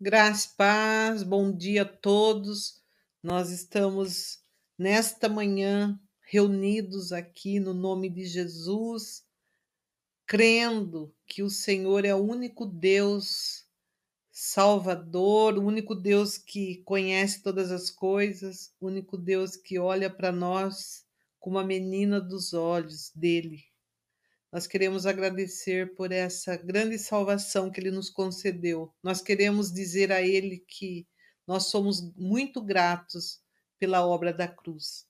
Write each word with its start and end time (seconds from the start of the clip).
Graça 0.00 0.52
paz, 0.56 1.22
bom 1.22 1.56
dia 1.56 1.82
a 1.82 1.84
todos. 1.84 2.82
Nós 3.22 3.50
estamos 3.50 4.40
nesta 4.76 5.28
manhã 5.28 5.98
reunidos 6.20 7.12
aqui 7.12 7.60
no 7.60 7.72
nome 7.72 8.10
de 8.10 8.24
Jesus, 8.24 9.24
crendo 10.26 11.14
que 11.24 11.44
o 11.44 11.48
Senhor 11.48 12.04
é 12.04 12.12
o 12.12 12.18
único 12.18 12.66
Deus 12.66 13.64
Salvador, 14.32 15.56
o 15.56 15.64
único 15.64 15.94
Deus 15.94 16.36
que 16.36 16.78
conhece 16.78 17.40
todas 17.40 17.70
as 17.70 17.88
coisas, 17.88 18.74
o 18.80 18.88
único 18.88 19.16
Deus 19.16 19.56
que 19.56 19.78
olha 19.78 20.10
para 20.10 20.32
nós 20.32 21.06
como 21.38 21.56
a 21.56 21.64
menina 21.64 22.20
dos 22.20 22.52
olhos 22.52 23.12
dele. 23.14 23.62
Nós 24.54 24.68
queremos 24.68 25.04
agradecer 25.04 25.96
por 25.96 26.12
essa 26.12 26.56
grande 26.56 26.96
salvação 26.96 27.72
que 27.72 27.80
Ele 27.80 27.90
nos 27.90 28.08
concedeu. 28.08 28.94
Nós 29.02 29.20
queremos 29.20 29.72
dizer 29.72 30.12
a 30.12 30.22
Ele 30.22 30.64
que 30.68 31.08
nós 31.44 31.70
somos 31.70 32.14
muito 32.14 32.62
gratos 32.62 33.40
pela 33.80 34.06
obra 34.06 34.32
da 34.32 34.46
cruz. 34.46 35.06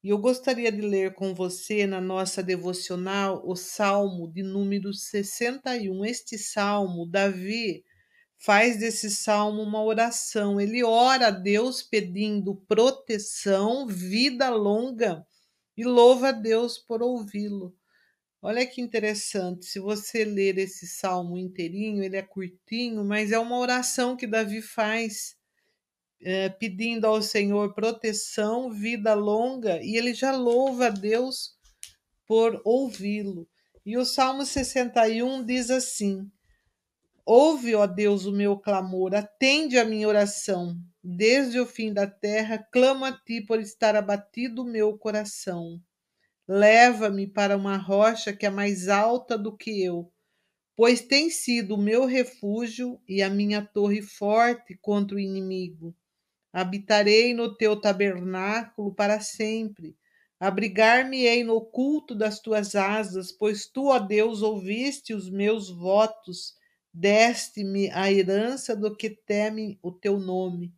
E 0.00 0.10
eu 0.10 0.18
gostaria 0.18 0.70
de 0.70 0.80
ler 0.80 1.12
com 1.14 1.34
você 1.34 1.88
na 1.88 2.00
nossa 2.00 2.40
devocional 2.40 3.42
o 3.44 3.56
Salmo 3.56 4.32
de 4.32 4.44
número 4.44 4.94
61. 4.94 6.04
Este 6.04 6.38
salmo, 6.38 7.04
Davi 7.04 7.82
faz 8.38 8.78
desse 8.78 9.10
salmo 9.10 9.60
uma 9.60 9.82
oração. 9.82 10.60
Ele 10.60 10.84
ora 10.84 11.26
a 11.26 11.32
Deus 11.32 11.82
pedindo 11.82 12.62
proteção, 12.68 13.88
vida 13.88 14.50
longa 14.50 15.26
e 15.76 15.82
louva 15.82 16.28
a 16.28 16.32
Deus 16.32 16.78
por 16.78 17.02
ouvi-lo. 17.02 17.74
Olha 18.46 18.66
que 18.66 18.82
interessante, 18.82 19.64
se 19.64 19.80
você 19.80 20.22
ler 20.22 20.58
esse 20.58 20.86
salmo 20.86 21.38
inteirinho, 21.38 22.02
ele 22.02 22.18
é 22.18 22.20
curtinho, 22.20 23.02
mas 23.02 23.32
é 23.32 23.38
uma 23.38 23.56
oração 23.56 24.14
que 24.18 24.26
Davi 24.26 24.60
faz, 24.60 25.34
é, 26.20 26.50
pedindo 26.50 27.06
ao 27.06 27.22
Senhor 27.22 27.72
proteção, 27.72 28.70
vida 28.70 29.14
longa, 29.14 29.82
e 29.82 29.96
ele 29.96 30.12
já 30.12 30.36
louva 30.36 30.88
a 30.88 30.90
Deus 30.90 31.54
por 32.26 32.60
ouvi-lo. 32.66 33.48
E 33.82 33.96
o 33.96 34.04
Salmo 34.04 34.44
61 34.44 35.42
diz 35.42 35.70
assim: 35.70 36.30
Ouve, 37.24 37.74
ó 37.74 37.86
Deus, 37.86 38.26
o 38.26 38.32
meu 38.32 38.58
clamor, 38.58 39.14
atende 39.14 39.78
a 39.78 39.86
minha 39.86 40.06
oração. 40.06 40.76
Desde 41.02 41.58
o 41.58 41.64
fim 41.64 41.94
da 41.94 42.06
terra, 42.06 42.58
clamo 42.58 43.06
a 43.06 43.12
ti 43.12 43.40
por 43.40 43.58
estar 43.58 43.96
abatido 43.96 44.60
o 44.60 44.70
meu 44.70 44.98
coração. 44.98 45.80
Leva-me 46.46 47.26
para 47.26 47.56
uma 47.56 47.78
rocha 47.78 48.32
que 48.32 48.44
é 48.44 48.50
mais 48.50 48.88
alta 48.88 49.38
do 49.38 49.56
que 49.56 49.82
eu, 49.82 50.12
pois 50.76 51.00
tem 51.00 51.30
sido 51.30 51.74
o 51.74 51.82
meu 51.82 52.04
refúgio 52.04 53.00
e 53.08 53.22
a 53.22 53.30
minha 53.30 53.64
torre 53.64 54.02
forte 54.02 54.76
contra 54.82 55.16
o 55.16 55.20
inimigo. 55.20 55.96
Habitarei 56.52 57.32
no 57.32 57.56
teu 57.56 57.80
tabernáculo 57.80 58.94
para 58.94 59.20
sempre. 59.20 59.96
Abrigar-me-ei 60.38 61.42
no 61.42 61.54
oculto 61.54 62.14
das 62.14 62.40
tuas 62.40 62.74
asas, 62.74 63.32
pois 63.32 63.66
tu, 63.66 63.86
ó 63.86 63.98
Deus, 63.98 64.42
ouviste 64.42 65.14
os 65.14 65.30
meus 65.30 65.70
votos, 65.70 66.54
deste-me 66.92 67.90
a 67.90 68.12
herança 68.12 68.76
do 68.76 68.94
que 68.94 69.08
temem 69.08 69.78
o 69.82 69.90
teu 69.90 70.18
nome 70.18 70.74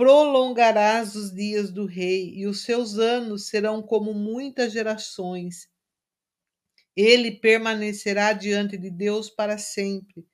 prolongarás 0.00 1.14
os 1.14 1.30
dias 1.30 1.70
do 1.70 1.84
rei, 1.84 2.32
e 2.34 2.46
os 2.46 2.62
seus 2.62 2.98
anos 2.98 3.48
serão 3.48 3.82
como 3.82 4.14
muitas 4.14 4.72
gerações. 4.72 5.68
Ele 6.96 7.32
permanecerá 7.32 8.32
diante 8.32 8.78
de 8.78 8.88
Deus 8.88 9.28
para 9.28 9.58
sempre. 9.58 10.26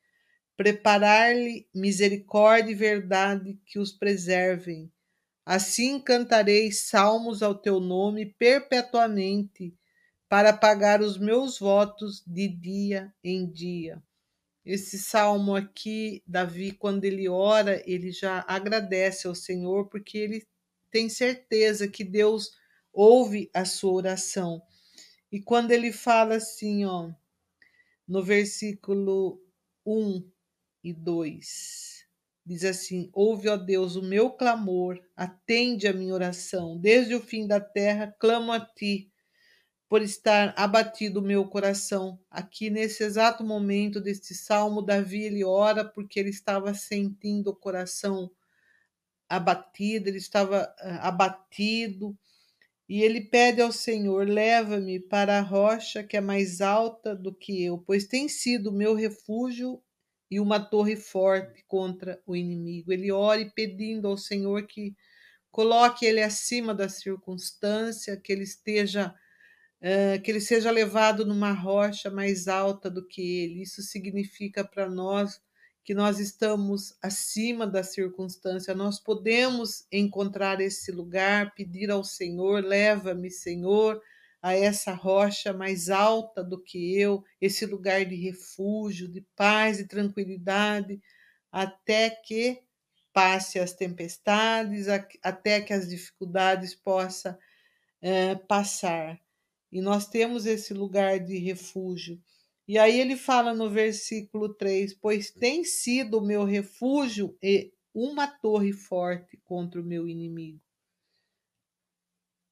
Preparar-lhe 0.56 1.68
misericórdia 1.74 2.70
e 2.70 2.76
verdade 2.76 3.58
que 3.66 3.80
os 3.80 3.90
preservem. 3.92 4.88
Assim 5.44 5.98
cantarei 5.98 6.70
salmos 6.70 7.42
ao 7.42 7.52
teu 7.56 7.80
nome 7.80 8.24
perpetuamente, 8.38 9.74
para 10.28 10.52
pagar 10.52 11.02
os 11.02 11.18
meus 11.18 11.58
votos 11.58 12.22
de 12.24 12.46
dia 12.46 13.12
em 13.20 13.50
dia. 13.50 14.00
Esse 14.66 14.98
salmo 14.98 15.54
aqui, 15.54 16.24
Davi, 16.26 16.72
quando 16.72 17.04
ele 17.04 17.28
ora, 17.28 17.80
ele 17.88 18.10
já 18.10 18.44
agradece 18.48 19.28
ao 19.28 19.34
Senhor, 19.34 19.88
porque 19.88 20.18
ele 20.18 20.44
tem 20.90 21.08
certeza 21.08 21.86
que 21.86 22.02
Deus 22.02 22.50
ouve 22.92 23.48
a 23.54 23.64
sua 23.64 23.92
oração. 23.92 24.60
E 25.30 25.40
quando 25.40 25.70
ele 25.70 25.92
fala 25.92 26.34
assim, 26.34 26.84
ó, 26.84 27.12
no 28.08 28.24
versículo 28.24 29.40
1 29.86 30.28
e 30.82 30.92
2, 30.92 32.04
diz 32.44 32.64
assim: 32.64 33.08
Ouve, 33.12 33.48
ó 33.48 33.56
Deus, 33.56 33.94
o 33.94 34.02
meu 34.02 34.30
clamor, 34.30 35.00
atende 35.14 35.86
a 35.86 35.92
minha 35.92 36.12
oração. 36.12 36.76
Desde 36.76 37.14
o 37.14 37.20
fim 37.20 37.46
da 37.46 37.60
terra 37.60 38.12
clamo 38.18 38.50
a 38.50 38.58
ti 38.58 39.12
por 39.88 40.02
estar 40.02 40.52
abatido 40.56 41.20
o 41.20 41.22
meu 41.22 41.46
coração. 41.46 42.18
Aqui 42.30 42.70
nesse 42.70 43.04
exato 43.04 43.44
momento 43.44 44.00
deste 44.00 44.34
salmo, 44.34 44.82
Davi 44.82 45.22
ele 45.22 45.44
ora 45.44 45.84
porque 45.84 46.18
ele 46.18 46.30
estava 46.30 46.74
sentindo 46.74 47.50
o 47.50 47.56
coração 47.56 48.30
abatido, 49.28 50.08
ele 50.08 50.18
estava 50.18 50.64
uh, 50.80 50.88
abatido, 51.00 52.16
e 52.88 53.02
ele 53.02 53.20
pede 53.20 53.60
ao 53.60 53.72
Senhor: 53.72 54.26
leva-me 54.28 55.00
para 55.00 55.38
a 55.38 55.42
rocha 55.42 56.04
que 56.04 56.16
é 56.16 56.20
mais 56.20 56.60
alta 56.60 57.14
do 57.14 57.34
que 57.34 57.64
eu, 57.64 57.78
pois 57.78 58.06
tem 58.06 58.28
sido 58.28 58.72
meu 58.72 58.94
refúgio 58.94 59.82
e 60.30 60.40
uma 60.40 60.58
torre 60.60 60.96
forte 60.96 61.64
contra 61.66 62.20
o 62.26 62.34
inimigo. 62.34 62.92
Ele 62.92 63.12
ora 63.12 63.44
pedindo 63.54 64.08
ao 64.08 64.16
Senhor 64.16 64.66
que 64.66 64.94
coloque 65.50 66.04
ele 66.04 66.22
acima 66.22 66.74
da 66.74 66.88
circunstância, 66.88 68.16
que 68.16 68.32
ele 68.32 68.42
esteja 68.42 69.14
uh, 69.86 70.20
que 70.20 70.30
ele 70.32 70.40
seja 70.40 70.70
levado 70.70 71.24
numa 71.24 71.52
rocha 71.52 72.10
mais 72.10 72.48
alta 72.48 72.90
do 72.90 73.06
que 73.06 73.20
ele. 73.20 73.62
Isso 73.62 73.82
significa 73.82 74.64
para 74.64 74.88
nós 74.88 75.40
que 75.84 75.94
nós 75.94 76.18
estamos 76.18 76.96
acima 77.00 77.64
da 77.64 77.84
circunstância, 77.84 78.74
nós 78.74 78.98
podemos 78.98 79.86
encontrar 79.92 80.60
esse 80.60 80.90
lugar, 80.90 81.54
pedir 81.54 81.92
ao 81.92 82.02
Senhor, 82.02 82.64
leva-me, 82.64 83.30
Senhor, 83.30 84.02
a 84.42 84.52
essa 84.52 84.92
rocha 84.92 85.52
mais 85.52 85.88
alta 85.88 86.42
do 86.42 86.60
que 86.60 86.98
eu, 86.98 87.22
esse 87.40 87.64
lugar 87.64 88.04
de 88.04 88.16
refúgio, 88.16 89.06
de 89.06 89.24
paz 89.36 89.78
e 89.78 89.86
tranquilidade, 89.86 91.00
até 91.52 92.10
que 92.10 92.60
passe 93.12 93.60
as 93.60 93.72
tempestades, 93.72 94.88
até 95.22 95.60
que 95.60 95.72
as 95.72 95.88
dificuldades 95.88 96.74
possam 96.74 97.32
uh, 97.32 98.46
passar 98.48 99.20
e 99.70 99.80
nós 99.80 100.08
temos 100.08 100.46
esse 100.46 100.72
lugar 100.72 101.18
de 101.20 101.38
refúgio. 101.38 102.20
E 102.68 102.78
aí 102.78 103.00
ele 103.00 103.16
fala 103.16 103.54
no 103.54 103.70
versículo 103.70 104.54
3: 104.54 104.94
Pois 104.94 105.30
tem 105.30 105.64
sido 105.64 106.18
o 106.18 106.24
meu 106.24 106.44
refúgio 106.44 107.36
e 107.42 107.72
uma 107.94 108.26
torre 108.26 108.72
forte 108.72 109.36
contra 109.44 109.80
o 109.80 109.84
meu 109.84 110.08
inimigo. 110.08 110.60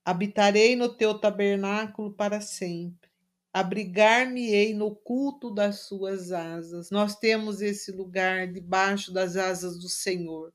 Habitarei 0.04 0.76
no 0.76 0.94
teu 0.94 1.18
tabernáculo 1.18 2.12
para 2.12 2.40
sempre. 2.40 3.10
Abrigar-me-ei 3.52 4.74
no 4.74 4.94
culto 4.94 5.52
das 5.52 5.80
suas 5.86 6.32
asas. 6.32 6.90
Nós 6.90 7.16
temos 7.16 7.60
esse 7.60 7.92
lugar 7.92 8.52
debaixo 8.52 9.12
das 9.12 9.36
asas 9.36 9.78
do 9.78 9.88
Senhor. 9.88 10.52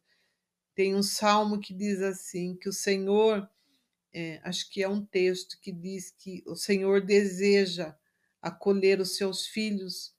Tem 0.75 0.95
um 0.95 1.03
salmo 1.03 1.59
que 1.59 1.73
diz 1.73 2.01
assim: 2.01 2.55
que 2.55 2.69
o 2.69 2.73
Senhor 2.73 3.49
é, 4.13 4.39
acho 4.43 4.69
que 4.69 4.81
é 4.81 4.89
um 4.89 5.05
texto 5.05 5.59
que 5.61 5.71
diz 5.71 6.11
que 6.11 6.43
o 6.47 6.55
Senhor 6.55 7.01
deseja 7.01 7.95
acolher 8.41 8.99
os 8.99 9.15
seus 9.15 9.47
filhos 9.47 10.13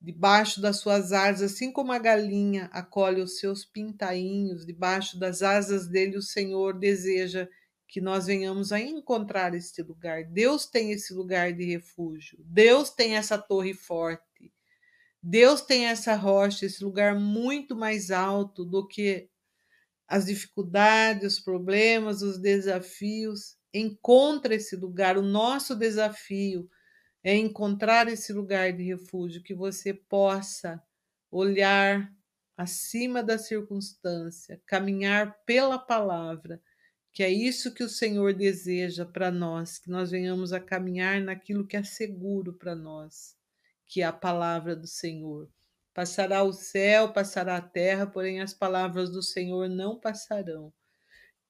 debaixo 0.00 0.60
das 0.60 0.78
suas 0.78 1.12
asas, 1.12 1.52
assim 1.52 1.70
como 1.70 1.92
a 1.92 1.98
galinha 1.98 2.68
acolhe 2.72 3.22
os 3.22 3.38
seus 3.38 3.64
pintainhos 3.64 4.66
debaixo 4.66 5.18
das 5.18 5.42
asas 5.42 5.86
dele, 5.86 6.16
o 6.16 6.22
Senhor 6.22 6.76
deseja 6.76 7.48
que 7.86 8.00
nós 8.00 8.26
venhamos 8.26 8.72
a 8.72 8.80
encontrar 8.80 9.54
este 9.54 9.82
lugar. 9.82 10.24
Deus 10.24 10.66
tem 10.66 10.90
esse 10.90 11.12
lugar 11.14 11.52
de 11.52 11.64
refúgio. 11.64 12.38
Deus 12.42 12.90
tem 12.90 13.16
essa 13.16 13.38
torre 13.38 13.74
forte. 13.74 14.52
Deus 15.22 15.60
tem 15.60 15.86
essa 15.86 16.16
rocha, 16.16 16.66
esse 16.66 16.82
lugar 16.82 17.14
muito 17.14 17.76
mais 17.76 18.10
alto 18.10 18.64
do 18.64 18.88
que 18.88 19.28
as 20.12 20.26
dificuldades, 20.26 21.38
os 21.38 21.40
problemas, 21.40 22.20
os 22.20 22.36
desafios. 22.36 23.56
Encontra 23.72 24.54
esse 24.54 24.76
lugar. 24.76 25.16
O 25.16 25.22
nosso 25.22 25.74
desafio 25.74 26.68
é 27.24 27.34
encontrar 27.34 28.06
esse 28.08 28.30
lugar 28.30 28.74
de 28.74 28.82
refúgio, 28.82 29.42
que 29.42 29.54
você 29.54 29.94
possa 29.94 30.82
olhar 31.30 32.12
acima 32.54 33.22
da 33.22 33.38
circunstância, 33.38 34.60
caminhar 34.66 35.34
pela 35.46 35.78
palavra, 35.78 36.60
que 37.10 37.22
é 37.22 37.30
isso 37.30 37.72
que 37.72 37.82
o 37.82 37.88
Senhor 37.88 38.34
deseja 38.34 39.06
para 39.06 39.30
nós, 39.30 39.78
que 39.78 39.88
nós 39.88 40.10
venhamos 40.10 40.52
a 40.52 40.60
caminhar 40.60 41.22
naquilo 41.22 41.66
que 41.66 41.76
é 41.76 41.82
seguro 41.82 42.52
para 42.52 42.74
nós, 42.74 43.34
que 43.86 44.02
é 44.02 44.04
a 44.04 44.12
palavra 44.12 44.76
do 44.76 44.86
Senhor. 44.86 45.48
Passará 45.94 46.42
o 46.42 46.52
céu, 46.52 47.12
passará 47.12 47.56
a 47.56 47.60
terra, 47.60 48.06
porém 48.06 48.40
as 48.40 48.54
palavras 48.54 49.10
do 49.10 49.22
Senhor 49.22 49.68
não 49.68 49.98
passarão. 49.98 50.72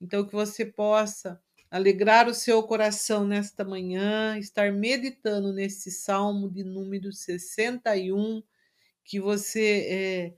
Então, 0.01 0.27
que 0.27 0.33
você 0.33 0.67
possa 0.67 1.41
alegrar 1.71 2.29
o 2.29 2.35
seu 2.35 2.63
coração 2.65 3.27
nesta 3.27 3.65
manhã, 3.65 4.37
estar 4.37 4.73
meditando 4.73 5.53
nesse 5.53 5.91
salmo 5.91 6.51
de 6.51 6.65
número 6.65 7.13
61, 7.13 8.43
que 9.05 9.21
você 9.21 9.87
é, 9.89 10.35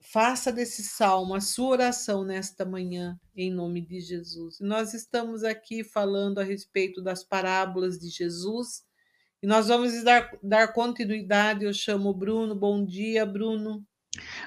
faça 0.00 0.52
desse 0.52 0.82
salmo 0.82 1.34
a 1.34 1.40
sua 1.40 1.68
oração 1.68 2.24
nesta 2.24 2.64
manhã, 2.64 3.18
em 3.34 3.50
nome 3.50 3.80
de 3.80 4.00
Jesus. 4.00 4.58
Nós 4.60 4.92
estamos 4.92 5.44
aqui 5.44 5.84
falando 5.84 6.38
a 6.38 6.44
respeito 6.44 7.00
das 7.00 7.22
parábolas 7.22 7.98
de 7.98 8.08
Jesus 8.08 8.84
e 9.42 9.46
nós 9.46 9.68
vamos 9.68 10.02
dar, 10.04 10.30
dar 10.42 10.68
continuidade. 10.72 11.64
Eu 11.64 11.72
chamo 11.72 12.10
o 12.10 12.14
Bruno. 12.14 12.54
Bom 12.54 12.84
dia, 12.84 13.24
Bruno. 13.24 13.82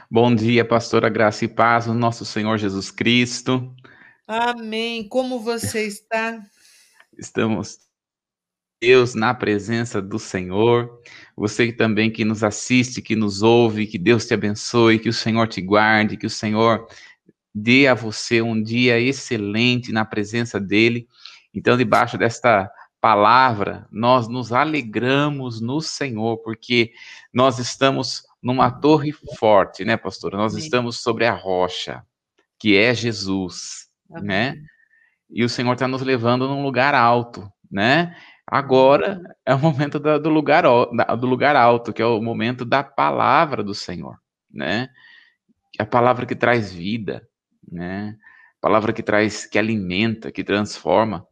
Bom 0.09 0.33
dia, 0.35 0.63
pastora 0.63 1.09
Graça 1.09 1.45
e 1.45 1.47
Paz, 1.47 1.87
no 1.87 1.93
nosso 1.93 2.25
Senhor 2.25 2.57
Jesus 2.57 2.91
Cristo. 2.91 3.73
Amém. 4.27 5.07
Como 5.07 5.39
você 5.39 5.87
está? 5.87 6.41
Estamos, 7.17 7.79
Deus, 8.81 9.15
na 9.15 9.33
presença 9.33 10.01
do 10.01 10.19
Senhor. 10.19 11.01
Você 11.35 11.71
também 11.71 12.11
que 12.11 12.23
nos 12.23 12.43
assiste, 12.43 13.01
que 13.01 13.15
nos 13.15 13.41
ouve, 13.41 13.87
que 13.87 13.97
Deus 13.97 14.27
te 14.27 14.33
abençoe, 14.33 14.99
que 14.99 15.09
o 15.09 15.13
Senhor 15.13 15.47
te 15.47 15.61
guarde, 15.61 16.17
que 16.17 16.27
o 16.27 16.29
Senhor 16.29 16.87
dê 17.53 17.87
a 17.87 17.93
você 17.93 18.41
um 18.41 18.61
dia 18.61 18.99
excelente 18.99 19.91
na 19.91 20.05
presença 20.05 20.59
dEle. 20.59 21.07
Então, 21.53 21.77
debaixo 21.77 22.17
desta 22.17 22.69
palavra, 23.03 23.85
nós 23.91 24.29
nos 24.29 24.53
alegramos 24.53 25.59
no 25.59 25.81
Senhor, 25.81 26.37
porque 26.37 26.93
nós 27.33 27.59
estamos 27.59 28.25
numa 28.41 28.71
torre 28.71 29.11
forte, 29.37 29.83
né, 29.83 29.97
pastora? 29.97 30.37
Nós 30.37 30.55
estamos 30.55 31.01
sobre 31.01 31.25
a 31.25 31.33
rocha, 31.33 32.01
que 32.57 32.77
é 32.77 32.95
Jesus, 32.95 33.89
Amém. 34.09 34.25
né? 34.25 34.57
E 35.29 35.43
o 35.43 35.49
Senhor 35.49 35.73
está 35.73 35.85
nos 35.85 36.01
levando 36.01 36.47
num 36.47 36.63
lugar 36.63 36.95
alto, 36.95 37.51
né? 37.69 38.15
Agora 38.47 39.21
é 39.45 39.53
o 39.53 39.59
momento 39.59 39.99
da, 39.99 40.17
do, 40.17 40.29
lugar, 40.29 40.63
do 40.63 41.27
lugar 41.27 41.57
alto, 41.57 41.91
que 41.91 42.01
é 42.01 42.05
o 42.05 42.21
momento 42.21 42.63
da 42.63 42.85
palavra 42.85 43.61
do 43.61 43.75
Senhor, 43.75 44.17
né? 44.49 44.87
A 45.77 45.85
palavra 45.85 46.25
que 46.25 46.37
traz 46.37 46.71
vida, 46.71 47.27
né? 47.69 48.15
A 48.59 48.61
palavra 48.61 48.93
que 48.93 49.03
traz, 49.03 49.45
que 49.45 49.59
alimenta, 49.59 50.31
que 50.31 50.41
transforma 50.41 51.27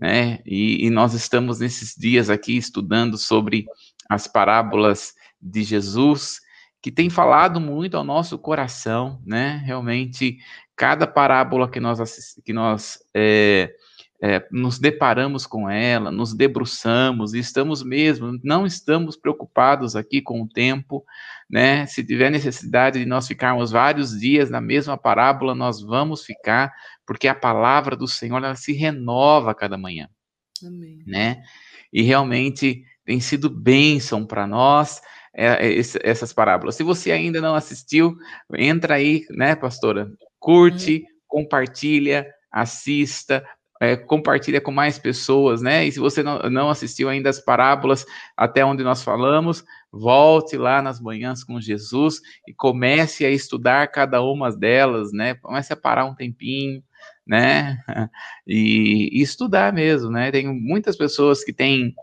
né? 0.00 0.38
E, 0.46 0.86
e, 0.86 0.90
nós 0.90 1.12
estamos 1.12 1.60
nesses 1.60 1.94
dias 1.94 2.30
aqui 2.30 2.56
estudando 2.56 3.18
sobre 3.18 3.66
as 4.08 4.26
parábolas 4.26 5.12
de 5.40 5.62
Jesus, 5.62 6.40
que 6.80 6.90
tem 6.90 7.10
falado 7.10 7.60
muito 7.60 7.98
ao 7.98 8.02
nosso 8.02 8.38
coração, 8.38 9.20
né? 9.26 9.62
Realmente, 9.66 10.38
cada 10.74 11.06
parábola 11.06 11.70
que 11.70 11.78
nós, 11.78 12.00
que 12.42 12.52
nós 12.54 12.98
é, 13.14 13.70
é, 14.22 14.46
nos 14.50 14.78
deparamos 14.78 15.46
com 15.46 15.68
ela, 15.68 16.10
nos 16.10 16.34
debruçamos, 16.34 17.32
e 17.32 17.38
estamos 17.38 17.82
mesmo, 17.82 18.38
não 18.44 18.66
estamos 18.66 19.16
preocupados 19.16 19.96
aqui 19.96 20.20
com 20.20 20.42
o 20.42 20.48
tempo, 20.48 21.04
né? 21.48 21.86
Se 21.86 22.04
tiver 22.04 22.30
necessidade 22.30 22.98
de 22.98 23.06
nós 23.06 23.26
ficarmos 23.26 23.70
vários 23.70 24.18
dias 24.18 24.50
na 24.50 24.60
mesma 24.60 24.98
parábola, 24.98 25.54
nós 25.54 25.80
vamos 25.80 26.22
ficar, 26.24 26.70
porque 27.06 27.28
a 27.28 27.34
palavra 27.34 27.96
do 27.96 28.06
Senhor 28.06 28.36
ela 28.36 28.54
se 28.56 28.74
renova 28.74 29.52
a 29.52 29.54
cada 29.54 29.78
manhã, 29.78 30.06
Amém. 30.62 31.02
né? 31.06 31.42
E 31.90 32.02
realmente 32.02 32.84
tem 33.04 33.20
sido 33.20 33.48
bênção 33.48 34.26
para 34.26 34.46
nós. 34.46 35.00
É, 35.32 35.46
é 35.68 35.80
essas 36.02 36.32
parábolas. 36.32 36.74
Se 36.74 36.82
você 36.82 37.12
ainda 37.12 37.40
não 37.40 37.54
assistiu, 37.54 38.16
entra 38.54 38.96
aí, 38.96 39.24
né, 39.30 39.54
pastora? 39.54 40.10
Curte, 40.38 41.04
hum. 41.06 41.16
compartilha, 41.26 42.26
assista, 42.50 43.44
é, 43.80 43.96
compartilha 43.96 44.60
com 44.60 44.70
mais 44.70 44.98
pessoas, 44.98 45.62
né? 45.62 45.86
E 45.86 45.90
se 45.90 45.98
você 45.98 46.22
não, 46.22 46.38
não 46.50 46.68
assistiu 46.68 47.08
ainda 47.08 47.30
as 47.30 47.40
parábolas 47.40 48.04
até 48.36 48.62
onde 48.62 48.84
nós 48.84 49.02
falamos, 49.02 49.64
volte 49.90 50.58
lá 50.58 50.82
nas 50.82 51.00
manhãs 51.00 51.42
com 51.42 51.58
Jesus 51.58 52.20
e 52.46 52.52
comece 52.52 53.24
a 53.24 53.30
estudar 53.30 53.88
cada 53.88 54.22
uma 54.22 54.54
delas, 54.54 55.12
né? 55.12 55.34
Comece 55.34 55.72
a 55.72 55.76
parar 55.76 56.04
um 56.04 56.14
tempinho, 56.14 56.82
né? 57.26 57.78
E, 58.46 59.08
e 59.12 59.22
estudar 59.22 59.72
mesmo, 59.72 60.10
né? 60.10 60.30
Tem 60.32 60.46
muitas 60.46 60.96
pessoas 60.96 61.44
que 61.44 61.52
têm 61.52 61.94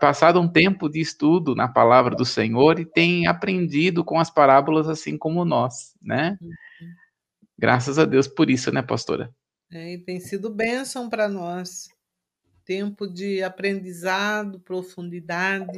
passado 0.00 0.40
um 0.40 0.48
tempo 0.48 0.88
de 0.88 1.00
estudo 1.00 1.54
na 1.54 1.68
palavra 1.68 2.16
do 2.16 2.24
Senhor 2.24 2.80
e 2.80 2.84
têm 2.84 3.28
aprendido 3.28 4.02
com 4.04 4.18
as 4.18 4.28
parábolas 4.28 4.88
assim 4.88 5.16
como 5.16 5.44
nós, 5.44 5.94
né? 6.02 6.36
Uhum. 6.40 6.50
Graças 7.56 7.98
a 7.98 8.04
Deus 8.04 8.26
por 8.26 8.50
isso, 8.50 8.72
né, 8.72 8.82
pastora? 8.82 9.32
É, 9.72 9.94
e 9.94 9.98
tem 9.98 10.20
sido 10.20 10.50
bênção 10.50 11.08
para 11.08 11.26
nós. 11.28 11.88
Tempo 12.64 13.06
de 13.08 13.42
aprendizado, 13.42 14.60
profundidade. 14.60 15.72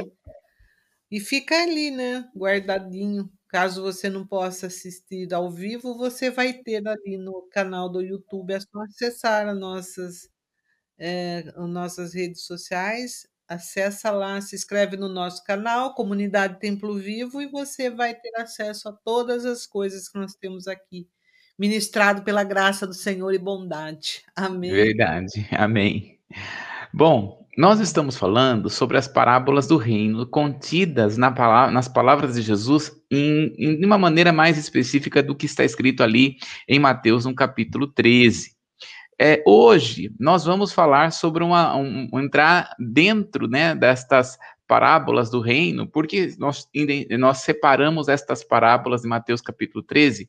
E 1.10 1.20
fica 1.20 1.54
ali, 1.62 1.90
né? 1.92 2.28
Guardadinho. 2.36 3.30
Caso 3.48 3.82
você 3.82 4.10
não 4.10 4.26
possa 4.26 4.66
assistir 4.66 5.32
ao 5.32 5.48
vivo, 5.48 5.96
você 5.96 6.28
vai 6.28 6.54
ter 6.54 6.86
ali 6.88 7.16
no 7.16 7.42
canal 7.52 7.88
do 7.88 8.02
YouTube. 8.02 8.52
É 8.52 8.60
só 8.60 8.80
acessar 8.82 9.48
as 9.48 9.56
nossas, 9.56 10.28
é, 10.98 11.44
as 11.56 11.68
nossas 11.70 12.14
redes 12.14 12.44
sociais. 12.46 13.28
Acessa 13.48 14.10
lá, 14.10 14.40
se 14.40 14.56
inscreve 14.56 14.96
no 14.96 15.08
nosso 15.08 15.44
canal, 15.44 15.94
Comunidade 15.94 16.58
Templo 16.60 16.98
Vivo, 16.98 17.42
e 17.42 17.46
você 17.48 17.90
vai 17.90 18.14
ter 18.14 18.34
acesso 18.36 18.88
a 18.88 18.92
todas 18.92 19.44
as 19.46 19.66
coisas 19.66 20.08
que 20.08 20.18
nós 20.18 20.34
temos 20.34 20.66
aqui 20.66 21.08
ministrado 21.58 22.22
pela 22.22 22.44
graça 22.44 22.86
do 22.86 22.94
Senhor 22.94 23.32
e 23.32 23.38
bondade. 23.38 24.22
Amém. 24.34 24.70
Verdade. 24.70 25.46
Amém. 25.52 26.18
Bom, 26.92 27.44
nós 27.56 27.78
estamos 27.78 28.16
falando 28.16 28.68
sobre 28.68 28.98
as 28.98 29.06
parábolas 29.06 29.68
do 29.68 29.76
reino 29.76 30.26
contidas 30.26 31.16
na 31.16 31.30
palavra, 31.30 31.70
nas 31.70 31.86
palavras 31.86 32.34
de 32.34 32.42
Jesus 32.42 32.92
em, 33.10 33.54
em 33.56 33.84
uma 33.84 33.96
maneira 33.96 34.32
mais 34.32 34.58
específica 34.58 35.22
do 35.22 35.34
que 35.34 35.46
está 35.46 35.64
escrito 35.64 36.02
ali 36.02 36.36
em 36.68 36.80
Mateus, 36.80 37.24
no 37.24 37.34
capítulo 37.34 37.86
13. 37.86 38.52
É, 39.20 39.40
hoje 39.46 40.12
nós 40.18 40.44
vamos 40.44 40.72
falar 40.72 41.12
sobre 41.12 41.44
uma, 41.44 41.76
um, 41.76 42.08
entrar 42.14 42.74
dentro 42.78 43.46
né, 43.46 43.72
destas 43.72 44.36
parábolas 44.66 45.30
do 45.30 45.40
reino, 45.40 45.86
porque 45.86 46.34
nós, 46.38 46.66
nós 47.18 47.38
separamos 47.38 48.08
estas 48.08 48.42
parábolas 48.42 49.02
de 49.02 49.08
Mateus 49.08 49.40
capítulo 49.40 49.84
13 49.84 50.28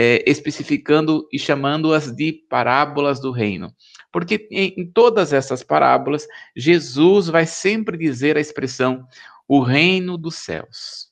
é, 0.00 0.22
especificando 0.30 1.28
e 1.32 1.40
chamando-as 1.40 2.14
de 2.14 2.32
parábolas 2.32 3.18
do 3.18 3.32
reino. 3.32 3.74
Porque 4.12 4.46
em, 4.48 4.72
em 4.76 4.88
todas 4.88 5.32
essas 5.32 5.64
parábolas, 5.64 6.24
Jesus 6.56 7.26
vai 7.26 7.44
sempre 7.44 7.98
dizer 7.98 8.36
a 8.36 8.40
expressão 8.40 9.04
o 9.48 9.60
reino 9.60 10.16
dos 10.16 10.36
céus. 10.36 11.08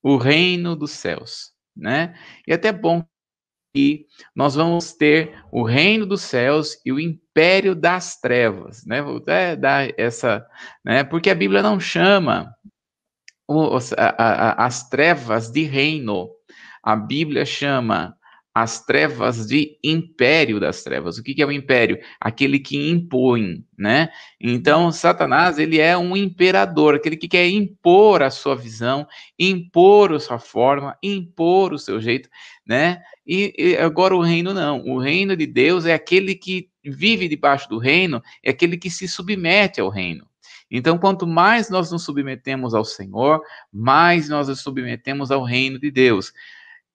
O 0.00 0.16
reino 0.16 0.76
dos 0.76 0.92
céus, 0.92 1.50
né? 1.76 2.14
E 2.46 2.52
é 2.52 2.54
até 2.54 2.70
bom 2.70 3.04
que 3.74 4.06
nós 4.32 4.54
vamos 4.54 4.92
ter 4.92 5.36
o 5.50 5.64
reino 5.64 6.06
dos 6.06 6.22
céus 6.22 6.80
e 6.86 6.92
o 6.92 7.00
império 7.00 7.74
das 7.74 8.20
trevas, 8.20 8.86
né? 8.86 9.02
Vou 9.02 9.16
até 9.16 9.56
dar 9.56 9.92
essa, 9.98 10.46
né? 10.84 11.02
Porque 11.02 11.30
a 11.30 11.34
Bíblia 11.34 11.64
não 11.64 11.80
chama 11.80 12.54
os, 13.48 13.92
a, 13.94 14.14
a, 14.16 14.66
as 14.66 14.88
trevas 14.88 15.50
de 15.50 15.64
reino. 15.64 16.30
A 16.80 16.94
Bíblia 16.94 17.44
chama 17.44 18.16
as 18.60 18.84
trevas 18.84 19.46
de 19.46 19.78
império 19.82 20.60
das 20.60 20.82
trevas. 20.82 21.16
O 21.16 21.22
que, 21.22 21.40
é 21.40 21.46
o 21.46 21.50
império? 21.50 21.98
Aquele 22.20 22.58
que 22.58 22.90
impõe, 22.90 23.64
né? 23.76 24.10
Então, 24.38 24.92
Satanás, 24.92 25.58
ele 25.58 25.78
é 25.78 25.96
um 25.96 26.14
imperador, 26.14 26.94
aquele 26.94 27.16
que 27.16 27.26
quer 27.26 27.48
impor 27.48 28.22
a 28.22 28.28
sua 28.28 28.54
visão, 28.54 29.06
impor 29.38 30.12
a 30.12 30.20
sua 30.20 30.38
forma, 30.38 30.94
impor 31.02 31.72
o 31.72 31.78
seu 31.78 32.02
jeito, 32.02 32.28
né? 32.66 33.00
E, 33.26 33.54
e 33.56 33.76
agora 33.78 34.14
o 34.14 34.20
reino 34.20 34.52
não. 34.52 34.82
O 34.84 34.98
reino 34.98 35.34
de 35.34 35.46
Deus 35.46 35.86
é 35.86 35.94
aquele 35.94 36.34
que 36.34 36.68
vive 36.84 37.28
debaixo 37.28 37.66
do 37.66 37.78
reino, 37.78 38.22
é 38.42 38.50
aquele 38.50 38.76
que 38.76 38.90
se 38.90 39.08
submete 39.08 39.80
ao 39.80 39.88
reino. 39.88 40.28
Então, 40.70 40.98
quanto 40.98 41.26
mais 41.26 41.70
nós 41.70 41.90
nos 41.90 42.04
submetemos 42.04 42.74
ao 42.74 42.84
Senhor, 42.84 43.40
mais 43.72 44.28
nós 44.28 44.48
nos 44.48 44.60
submetemos 44.60 45.30
ao 45.30 45.42
reino 45.42 45.80
de 45.80 45.90
Deus. 45.90 46.32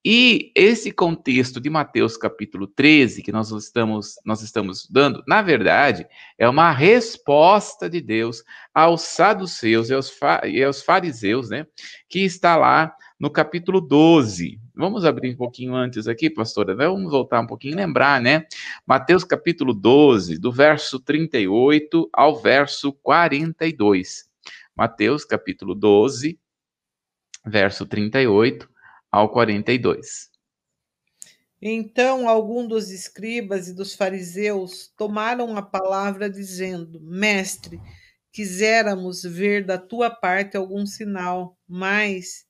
E 0.08 0.52
esse 0.54 0.92
contexto 0.92 1.60
de 1.60 1.68
Mateus 1.68 2.16
capítulo 2.16 2.68
13, 2.68 3.24
que 3.24 3.32
nós 3.32 3.50
estamos, 3.50 4.20
nós 4.24 4.44
estamos 4.44 4.82
estudando, 4.82 5.24
na 5.28 5.42
verdade, 5.42 6.06
é 6.38 6.48
uma 6.48 6.72
resposta 6.72 7.90
de 7.90 8.00
Deus 8.02 8.44
aos 8.72 9.02
saduceus 9.02 9.90
e 9.90 9.96
aos, 9.96 10.16
e 10.44 10.64
aos 10.64 10.84
fariseus, 10.84 11.50
né? 11.50 11.66
Que 12.08 12.20
está 12.20 12.56
lá 12.56 12.96
no 13.20 13.32
capítulo 13.32 13.82
12. 13.82 14.60
Vamos 14.76 15.06
abrir 15.06 15.34
um 15.34 15.38
pouquinho 15.38 15.74
antes 15.74 16.08
aqui, 16.08 16.30
pastora, 16.30 16.76
vamos 16.76 17.10
voltar 17.10 17.40
um 17.40 17.48
pouquinho 17.48 17.74
e 17.74 17.78
lembrar, 17.78 18.22
né? 18.22 18.46
Mateus 18.86 19.24
capítulo 19.24 19.74
12, 19.74 20.38
do 20.38 20.52
verso 20.52 21.00
38 21.00 22.08
ao 22.14 22.40
verso 22.40 22.94
42. 22.94 24.30
Mateus 24.76 25.26
capítulo 25.26 25.74
12, 25.74 26.40
verso 27.44 27.88
38 27.88 28.75
ao 29.16 29.30
42. 29.30 30.30
Então 31.62 32.28
algum 32.28 32.68
dos 32.68 32.92
escribas 32.92 33.70
e 33.70 33.74
dos 33.74 33.96
fariseus 33.96 34.92
tomaram 34.98 35.56
a 35.56 35.62
palavra, 35.62 36.30
dizendo: 36.30 37.00
Mestre, 37.02 37.80
quiséramos 38.32 39.24
ver 39.24 39.66
da 39.66 39.78
tua 39.78 40.10
parte 40.10 40.58
algum 40.58 40.86
sinal. 40.86 41.58
Mas 41.68 42.46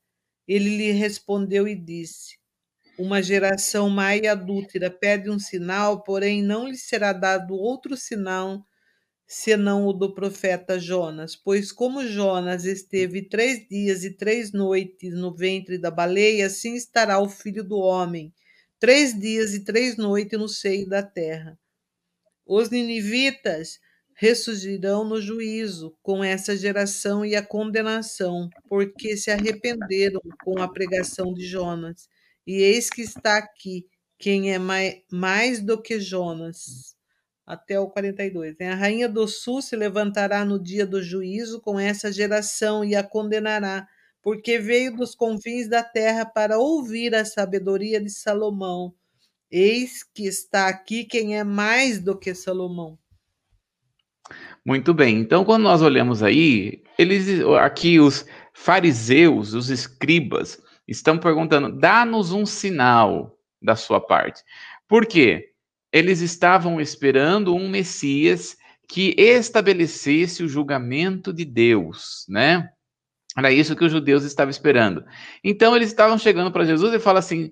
ele 0.48 0.76
lhe 0.76 0.92
respondeu 0.92 1.68
e 1.68 1.76
disse: 1.76 2.38
Uma 2.98 3.22
geração 3.22 3.88
má 3.88 4.16
e 4.16 4.28
adúltera 4.28 4.90
pede 4.90 5.30
um 5.30 5.38
sinal, 5.38 6.04
porém 6.04 6.42
não 6.42 6.68
lhe 6.68 6.78
será 6.78 7.14
dado 7.14 7.54
outro 7.54 7.96
sinal 7.96 8.66
senão 9.28 9.86
o 9.86 9.94
do 9.94 10.14
profeta 10.14 10.80
Jonas. 10.80 11.36
Pois 11.36 11.72
como 11.72 12.06
Jonas 12.06 12.66
esteve 12.66 13.24
três 13.24 13.68
dias 13.68 14.04
e 14.04 14.12
três 14.12 14.52
noites 14.52 15.14
no 15.14 15.34
ventre 15.34 15.78
da 15.78 15.90
baleia, 15.90 16.48
assim 16.48 16.76
estará 16.76 17.20
o 17.20 17.30
filho 17.30 17.64
do 17.64 17.78
homem, 17.78 18.34
três 18.80 19.18
dias 19.20 19.54
e 19.54 19.64
três 19.64 19.98
noites 19.98 20.38
no 20.38 20.48
seio 20.48 20.88
da 20.88 21.02
terra. 21.02 21.58
Os 22.46 22.70
ninivitas 22.70 23.80
ressurgirão 24.16 25.04
no 25.04 25.22
juízo 25.22 25.98
com 26.02 26.24
essa 26.24 26.56
geração 26.56 27.26
e 27.26 27.36
a 27.36 27.46
condenação, 27.46 28.50
porque 28.70 29.18
se 29.18 29.30
arrependeram 29.30 30.22
com 30.44 30.62
a 30.62 30.68
pregação 30.68 31.34
de 31.34 31.46
Jonas. 31.46 32.08
E 32.48 32.62
eis 32.62 32.90
que 32.90 33.02
está 33.02 33.38
aqui 33.38 33.88
quem 34.18 34.54
é 34.54 34.60
mais, 35.12 35.62
do 35.62 35.82
que 35.82 36.00
Jonas 36.00 36.95
até 37.46 37.80
o 37.80 37.88
42. 37.90 38.58
Né? 38.58 38.72
A 38.72 38.76
rainha 38.76 39.08
do 39.08 39.28
sul 39.28 39.62
se 39.62 39.76
levantará 39.76 40.44
no 40.44 40.62
dia 40.62 40.86
do 40.86 41.02
juízo 41.02 41.62
com 41.62 41.80
essa 41.80 42.12
geração 42.12 42.84
e 42.84 42.96
a 42.96 43.04
condenará, 43.04 43.88
porque 44.22 44.58
veio 44.58 44.96
dos 44.96 45.14
confins 45.14 45.70
da 45.70 45.84
terra 45.84 46.26
para 46.26 46.58
ouvir 46.58 47.14
a 47.14 47.24
sabedoria 47.24 48.02
de 48.02 48.10
Salomão. 48.10 48.94
Eis 49.52 50.04
que 50.04 50.26
está 50.26 50.68
aqui 50.68 51.06
quem 51.06 51.38
é 51.38 51.44
mais 51.44 52.00
do 52.00 52.18
que 52.18 52.34
Salomão. 52.34 52.98
Muito 54.66 54.94
bem. 54.94 55.20
Então, 55.20 55.46
quando 55.46 55.64
nós 55.64 55.84
olhamos 55.84 56.24
aí, 56.24 56.82
eles 56.98 57.42
aqui 57.60 58.00
os 58.00 58.26
fariseus, 58.52 59.54
os 59.54 59.70
escribas, 59.70 60.60
estão 60.88 61.20
perguntando: 61.20 61.72
dá-nos 61.72 62.32
um 62.32 62.46
sinal 62.46 63.38
da 63.62 63.76
sua 63.76 64.02
parte. 64.02 64.42
Por 64.88 65.06
quê? 65.06 65.55
Eles 65.96 66.20
estavam 66.20 66.82
esperando 66.82 67.56
um 67.56 67.70
Messias 67.70 68.58
que 68.86 69.16
estabelecesse 69.18 70.44
o 70.44 70.48
julgamento 70.48 71.32
de 71.32 71.46
Deus, 71.46 72.26
né? 72.28 72.70
Era 73.38 73.50
isso 73.50 73.78
que 73.78 73.86
os 73.86 73.94
judeus 73.94 74.26
estavam 74.26 74.50
esperando. 74.50 75.06
Então 75.42 75.74
eles 75.74 75.88
estavam 75.88 76.18
chegando 76.18 76.52
para 76.52 76.66
Jesus 76.66 76.94
e 76.94 77.00
falam 77.00 77.20
assim: 77.20 77.50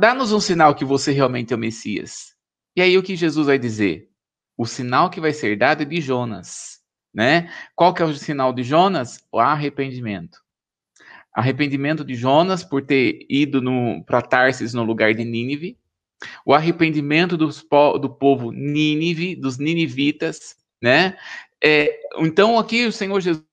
dá-nos 0.00 0.32
um 0.32 0.40
sinal 0.40 0.74
que 0.74 0.86
você 0.86 1.12
realmente 1.12 1.52
é 1.52 1.56
o 1.56 1.58
Messias. 1.58 2.34
E 2.74 2.80
aí 2.80 2.96
o 2.96 3.02
que 3.02 3.14
Jesus 3.14 3.46
vai 3.46 3.58
dizer? 3.58 4.08
O 4.56 4.64
sinal 4.64 5.10
que 5.10 5.20
vai 5.20 5.34
ser 5.34 5.58
dado 5.58 5.82
é 5.82 5.84
de 5.84 6.00
Jonas, 6.00 6.78
né? 7.12 7.52
Qual 7.76 7.92
que 7.92 8.00
é 8.00 8.06
o 8.06 8.14
sinal 8.14 8.54
de 8.54 8.62
Jonas? 8.62 9.22
O 9.30 9.38
arrependimento. 9.38 10.38
Arrependimento 11.34 12.02
de 12.02 12.14
Jonas 12.14 12.64
por 12.64 12.86
ter 12.86 13.26
ido 13.28 13.62
para 14.06 14.22
Tarsis 14.22 14.72
no 14.72 14.82
lugar 14.82 15.12
de 15.12 15.26
Nínive, 15.26 15.78
o 16.44 16.54
arrependimento 16.54 17.36
dos, 17.36 17.64
do 18.00 18.10
povo 18.10 18.50
Nínive, 18.50 19.36
dos 19.36 19.58
ninivitas, 19.58 20.56
né? 20.82 21.16
É, 21.62 22.00
então 22.18 22.58
aqui 22.58 22.86
o 22.86 22.92
Senhor 22.92 23.20
Jesus 23.20 23.44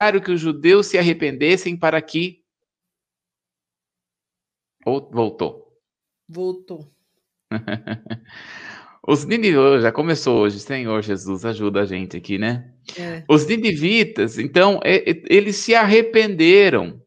claro 0.00 0.22
que 0.22 0.30
os 0.30 0.40
judeus 0.40 0.86
se 0.86 0.98
arrependessem 0.98 1.76
para 1.76 2.00
que 2.00 2.42
voltou. 4.84 5.78
Voltou. 6.28 6.90
Os 9.06 9.24
ninivitas, 9.24 9.82
já 9.82 9.90
começou 9.90 10.40
hoje, 10.40 10.60
Senhor 10.60 11.02
Jesus, 11.02 11.44
ajuda 11.44 11.80
a 11.80 11.86
gente 11.86 12.16
aqui, 12.16 12.38
né? 12.38 12.70
É. 12.98 13.24
Os 13.28 13.46
ninivitas, 13.46 14.38
então, 14.38 14.78
é, 14.84 15.10
é, 15.10 15.22
eles 15.28 15.56
se 15.56 15.74
arrependeram. 15.74 16.99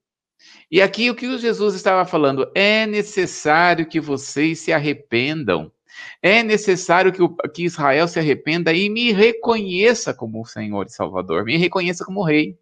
E 0.73 0.81
aqui 0.81 1.07
o 1.07 1.13
que 1.13 1.37
Jesus 1.37 1.75
estava 1.75 2.03
falando, 2.03 2.51
é 2.55 2.87
necessário 2.87 3.87
que 3.87 3.99
vocês 3.99 4.57
se 4.57 4.73
arrependam. 4.73 5.71
É 6.19 6.41
necessário 6.41 7.13
que, 7.13 7.21
o, 7.21 7.29
que 7.29 7.65
Israel 7.65 8.07
se 8.07 8.17
arrependa 8.17 8.73
e 8.73 8.89
me 8.89 9.11
reconheça 9.11 10.15
como 10.15 10.43
Senhor 10.43 10.87
e 10.87 10.89
Salvador, 10.89 11.45
me 11.45 11.57
reconheça 11.57 12.03
como 12.03 12.23
Rei. 12.23 12.57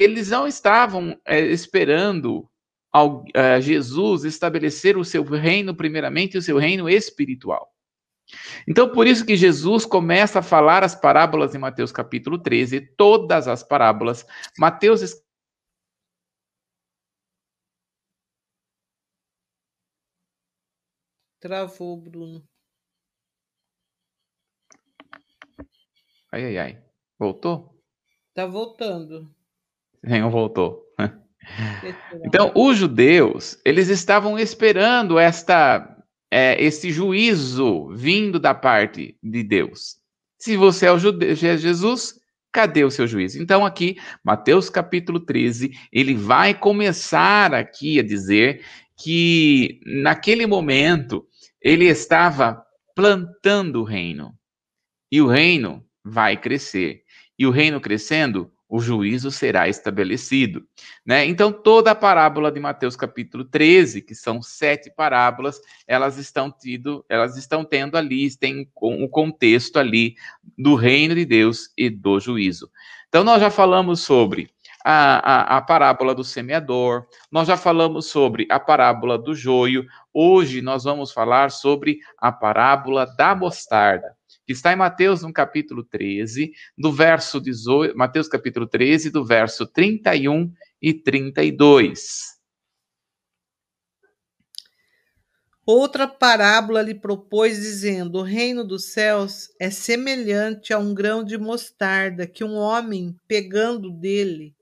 Eles 0.00 0.30
não 0.30 0.44
estavam 0.44 1.16
é, 1.24 1.38
esperando 1.42 2.50
ao, 2.92 3.24
é, 3.32 3.60
Jesus 3.60 4.24
estabelecer 4.24 4.96
o 4.96 5.04
seu 5.04 5.22
reino, 5.22 5.76
primeiramente, 5.76 6.36
o 6.36 6.42
seu 6.42 6.58
reino 6.58 6.90
espiritual. 6.90 7.72
Então, 8.66 8.88
por 8.88 9.06
isso 9.06 9.24
que 9.24 9.36
Jesus 9.36 9.86
começa 9.86 10.40
a 10.40 10.42
falar 10.42 10.82
as 10.82 10.96
parábolas 10.96 11.54
em 11.54 11.58
Mateus 11.58 11.92
capítulo 11.92 12.36
13, 12.36 12.80
todas 12.96 13.46
as 13.46 13.62
parábolas. 13.62 14.26
Mateus 14.58 15.21
Travou, 21.42 21.96
Bruno. 21.96 22.40
Ai, 26.30 26.44
ai, 26.44 26.58
ai. 26.58 26.84
Voltou? 27.18 27.82
Tá 28.32 28.46
voltando. 28.46 29.28
Não 30.04 30.30
voltou. 30.30 30.86
Então, 32.24 32.52
os 32.54 32.78
judeus, 32.78 33.58
eles 33.64 33.88
estavam 33.88 34.38
esperando 34.38 35.18
esta, 35.18 36.00
é, 36.30 36.62
esse 36.62 36.92
juízo 36.92 37.88
vindo 37.88 38.38
da 38.38 38.54
parte 38.54 39.18
de 39.20 39.42
Deus. 39.42 39.96
Se 40.38 40.56
você 40.56 40.86
é 40.86 40.92
o 40.92 40.98
judeu, 40.98 41.34
Jesus, 41.34 42.20
cadê 42.52 42.84
o 42.84 42.90
seu 42.90 43.08
juízo? 43.08 43.42
Então, 43.42 43.66
aqui, 43.66 43.96
Mateus 44.22 44.70
capítulo 44.70 45.18
13, 45.18 45.72
ele 45.90 46.14
vai 46.14 46.54
começar 46.54 47.52
aqui 47.52 47.98
a 47.98 48.02
dizer 48.04 48.64
que 48.96 49.80
naquele 49.84 50.46
momento 50.46 51.26
ele 51.60 51.86
estava 51.86 52.64
plantando 52.94 53.80
o 53.80 53.84
reino. 53.84 54.34
E 55.10 55.20
o 55.20 55.26
reino 55.26 55.84
vai 56.04 56.36
crescer. 56.36 57.02
E 57.38 57.46
o 57.46 57.50
reino 57.50 57.80
crescendo, 57.80 58.50
o 58.68 58.80
juízo 58.80 59.30
será 59.30 59.68
estabelecido. 59.68 60.66
Né? 61.04 61.26
Então, 61.26 61.52
toda 61.52 61.90
a 61.90 61.94
parábola 61.94 62.50
de 62.50 62.58
Mateus 62.58 62.96
capítulo 62.96 63.44
13, 63.44 64.00
que 64.00 64.14
são 64.14 64.40
sete 64.40 64.90
parábolas, 64.90 65.60
elas 65.86 66.16
estão, 66.16 66.50
tido, 66.50 67.04
elas 67.08 67.36
estão 67.36 67.64
tendo 67.64 67.96
ali, 67.96 68.34
tem 68.36 68.66
o 68.74 69.08
contexto 69.08 69.78
ali 69.78 70.14
do 70.56 70.74
reino 70.74 71.14
de 71.14 71.24
Deus 71.24 71.70
e 71.76 71.90
do 71.90 72.18
juízo. 72.18 72.70
Então, 73.08 73.22
nós 73.22 73.40
já 73.40 73.50
falamos 73.50 74.00
sobre 74.00 74.50
a, 74.84 75.54
a, 75.54 75.56
a, 75.58 75.60
parábola 75.62 76.14
do 76.14 76.24
semeador, 76.24 77.06
nós 77.30 77.48
já 77.48 77.56
falamos 77.56 78.06
sobre 78.06 78.46
a 78.50 78.58
parábola 78.58 79.18
do 79.18 79.34
joio, 79.34 79.86
hoje 80.12 80.60
nós 80.60 80.84
vamos 80.84 81.12
falar 81.12 81.50
sobre 81.50 81.98
a 82.18 82.32
parábola 82.32 83.06
da 83.16 83.34
mostarda, 83.34 84.16
que 84.46 84.52
está 84.52 84.72
em 84.72 84.76
Mateus 84.76 85.22
no 85.22 85.32
capítulo 85.32 85.84
13, 85.84 86.52
do 86.76 86.92
verso 86.92 87.40
18, 87.40 87.96
Mateus 87.96 88.28
capítulo 88.28 88.66
13, 88.66 89.10
do 89.10 89.24
verso 89.24 89.66
31 89.66 90.52
e 90.80 90.92
32. 90.92 92.32
Outra 95.64 96.08
parábola 96.08 96.82
lhe 96.82 96.94
propôs, 96.94 97.56
dizendo: 97.56 98.18
O 98.18 98.22
reino 98.22 98.64
dos 98.64 98.86
céus 98.86 99.48
é 99.60 99.70
semelhante 99.70 100.72
a 100.72 100.78
um 100.78 100.92
grão 100.92 101.22
de 101.22 101.38
mostarda 101.38 102.26
que 102.26 102.42
um 102.42 102.56
homem, 102.56 103.14
pegando 103.28 103.88
dele, 103.88 104.56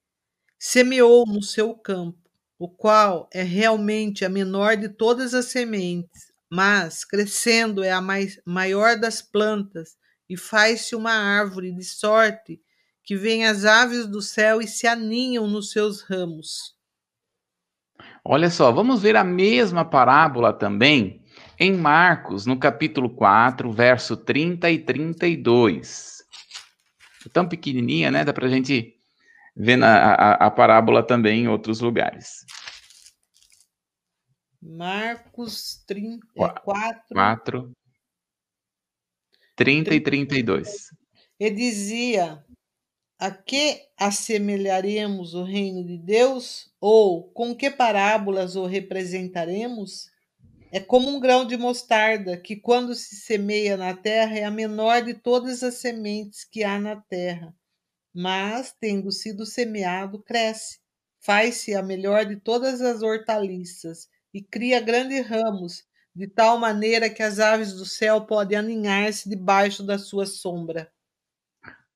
semeou 0.63 1.25
no 1.25 1.43
seu 1.43 1.75
campo, 1.75 2.19
o 2.59 2.69
qual 2.69 3.31
é 3.33 3.43
realmente 3.43 4.27
a 4.27 4.29
menor 4.29 4.77
de 4.77 4.91
todas 4.91 5.33
as 5.33 5.47
sementes, 5.47 6.31
mas 6.51 7.03
crescendo 7.03 7.83
é 7.83 7.91
a 7.91 8.01
mais, 8.03 8.39
maior 8.45 9.01
das 9.01 9.23
plantas 9.23 9.97
e 10.29 10.37
faz-se 10.37 10.95
uma 10.95 11.13
árvore 11.13 11.73
de 11.73 11.83
sorte 11.83 12.61
que 13.03 13.17
vêm 13.17 13.47
as 13.47 13.65
aves 13.65 14.07
do 14.07 14.21
céu 14.21 14.61
e 14.61 14.69
se 14.69 14.87
aninham 14.87 15.49
nos 15.49 15.71
seus 15.71 16.03
ramos. 16.03 16.77
Olha 18.23 18.51
só, 18.51 18.71
vamos 18.71 19.01
ver 19.01 19.17
a 19.17 19.25
mesma 19.25 19.83
parábola 19.83 20.53
também 20.53 21.25
em 21.59 21.75
Marcos, 21.75 22.45
no 22.45 22.59
capítulo 22.59 23.09
4, 23.09 23.73
verso 23.73 24.15
30 24.15 24.71
e 24.71 24.79
32. 24.79 26.23
Tão 27.33 27.49
pequenininha, 27.49 28.11
né? 28.11 28.25
Dá 28.25 28.33
pra 28.33 28.49
gente 28.49 29.00
vendo 29.63 29.85
a, 29.85 30.15
a, 30.15 30.33
a 30.47 30.51
parábola 30.51 31.07
também 31.07 31.43
em 31.43 31.49
outros 31.49 31.81
lugares. 31.81 32.47
Marcos 34.63 35.85
30, 35.87 36.27
4, 36.65 37.03
4 37.13 37.73
30 39.57 39.95
e 39.95 40.01
32. 40.01 40.89
E 41.39 41.51
dizia 41.51 42.43
A 43.19 43.31
que 43.31 43.83
assemelharemos 43.99 45.35
o 45.35 45.45
reino 45.45 45.85
de 45.85 45.99
Deus? 45.99 46.71
Ou 46.81 47.31
com 47.31 47.55
que 47.55 47.71
parábolas 47.71 48.57
o 48.57 48.65
representaremos? 48.65 50.09
É 50.73 50.81
como 50.81 51.09
um 51.11 51.21
grão 51.21 51.45
de 51.45 51.57
mostarda 51.59 52.37
que, 52.37 52.57
quando 52.57 52.95
se 52.95 53.17
semeia 53.17 53.77
na 53.77 53.95
terra, 53.95 54.39
é 54.39 54.45
a 54.45 54.51
menor 54.51 55.03
de 55.03 55.15
todas 55.15 55.63
as 55.63 55.75
sementes 55.75 56.45
que 56.45 56.63
há 56.63 56.79
na 56.79 56.97
terra. 56.97 57.55
Mas, 58.15 58.75
tendo 58.81 59.11
sido 59.13 59.47
semeado, 59.47 60.23
cresce, 60.23 60.79
faz-se 61.21 61.75
a 61.75 61.83
melhor 61.83 62.25
de 62.25 62.37
todas 62.37 62.81
as 62.81 63.03
hortaliças 63.03 64.09
e 64.35 64.43
cria 64.43 64.81
grandes 64.81 65.27
ramos, 65.27 65.85
de 66.15 66.27
tal 66.27 66.59
maneira 66.59 67.09
que 67.09 67.23
as 67.23 67.39
aves 67.39 67.73
do 67.73 67.85
céu 67.85 68.27
podem 68.27 68.59
aninhar-se 68.59 69.29
debaixo 69.29 69.83
da 69.83 69.99
sua 69.99 70.27
sombra. 70.27 70.91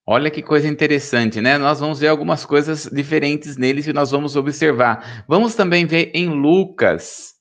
Olha 0.06 0.30
que 0.30 0.42
coisa 0.42 0.68
interessante, 0.68 1.40
né? 1.40 1.56
Nós 1.56 1.80
vamos 1.80 1.98
ver 1.98 2.08
algumas 2.08 2.44
coisas 2.44 2.84
diferentes 2.84 3.56
neles 3.56 3.86
e 3.86 3.92
nós 3.92 4.10
vamos 4.10 4.36
observar. 4.36 5.24
Vamos 5.26 5.54
também 5.54 5.86
ver 5.86 6.10
em 6.14 6.28
Lucas, 6.28 7.32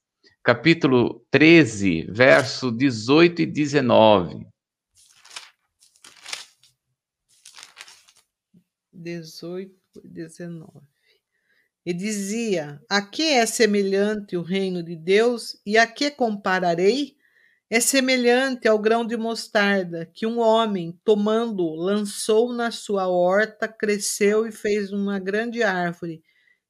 capítulo 0.42 1.26
13, 1.30 2.08
verso 2.10 2.72
18 2.72 3.42
e 3.42 3.46
19. 3.46 4.48
18 8.94 9.74
e 10.04 10.08
19. 10.08 10.70
E 11.86 11.94
dizia: 11.94 12.82
A 12.90 13.02
que 13.02 13.24
é 13.24 13.46
semelhante 13.46 14.38
o 14.38 14.42
reino 14.42 14.82
de 14.82 14.96
Deus 14.96 15.60
e 15.66 15.78
a 15.78 15.86
que 15.86 16.12
compararei? 16.12 17.18
É 17.70 17.80
semelhante 17.80 18.68
ao 18.68 18.78
grão 18.78 19.06
de 19.06 19.18
mostarda 19.18 20.06
que 20.14 20.28
um 20.28 20.40
homem, 20.40 20.98
tomando, 21.04 21.74
lançou 21.74 22.54
na 22.54 22.70
sua 22.70 23.08
horta, 23.08 23.68
cresceu 23.68 24.46
e 24.46 24.52
fez 24.52 24.92
uma 24.94 25.18
grande 25.18 25.64
árvore, 25.64 26.22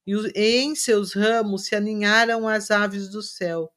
e 0.08 0.14
em 0.36 0.76
seus 0.76 1.14
ramos 1.14 1.66
se 1.66 1.76
aninharam 1.76 2.48
as 2.48 2.72
aves 2.72 3.10
do 3.10 3.22
céu. 3.22 3.70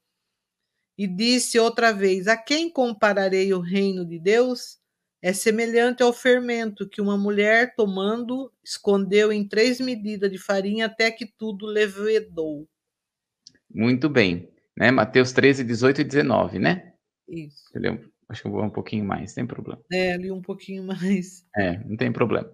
E 0.96 1.06
disse 1.06 1.58
outra 1.58 1.92
vez: 1.92 2.28
A 2.28 2.36
quem 2.36 2.70
compararei 2.70 3.52
o 3.52 3.60
reino 3.60 4.06
de 4.06 4.18
Deus? 4.18 4.78
É 5.26 5.32
semelhante 5.32 6.04
ao 6.04 6.12
fermento 6.12 6.88
que 6.88 7.00
uma 7.00 7.18
mulher, 7.18 7.74
tomando, 7.74 8.48
escondeu 8.64 9.32
em 9.32 9.42
três 9.42 9.80
medidas 9.80 10.30
de 10.30 10.38
farinha 10.38 10.86
até 10.86 11.10
que 11.10 11.26
tudo 11.26 11.66
levedou. 11.66 12.68
Muito 13.68 14.08
bem. 14.08 14.48
Né? 14.78 14.92
Mateus 14.92 15.32
13, 15.32 15.64
18 15.64 16.02
e 16.02 16.04
19, 16.04 16.60
né? 16.60 16.92
Isso. 17.28 17.64
Entendeu? 17.70 18.04
Acho 18.28 18.42
que 18.42 18.46
eu 18.46 18.52
vou 18.52 18.62
um 18.62 18.70
pouquinho 18.70 19.04
mais, 19.04 19.32
sem 19.32 19.44
problema. 19.44 19.82
É, 19.92 20.12
ali 20.12 20.30
um 20.30 20.40
pouquinho 20.40 20.84
mais. 20.86 21.44
É, 21.56 21.76
não 21.84 21.96
tem 21.96 22.12
problema. 22.12 22.48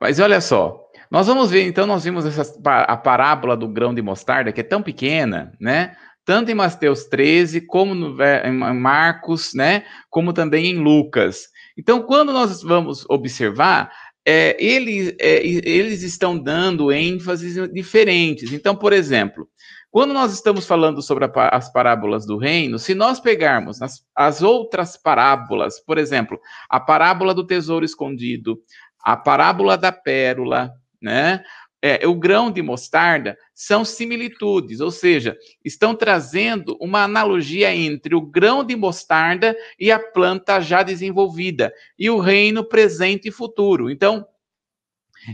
Mas 0.00 0.18
olha 0.18 0.40
só, 0.40 0.84
nós 1.12 1.28
vamos 1.28 1.48
ver, 1.48 1.62
então, 1.62 1.86
nós 1.86 2.02
vimos 2.02 2.26
essa, 2.26 2.42
a 2.64 2.96
parábola 2.96 3.56
do 3.56 3.68
grão 3.68 3.94
de 3.94 4.02
mostarda, 4.02 4.50
que 4.50 4.62
é 4.62 4.64
tão 4.64 4.82
pequena, 4.82 5.56
né? 5.60 5.96
Tanto 6.24 6.50
em 6.50 6.56
Mateus 6.56 7.04
13, 7.04 7.60
como 7.60 7.94
no, 7.94 8.20
em 8.20 8.80
Marcos, 8.80 9.54
né? 9.54 9.84
Como 10.10 10.32
também 10.32 10.66
em 10.66 10.78
Lucas. 10.78 11.46
Então, 11.80 12.02
quando 12.02 12.30
nós 12.30 12.62
vamos 12.62 13.06
observar, 13.08 13.90
é, 14.22 14.54
eles, 14.62 15.14
é, 15.18 15.38
eles 15.46 16.02
estão 16.02 16.38
dando 16.38 16.92
ênfases 16.92 17.56
diferentes. 17.72 18.52
Então, 18.52 18.76
por 18.76 18.92
exemplo, 18.92 19.48
quando 19.90 20.12
nós 20.12 20.34
estamos 20.34 20.66
falando 20.66 21.00
sobre 21.00 21.24
a, 21.24 21.48
as 21.48 21.72
parábolas 21.72 22.26
do 22.26 22.36
reino, 22.36 22.78
se 22.78 22.94
nós 22.94 23.18
pegarmos 23.18 23.80
as, 23.80 24.04
as 24.14 24.42
outras 24.42 24.94
parábolas, 24.94 25.80
por 25.80 25.96
exemplo, 25.96 26.38
a 26.68 26.78
parábola 26.78 27.32
do 27.32 27.46
tesouro 27.46 27.82
escondido, 27.82 28.60
a 29.02 29.16
parábola 29.16 29.78
da 29.78 29.90
pérola, 29.90 30.70
né? 31.00 31.42
É, 31.82 32.06
o 32.06 32.14
grão 32.14 32.50
de 32.50 32.60
mostarda 32.60 33.38
são 33.54 33.84
similitudes, 33.84 34.80
ou 34.80 34.90
seja, 34.90 35.36
estão 35.64 35.94
trazendo 35.94 36.76
uma 36.78 37.04
analogia 37.04 37.74
entre 37.74 38.14
o 38.14 38.20
grão 38.20 38.62
de 38.62 38.76
mostarda 38.76 39.56
e 39.78 39.90
a 39.90 39.98
planta 39.98 40.60
já 40.60 40.82
desenvolvida, 40.82 41.72
e 41.98 42.10
o 42.10 42.18
reino 42.18 42.62
presente 42.62 43.28
e 43.28 43.32
futuro. 43.32 43.90
Então, 43.90 44.26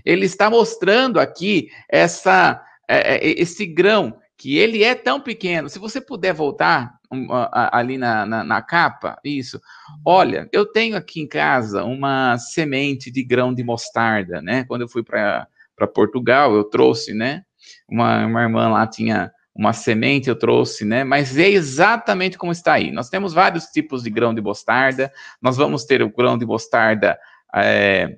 ele 0.05 0.27
está 0.27 0.49
mostrando 0.49 1.19
aqui 1.19 1.69
essa, 1.89 2.63
é, 2.89 3.17
é 3.17 3.41
esse 3.41 3.67
grão 3.67 4.17
que 4.37 4.57
ele 4.57 4.85
é 4.85 4.95
tão 4.95 5.21
pequeno. 5.21 5.69
Se 5.69 5.79
você 5.79 6.01
puder 6.01 6.33
voltar 6.33 6.97
ali 7.73 7.97
na, 7.97 8.27
na, 8.27 8.45
na, 8.45 8.63
capa, 8.63 9.19
isso. 9.25 9.61
Olha, 10.05 10.49
eu 10.53 10.67
tenho 10.67 10.97
aqui 10.97 11.21
em 11.21 11.29
casa 11.29 11.85
uma 11.85 12.37
semente 12.37 13.11
de 13.11 13.23
grão 13.23 13.55
de 13.55 13.63
mostarda, 13.63 14.43
né? 14.43 14.65
Quando 14.65 14.83
eu 14.83 14.89
fui 14.89 15.03
para 15.03 15.47
Portugal, 15.85 16.55
eu 16.55 16.65
trouxe, 16.65 17.13
né? 17.13 17.43
Uma, 17.89 18.25
uma 18.25 18.43
irmã 18.43 18.69
lá 18.69 18.87
tinha 18.87 19.33
uma 19.55 19.73
semente, 19.73 20.29
eu 20.29 20.37
trouxe, 20.37 20.85
né? 20.85 21.03
Mas 21.03 21.37
é 21.37 21.49
exatamente 21.49 22.39
como 22.39 22.53
está 22.53 22.75
aí. 22.75 22.93
Nós 22.93 23.09
temos 23.09 23.33
vários 23.33 23.65
tipos 23.67 24.03
de 24.03 24.11
grão 24.11 24.35
de 24.35 24.41
mostarda. 24.41 25.11
Nós 25.41 25.57
vamos 25.57 25.85
ter 25.85 26.03
o 26.03 26.11
grão 26.11 26.37
de 26.37 26.45
mostarda 26.45 27.19
é, 27.55 28.17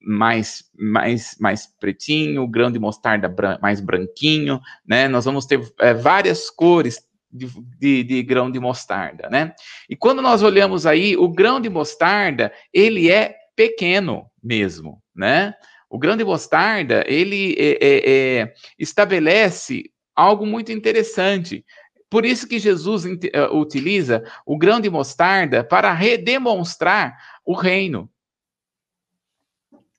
mais, 0.00 0.64
mais, 0.78 1.36
mais 1.40 1.66
pretinho, 1.66 2.46
grão 2.46 2.70
de 2.70 2.78
mostarda 2.78 3.28
bran 3.28 3.58
mais 3.60 3.80
branquinho, 3.80 4.60
né? 4.86 5.08
Nós 5.08 5.24
vamos 5.24 5.46
ter 5.46 5.60
é, 5.80 5.92
várias 5.92 6.50
cores 6.50 7.00
de, 7.32 7.48
de, 7.78 8.04
de, 8.04 8.22
grão 8.22 8.50
de 8.50 8.60
mostarda, 8.60 9.28
né? 9.28 9.54
E 9.88 9.96
quando 9.96 10.22
nós 10.22 10.42
olhamos 10.42 10.86
aí, 10.86 11.16
o 11.16 11.28
grão 11.28 11.60
de 11.60 11.68
mostarda, 11.68 12.52
ele 12.72 13.10
é 13.10 13.34
pequeno 13.56 14.30
mesmo, 14.42 15.02
né? 15.14 15.54
O 15.94 15.98
grão 15.98 16.16
de 16.16 16.24
mostarda, 16.24 17.04
ele 17.06 17.54
é, 17.56 17.78
é, 17.80 18.40
é 18.40 18.54
estabelece 18.76 19.92
algo 20.12 20.44
muito 20.44 20.72
interessante. 20.72 21.64
Por 22.10 22.24
isso 22.24 22.48
que 22.48 22.58
Jesus 22.58 23.04
é, 23.06 23.44
utiliza 23.52 24.24
o 24.44 24.58
grão 24.58 24.80
de 24.80 24.90
mostarda 24.90 25.62
para 25.62 25.92
redemonstrar 25.92 27.16
o 27.46 27.54
reino 27.54 28.10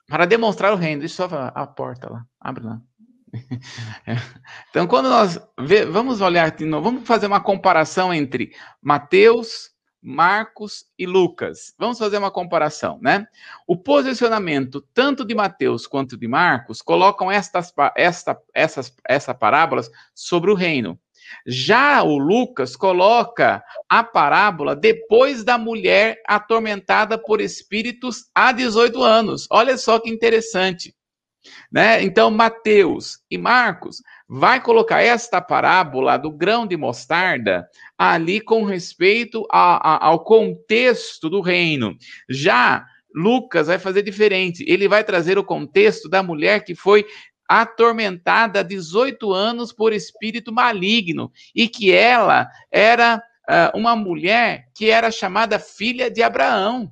para 0.05 0.25
demonstrar 0.25 0.73
o 0.73 0.75
reino. 0.75 0.99
Deixa 0.99 1.23
eu 1.23 1.29
só 1.29 1.51
a 1.55 1.65
porta 1.65 2.11
lá. 2.11 2.25
Abre 2.41 2.65
lá. 2.65 2.81
Então, 4.69 4.85
quando 4.87 5.07
nós 5.07 5.39
vê, 5.57 5.85
vamos 5.85 6.19
olhar, 6.19 6.53
vamos 6.59 7.07
fazer 7.07 7.27
uma 7.27 7.39
comparação 7.39 8.13
entre 8.13 8.53
Mateus, 8.81 9.71
Marcos 10.05 10.85
e 10.99 11.07
Lucas. 11.07 11.73
Vamos 11.79 11.97
fazer 11.97 12.19
uma 12.19 12.29
comparação, 12.29 12.99
né? 13.01 13.25
O 13.65 13.75
posicionamento 13.75 14.79
tanto 14.93 15.25
de 15.25 15.33
Mateus 15.33 15.87
quanto 15.87 16.15
de 16.15 16.27
Marcos 16.27 16.79
colocam 16.79 17.31
estas, 17.31 17.73
esta, 17.95 18.39
essas, 18.53 18.95
essas 19.07 19.35
parábolas 19.35 19.89
sobre 20.13 20.51
o 20.51 20.55
reino. 20.55 20.99
Já 21.47 22.03
o 22.03 22.19
Lucas 22.19 22.75
coloca 22.75 23.63
a 23.89 24.03
parábola 24.03 24.75
depois 24.75 25.43
da 25.43 25.57
mulher 25.57 26.21
atormentada 26.27 27.17
por 27.17 27.41
espíritos 27.41 28.29
há 28.35 28.51
18 28.51 29.01
anos. 29.01 29.47
Olha 29.49 29.75
só 29.75 29.97
que 29.97 30.09
interessante. 30.09 30.95
Né? 31.71 32.03
Então, 32.03 32.29
Mateus 32.29 33.19
e 33.29 33.37
Marcos 33.37 34.01
vai 34.27 34.61
colocar 34.61 35.01
esta 35.01 35.39
parábola 35.39 36.17
do 36.17 36.31
grão 36.31 36.65
de 36.65 36.75
mostarda 36.75 37.67
ali 37.97 38.41
com 38.41 38.63
respeito 38.63 39.45
a, 39.51 39.95
a, 39.95 40.05
ao 40.07 40.23
contexto 40.23 41.29
do 41.29 41.41
reino. 41.41 41.95
Já 42.29 42.85
Lucas 43.13 43.67
vai 43.67 43.79
fazer 43.79 44.01
diferente. 44.01 44.65
Ele 44.67 44.87
vai 44.87 45.03
trazer 45.03 45.37
o 45.37 45.43
contexto 45.43 46.09
da 46.09 46.21
mulher 46.21 46.63
que 46.63 46.75
foi 46.75 47.05
atormentada 47.47 48.59
há 48.59 48.63
18 48.63 49.31
anos 49.31 49.71
por 49.71 49.93
espírito 49.93 50.51
maligno 50.51 51.31
e 51.53 51.69
que 51.69 51.91
ela 51.91 52.49
era 52.71 53.21
uh, 53.47 53.77
uma 53.77 53.95
mulher 53.95 54.67
que 54.75 54.89
era 54.89 55.11
chamada 55.11 55.59
filha 55.59 56.09
de 56.09 56.21
Abraão. 56.21 56.91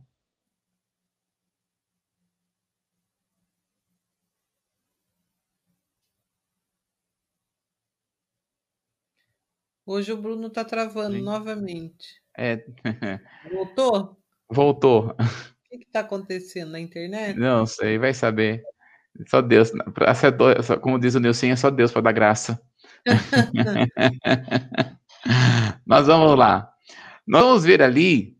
Hoje 9.94 10.12
o 10.12 10.18
Bruno 10.18 10.48
está 10.48 10.66
travando 10.66 11.18
Sim. 11.18 11.22
novamente. 11.22 12.20
É. 12.36 12.66
Voltou? 13.54 14.18
Voltou. 14.50 15.16
O 15.72 15.78
que 15.78 15.86
está 15.86 16.00
acontecendo 16.00 16.72
na 16.72 16.80
internet? 16.80 17.38
Não 17.38 17.64
sei, 17.68 18.00
vai 18.00 18.12
saber. 18.12 18.64
Só 19.28 19.40
Deus, 19.40 19.72
como 20.82 20.98
diz 20.98 21.14
o 21.14 21.20
Nilson, 21.20 21.48
é 21.48 21.56
só 21.56 21.70
Deus 21.70 21.92
para 21.92 22.02
dar 22.02 22.12
graça. 22.12 22.60
Nós 25.86 26.08
vamos 26.08 26.40
lá. 26.40 26.74
Nós 27.28 27.44
vamos 27.44 27.64
ver 27.64 27.84
ali 27.84 28.36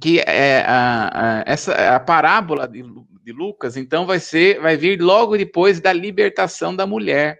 que 0.00 0.18
é, 0.18 0.64
a, 0.66 1.38
a, 1.38 1.44
essa 1.46 1.94
a 1.94 2.00
parábola 2.00 2.66
de, 2.66 2.82
de, 3.22 3.32
Lucas, 3.32 3.76
então, 3.76 4.04
vai 4.04 4.18
ser, 4.18 4.60
vai 4.60 4.76
vir 4.76 5.00
logo 5.00 5.38
depois 5.38 5.80
da 5.80 5.92
libertação 5.92 6.74
da 6.74 6.84
mulher. 6.84 7.38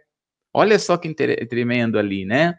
Olha 0.54 0.78
só 0.78 0.96
que 0.96 1.12
tremendo 1.12 1.98
ali, 1.98 2.24
né? 2.24 2.57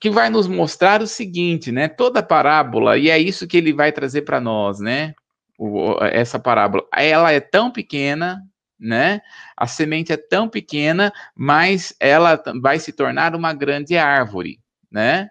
Que 0.00 0.10
vai 0.10 0.30
nos 0.30 0.46
mostrar 0.46 1.02
o 1.02 1.06
seguinte, 1.06 1.70
né? 1.70 1.88
Toda 1.88 2.22
parábola, 2.22 2.96
e 2.98 3.10
é 3.10 3.18
isso 3.18 3.46
que 3.46 3.56
ele 3.56 3.72
vai 3.72 3.92
trazer 3.92 4.22
para 4.22 4.40
nós, 4.40 4.80
né? 4.80 5.14
o, 5.62 5.96
essa 6.04 6.38
parábola, 6.40 6.84
ela 6.92 7.30
é 7.30 7.40
tão 7.40 7.70
pequena, 7.70 8.42
né? 8.78 9.20
A 9.56 9.66
semente 9.66 10.12
é 10.12 10.16
tão 10.16 10.48
pequena, 10.48 11.12
mas 11.36 11.94
ela 12.00 12.42
vai 12.60 12.80
se 12.80 12.92
tornar 12.92 13.34
uma 13.36 13.52
grande 13.54 13.96
árvore, 13.96 14.58
né? 14.90 15.28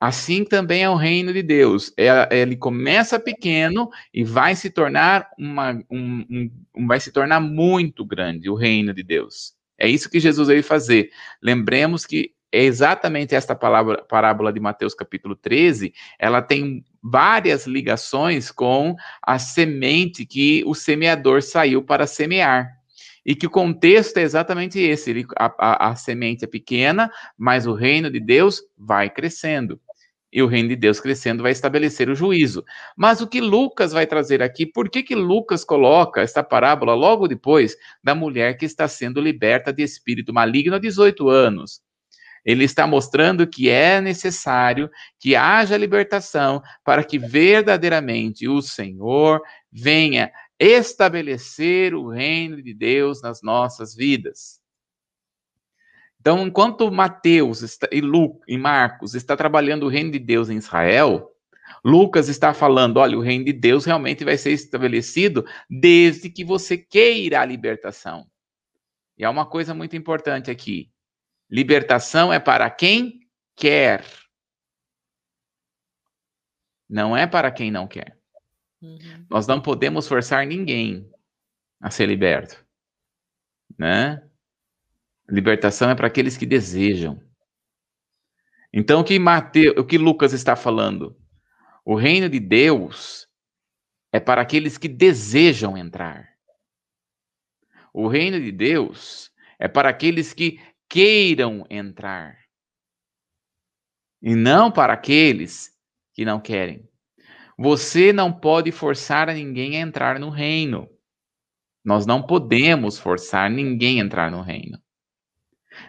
Assim 0.00 0.44
também 0.44 0.82
é 0.82 0.90
o 0.90 0.96
reino 0.96 1.32
de 1.32 1.42
Deus. 1.42 1.92
Ele 2.30 2.56
começa 2.56 3.18
pequeno 3.18 3.88
e 4.12 4.24
vai 4.24 4.54
se 4.54 4.70
tornar 4.70 5.28
uma, 5.38 5.72
um, 5.90 6.50
um, 6.76 6.86
vai 6.86 7.00
se 7.00 7.12
tornar 7.12 7.40
muito 7.40 8.04
grande 8.04 8.48
o 8.48 8.54
reino 8.54 8.94
de 8.94 9.02
Deus. 9.02 9.54
É 9.76 9.88
isso 9.88 10.10
que 10.10 10.20
Jesus 10.20 10.48
veio 10.48 10.62
fazer. 10.62 11.10
Lembremos 11.42 12.06
que 12.06 12.32
é 12.50 12.64
exatamente 12.64 13.34
esta 13.34 13.54
palavra, 13.54 14.02
parábola 14.02 14.52
de 14.52 14.60
Mateus 14.60 14.94
capítulo 14.94 15.36
13, 15.36 15.92
ela 16.18 16.40
tem 16.40 16.84
várias 17.02 17.66
ligações 17.66 18.50
com 18.50 18.96
a 19.22 19.38
semente 19.38 20.24
que 20.24 20.62
o 20.66 20.74
semeador 20.74 21.42
saiu 21.42 21.82
para 21.82 22.06
semear. 22.06 22.76
E 23.26 23.34
que 23.34 23.46
o 23.46 23.50
contexto 23.50 24.16
é 24.16 24.22
exatamente 24.22 24.80
esse: 24.80 25.10
ele, 25.10 25.26
a, 25.38 25.52
a, 25.58 25.90
a 25.90 25.96
semente 25.96 26.44
é 26.44 26.48
pequena, 26.48 27.10
mas 27.36 27.66
o 27.66 27.74
reino 27.74 28.10
de 28.10 28.20
Deus 28.20 28.62
vai 28.76 29.10
crescendo 29.10 29.78
e 30.32 30.42
o 30.42 30.46
reino 30.46 30.68
de 30.68 30.76
Deus 30.76 31.00
crescendo 31.00 31.42
vai 31.42 31.52
estabelecer 31.52 32.08
o 32.08 32.14
juízo. 32.14 32.64
Mas 32.96 33.20
o 33.20 33.26
que 33.26 33.40
Lucas 33.40 33.92
vai 33.92 34.06
trazer 34.06 34.42
aqui, 34.42 34.66
por 34.66 34.88
que, 34.90 35.02
que 35.02 35.14
Lucas 35.14 35.64
coloca 35.64 36.20
esta 36.20 36.42
parábola 36.42 36.94
logo 36.94 37.26
depois 37.26 37.76
da 38.02 38.14
mulher 38.14 38.56
que 38.56 38.66
está 38.66 38.86
sendo 38.86 39.20
liberta 39.20 39.72
de 39.72 39.82
espírito 39.82 40.32
maligno 40.32 40.76
há 40.76 40.78
18 40.78 41.28
anos? 41.28 41.80
Ele 42.44 42.64
está 42.64 42.86
mostrando 42.86 43.46
que 43.46 43.68
é 43.68 44.00
necessário 44.00 44.90
que 45.18 45.36
haja 45.36 45.76
libertação 45.76 46.62
para 46.84 47.04
que 47.04 47.18
verdadeiramente 47.18 48.48
o 48.48 48.62
Senhor 48.62 49.42
venha 49.70 50.32
estabelecer 50.58 51.94
o 51.94 52.08
reino 52.08 52.62
de 52.62 52.74
Deus 52.74 53.22
nas 53.22 53.42
nossas 53.42 53.94
vidas. 53.94 54.60
Então, 56.20 56.46
enquanto 56.46 56.90
Mateus 56.90 57.62
está, 57.62 57.88
e, 57.92 58.00
Lucas, 58.00 58.42
e 58.48 58.58
Marcos 58.58 59.14
está 59.14 59.36
trabalhando 59.36 59.84
o 59.84 59.88
reino 59.88 60.10
de 60.10 60.18
Deus 60.18 60.50
em 60.50 60.56
Israel, 60.56 61.30
Lucas 61.84 62.28
está 62.28 62.52
falando: 62.52 62.98
olha, 62.98 63.16
o 63.16 63.22
reino 63.22 63.44
de 63.44 63.52
Deus 63.52 63.84
realmente 63.84 64.24
vai 64.24 64.36
ser 64.36 64.52
estabelecido 64.52 65.44
desde 65.70 66.28
que 66.28 66.44
você 66.44 66.76
queira 66.76 67.40
a 67.40 67.44
libertação. 67.44 68.26
E 69.16 69.24
há 69.24 69.30
uma 69.30 69.46
coisa 69.46 69.72
muito 69.72 69.96
importante 69.96 70.50
aqui: 70.50 70.90
libertação 71.50 72.32
é 72.32 72.38
para 72.38 72.70
quem 72.70 73.20
quer, 73.56 74.04
não 76.88 77.16
é 77.16 77.26
para 77.26 77.50
quem 77.50 77.70
não 77.70 77.86
quer. 77.86 78.18
Uhum. 78.80 79.26
Nós 79.28 79.46
não 79.46 79.60
podemos 79.60 80.06
forçar 80.06 80.46
ninguém 80.46 81.10
a 81.80 81.90
ser 81.90 82.06
liberto, 82.06 82.64
né? 83.76 84.22
Libertação 85.28 85.90
é 85.90 85.94
para 85.94 86.06
aqueles 86.06 86.36
que 86.36 86.46
desejam. 86.46 87.22
Então, 88.72 89.00
o 89.00 89.04
que, 89.04 89.18
Mateus, 89.18 89.76
o 89.76 89.84
que 89.84 89.98
Lucas 89.98 90.32
está 90.32 90.56
falando? 90.56 91.18
O 91.84 91.94
reino 91.94 92.28
de 92.28 92.40
Deus 92.40 93.28
é 94.12 94.20
para 94.20 94.40
aqueles 94.42 94.78
que 94.78 94.88
desejam 94.88 95.76
entrar. 95.76 96.36
O 97.92 98.08
reino 98.08 98.40
de 98.40 98.52
Deus 98.52 99.30
é 99.58 99.66
para 99.66 99.88
aqueles 99.88 100.32
que 100.32 100.60
queiram 100.88 101.66
entrar. 101.68 102.38
E 104.22 104.34
não 104.34 104.70
para 104.70 104.94
aqueles 104.94 105.72
que 106.12 106.24
não 106.24 106.40
querem. 106.40 106.88
Você 107.56 108.12
não 108.12 108.32
pode 108.32 108.72
forçar 108.72 109.26
ninguém 109.28 109.76
a 109.76 109.80
entrar 109.80 110.18
no 110.18 110.30
reino. 110.30 110.88
Nós 111.84 112.06
não 112.06 112.22
podemos 112.22 112.98
forçar 112.98 113.50
ninguém 113.50 114.00
a 114.00 114.04
entrar 114.04 114.30
no 114.30 114.42
reino. 114.42 114.80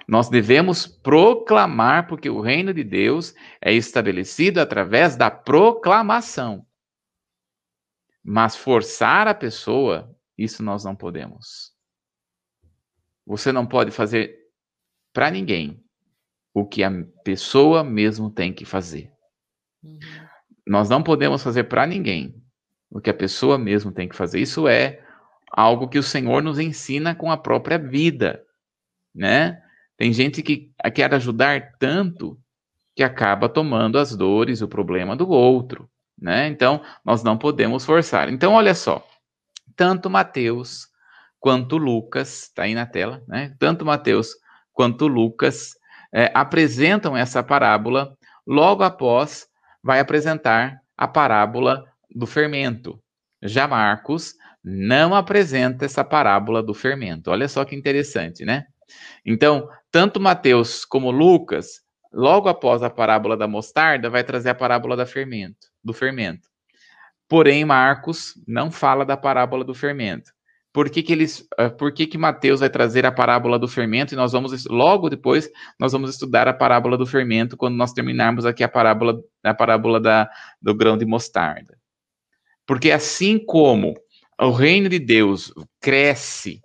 Nós 0.08 0.30
devemos 0.30 0.86
proclamar, 0.86 2.08
porque 2.08 2.30
o 2.30 2.42
reino 2.42 2.74
de 2.74 2.84
Deus 2.84 3.34
é 3.62 3.74
estabelecido 3.74 4.60
através 4.60 5.16
da 5.16 5.32
proclamação. 5.32 6.66
Mas 8.24 8.56
forçar 8.56 9.28
a 9.28 9.34
pessoa, 9.34 10.16
isso 10.38 10.62
nós 10.62 10.84
não 10.84 10.96
podemos. 10.96 11.74
Você 13.26 13.52
não 13.52 13.66
pode 13.66 13.92
fazer 13.92 14.39
para 15.14 15.32
ninguém 15.32 15.84
o 16.54 16.66
que 16.66 16.84
a 16.84 16.92
pessoa 17.24 17.84
mesmo 17.84 18.30
tem 18.30 18.54
que 18.54 18.66
fazer. 18.66 19.12
Uhum. 19.84 20.00
Nós 20.68 20.90
não 20.90 21.02
podemos 21.02 21.42
fazer 21.44 21.66
para 21.66 21.86
ninguém 21.86 22.36
o 22.92 23.00
que 23.00 23.10
a 23.10 23.14
pessoa 23.14 23.58
mesmo 23.58 23.92
tem 23.92 24.08
que 24.08 24.16
fazer. 24.16 24.40
Isso 24.40 24.68
é 24.68 25.04
algo 25.52 25.88
que 25.88 26.00
o 26.00 26.04
Senhor 26.04 26.44
nos 26.44 26.60
ensina 26.60 27.16
com 27.16 27.32
a 27.32 27.38
própria 27.38 27.78
vida, 27.78 28.44
né? 29.14 29.62
Tem 29.98 30.14
gente 30.14 30.42
que 30.42 30.72
quer 30.94 31.14
ajudar 31.14 31.74
tanto 31.78 32.40
que 32.96 33.04
acaba 33.04 33.50
tomando 33.50 33.98
as 33.98 34.16
dores, 34.16 34.62
o 34.62 34.68
problema 34.68 35.16
do 35.16 35.28
outro, 35.30 35.90
né? 36.18 36.48
Então, 36.48 36.82
nós 37.04 37.24
não 37.24 37.38
podemos 37.38 37.86
forçar. 37.86 38.30
Então, 38.30 38.54
olha 38.54 38.76
só, 38.76 39.06
tanto 39.76 40.10
Mateus 40.10 40.88
quanto 41.40 41.78
Lucas, 41.78 42.44
está 42.44 42.64
aí 42.64 42.74
na 42.74 42.86
tela, 42.86 43.24
né? 43.28 43.56
Tanto 43.60 43.86
Mateus 43.86 44.36
quanto 44.80 45.08
Lucas 45.08 45.72
é, 46.10 46.32
apresentam 46.34 47.18
essa 47.18 47.44
parábola, 47.44 48.18
logo 48.48 48.82
após 48.82 49.46
vai 49.84 50.00
apresentar 50.00 50.80
a 50.98 51.06
parábola 51.06 51.84
do 52.10 52.26
fermento. 52.26 52.98
Já 53.44 53.68
Marcos 53.68 54.36
não 54.64 55.14
apresenta 55.14 55.84
essa 55.84 56.02
parábola 56.02 56.64
do 56.64 56.74
fermento. 56.74 57.30
Olha 57.30 57.50
só 57.50 57.66
que 57.66 57.76
interessante, 57.76 58.46
né? 58.46 58.68
Então, 59.26 59.68
tanto 59.92 60.18
Mateus 60.18 60.86
como 60.86 61.12
Lucas, 61.12 61.82
logo 62.14 62.48
após 62.48 62.82
a 62.82 62.90
parábola 62.90 63.36
da 63.36 63.50
mostarda, 63.50 64.10
vai 64.10 64.24
trazer 64.24 64.52
a 64.52 64.56
parábola 64.56 64.96
da 64.96 65.06
fermento, 65.06 65.68
do 65.84 65.92
fermento. 65.92 66.48
Porém, 67.28 67.66
Marcos 67.66 68.34
não 68.48 68.72
fala 68.72 69.06
da 69.06 69.18
parábola 69.18 69.66
do 69.66 69.76
fermento. 69.76 70.32
Por 70.72 70.90
que, 70.90 71.02
que 71.02 71.12
eles, 71.12 71.48
uh, 71.60 71.76
por 71.78 71.92
que, 71.92 72.06
que 72.06 72.18
Mateus 72.18 72.60
vai 72.60 72.70
trazer 72.70 73.06
a 73.06 73.12
parábola 73.12 73.58
do 73.58 73.68
fermento? 73.68 74.14
E 74.14 74.18
nós 74.18 74.32
vamos 74.32 74.66
logo 74.66 75.10
depois 75.10 75.50
nós 75.80 75.92
vamos 75.92 76.12
estudar 76.12 76.48
a 76.48 76.54
parábola 76.54 76.98
do 76.98 77.08
fermento 77.08 77.58
quando 77.58 77.76
nós 77.76 77.92
terminarmos 77.92 78.46
aqui 78.46 78.64
a 78.64 78.70
parábola 78.70 79.20
a 79.44 79.54
parábola 79.54 80.00
da, 80.00 80.30
do 80.62 80.76
grão 80.76 80.98
de 80.98 81.06
mostarda. 81.06 81.78
Porque 82.68 82.92
assim 82.92 83.40
como 83.40 83.96
o 84.40 84.52
reino 84.52 84.88
de 84.88 85.00
Deus 85.00 85.52
cresce, 85.82 86.62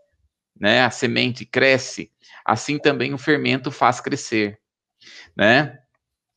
né, 0.60 0.82
a 0.82 0.90
semente 0.90 1.46
cresce 1.46 2.12
assim 2.44 2.78
também 2.78 3.14
o 3.14 3.18
fermento 3.18 3.70
faz 3.70 4.00
crescer, 4.00 4.58
né? 5.36 5.78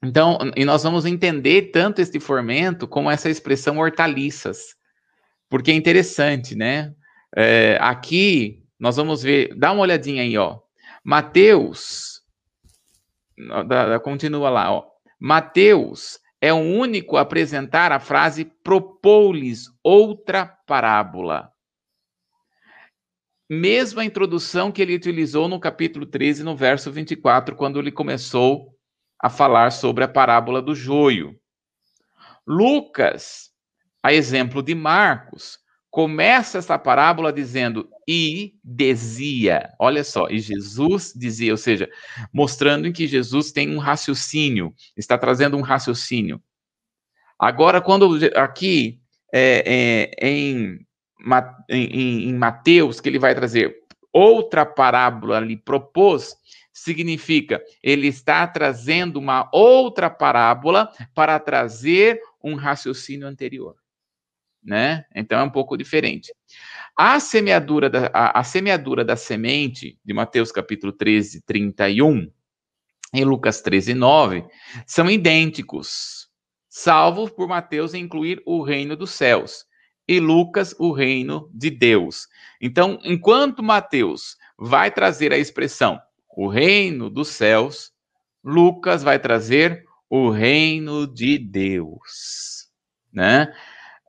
Então, 0.01 0.37
e 0.55 0.63
nós 0.63 0.83
vamos 0.83 1.05
entender 1.05 1.71
tanto 1.71 2.01
este 2.01 2.19
fermento 2.19 2.87
como 2.87 3.09
essa 3.11 3.29
expressão 3.29 3.77
hortaliças, 3.79 4.75
porque 5.49 5.71
é 5.71 5.73
interessante, 5.73 6.55
né? 6.55 6.93
É, 7.35 7.77
aqui 7.81 8.63
nós 8.79 8.95
vamos 8.95 9.23
ver, 9.23 9.53
dá 9.55 9.71
uma 9.71 9.81
olhadinha 9.81 10.21
aí, 10.21 10.37
ó. 10.37 10.59
Mateus, 11.03 12.21
continua 14.03 14.49
lá, 14.49 14.71
ó. 14.71 14.85
Mateus 15.19 16.19
é 16.39 16.53
o 16.53 16.57
único 16.57 17.17
a 17.17 17.21
apresentar 17.21 17.91
a 17.91 17.99
frase 17.99 18.45
propou-lhes 18.45 19.71
outra 19.83 20.45
parábola 20.45 21.51
mesma 23.49 24.03
introdução 24.03 24.71
que 24.71 24.81
ele 24.81 24.95
utilizou 24.95 25.47
no 25.47 25.59
capítulo 25.59 26.05
13, 26.05 26.43
no 26.43 26.55
verso 26.55 26.91
24, 26.91 27.55
quando 27.55 27.79
ele 27.79 27.91
começou 27.91 28.75
a 29.19 29.29
falar 29.29 29.71
sobre 29.71 30.03
a 30.03 30.07
parábola 30.07 30.61
do 30.61 30.75
joio. 30.75 31.39
Lucas, 32.45 33.51
a 34.03 34.13
exemplo 34.13 34.61
de 34.61 34.75
Marcos, 34.75 35.59
começa 35.97 36.59
essa 36.59 36.77
parábola 36.77 37.33
dizendo 37.33 37.89
e 38.07 38.53
dizia. 38.63 39.73
Olha 39.79 40.03
só, 40.03 40.29
e 40.29 40.37
Jesus 40.37 41.11
dizia, 41.15 41.51
ou 41.51 41.57
seja, 41.57 41.89
mostrando 42.31 42.93
que 42.93 43.07
Jesus 43.07 43.51
tem 43.51 43.75
um 43.75 43.79
raciocínio, 43.79 44.75
está 44.95 45.17
trazendo 45.17 45.57
um 45.57 45.61
raciocínio. 45.61 46.39
Agora, 47.39 47.81
quando 47.81 48.15
aqui 48.35 49.01
é, 49.33 50.11
é, 50.21 50.29
em 50.29 50.85
em, 51.67 52.29
em 52.29 52.33
Mateus, 52.35 53.01
que 53.01 53.09
ele 53.09 53.17
vai 53.17 53.33
trazer 53.33 53.75
outra 54.13 54.67
parábola 54.67 55.37
ali 55.37 55.57
propôs, 55.57 56.35
significa 56.71 57.59
ele 57.81 58.05
está 58.05 58.45
trazendo 58.45 59.17
uma 59.17 59.49
outra 59.51 60.11
parábola 60.11 60.91
para 61.15 61.39
trazer 61.39 62.21
um 62.43 62.53
raciocínio 62.53 63.27
anterior. 63.27 63.75
Né? 64.63 65.05
Então 65.15 65.39
é 65.39 65.43
um 65.43 65.49
pouco 65.49 65.77
diferente. 65.77 66.33
A 66.97 67.19
semeadura 67.19 67.89
da, 67.89 68.09
a, 68.13 68.39
a 68.39 68.43
semeadura 68.43 69.05
da 69.05 69.15
semente, 69.15 69.97
de 70.03 70.13
Mateus 70.13 70.51
capítulo 70.51 70.91
13, 70.91 71.41
31, 71.41 72.29
e 73.13 73.23
Lucas 73.23 73.61
13, 73.61 73.93
9, 73.93 74.45
são 74.85 75.09
idênticos, 75.09 76.27
salvo 76.69 77.29
por 77.29 77.47
Mateus 77.47 77.93
incluir 77.93 78.41
o 78.45 78.61
reino 78.61 78.95
dos 78.95 79.11
céus. 79.11 79.65
e 80.09 80.21
Lucas 80.21 80.73
o 80.79 80.93
reino 80.93 81.49
de 81.53 81.69
Deus. 81.69 82.27
Então, 82.61 82.97
enquanto 83.03 83.61
Mateus 83.61 84.37
vai 84.57 84.89
trazer 84.89 85.33
a 85.33 85.37
expressão 85.37 85.99
o 86.37 86.47
reino 86.47 87.09
dos 87.09 87.29
céus, 87.29 87.91
Lucas 88.43 89.01
vai 89.01 89.17
trazer 89.17 89.83
o 90.07 90.29
reino 90.29 91.07
de 91.11 91.39
Deus, 91.39 92.69
né? 93.11 93.51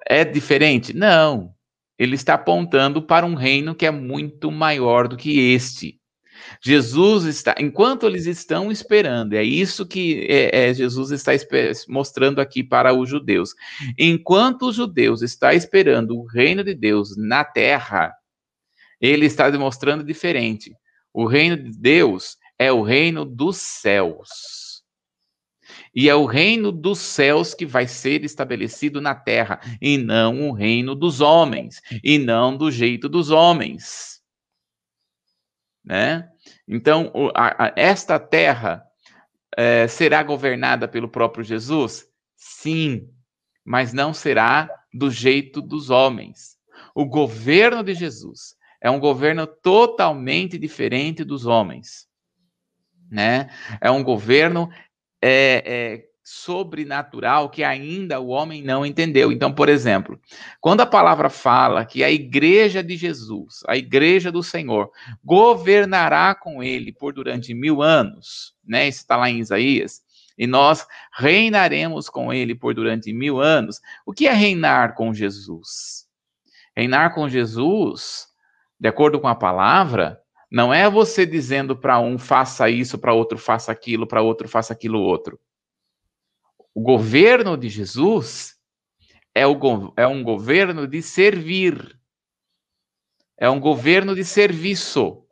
É 0.09 0.25
diferente? 0.25 0.95
Não. 0.95 1.53
Ele 1.99 2.15
está 2.15 2.35
apontando 2.35 3.03
para 3.03 3.27
um 3.27 3.35
reino 3.35 3.75
que 3.75 3.85
é 3.85 3.91
muito 3.91 4.51
maior 4.51 5.07
do 5.07 5.17
que 5.17 5.53
este. 5.53 6.01
Jesus 6.63 7.25
está, 7.25 7.55
enquanto 7.59 8.07
eles 8.07 8.25
estão 8.25 8.71
esperando, 8.71 9.35
é 9.35 9.43
isso 9.43 9.85
que 9.85 10.27
é, 10.31 10.69
é, 10.69 10.75
Jesus 10.75 11.11
está 11.11 11.33
mostrando 11.89 12.41
aqui 12.41 12.63
para 12.63 12.95
os 12.95 13.09
judeus. 13.09 13.55
Enquanto 13.99 14.69
os 14.69 14.77
judeus 14.77 15.21
estão 15.21 15.51
esperando 15.51 16.17
o 16.17 16.25
reino 16.25 16.65
de 16.65 16.75
Deus 16.75 17.17
na 17.17 17.45
terra, 17.45 18.15
ele 19.01 19.27
está 19.27 19.51
demonstrando 19.51 20.05
diferente. 20.05 20.73
O 21.13 21.27
reino 21.27 21.57
de 21.57 21.71
Deus 21.77 22.37
é 22.59 22.73
o 22.73 22.83
reino 22.83 23.25
dos 23.25 23.57
céus. 23.57 24.29
E 25.95 26.09
é 26.09 26.15
o 26.15 26.25
reino 26.27 26.71
dos 26.71 26.99
céus 26.99 27.55
que 27.55 27.67
vai 27.67 27.87
ser 27.87 28.25
estabelecido 28.25 29.01
na 29.01 29.15
terra, 29.15 29.61
e 29.81 29.99
não 29.99 30.49
o 30.49 30.53
reino 30.53 30.95
dos 30.95 31.21
homens, 31.21 31.81
e 32.03 32.19
não 32.19 32.57
do 32.57 32.71
jeito 32.71 33.09
dos 33.09 33.31
homens. 33.31 34.21
Né? 35.85 36.29
Então, 36.67 37.13
a, 37.35 37.67
a, 37.67 37.73
esta 37.77 38.19
terra 38.19 38.85
é, 39.57 39.89
será 39.89 40.23
governada 40.23 40.87
pelo 40.87 41.09
próprio 41.09 41.43
Jesus? 41.43 42.07
Sim, 42.37 43.09
mas 43.65 43.93
não 43.93 44.13
será 44.15 44.71
do 44.93 45.11
jeito 45.11 45.61
dos 45.61 45.91
homens. 45.91 46.57
O 46.95 47.05
governo 47.05 47.83
de 47.83 47.95
Jesus 47.95 48.57
é 48.81 48.91
um 48.91 49.01
governo 49.01 49.47
totalmente 49.47 50.59
diferente 50.59 51.25
dos 51.25 51.47
homens, 51.47 52.07
né? 53.11 53.51
É 53.81 53.91
um 53.91 54.05
governo 54.05 54.69
é, 55.21 55.63
é, 55.65 56.05
sobrenatural 56.23 57.49
que 57.49 57.65
ainda 57.65 58.21
o 58.21 58.29
homem 58.29 58.63
não 58.63 58.85
entendeu. 58.85 59.33
Então, 59.33 59.53
por 59.53 59.69
exemplo, 59.69 60.21
quando 60.61 60.83
a 60.83 60.87
palavra 60.87 61.31
fala 61.31 61.85
que 61.85 62.05
a 62.05 62.11
igreja 62.11 62.83
de 62.83 62.97
Jesus, 62.97 63.61
a 63.67 63.77
igreja 63.77 64.31
do 64.31 64.43
Senhor, 64.43 64.91
governará 65.25 66.35
com 66.35 66.63
ele 66.63 66.93
por 66.93 67.15
durante 67.15 67.55
mil 67.55 67.83
anos, 67.83 68.55
né? 68.67 68.87
Isso 68.89 69.01
está 69.01 69.17
lá 69.17 69.31
em 69.31 69.39
Isaías. 69.39 70.03
E 70.37 70.47
nós 70.47 70.87
reinaremos 71.17 72.09
com 72.09 72.33
ele 72.33 72.55
por 72.55 72.75
durante 72.75 73.13
mil 73.13 73.41
anos. 73.41 73.81
O 74.07 74.13
que 74.13 74.29
é 74.29 74.33
reinar 74.33 74.95
com 74.95 75.13
Jesus? 75.13 76.07
Reinar 76.77 77.15
com 77.15 77.29
Jesus 77.29 78.29
de 78.79 78.89
acordo 78.89 79.19
com 79.19 79.27
a 79.27 79.35
palavra, 79.35 80.21
não 80.51 80.73
é 80.73 80.89
você 80.89 81.27
dizendo 81.27 81.77
para 81.77 82.01
um 82.01 82.19
faça 82.19 82.71
isso, 82.71 82.99
para 82.99 83.13
outro 83.13 83.37
faça 83.37 83.71
aquilo, 83.71 84.07
para 84.07 84.23
outro 84.23 84.49
faça 84.49 84.73
aquilo 84.73 85.01
outro. 85.01 85.39
O 86.75 86.81
governo 86.81 87.57
de 87.57 87.69
Jesus 87.69 88.57
é, 89.35 89.47
o, 89.47 89.93
é 89.97 90.07
um 90.07 90.23
governo 90.23 90.87
de 90.87 91.03
servir. 91.03 91.99
É 93.37 93.49
um 93.49 93.61
governo 93.61 94.15
de 94.15 94.25
serviço. 94.25 95.25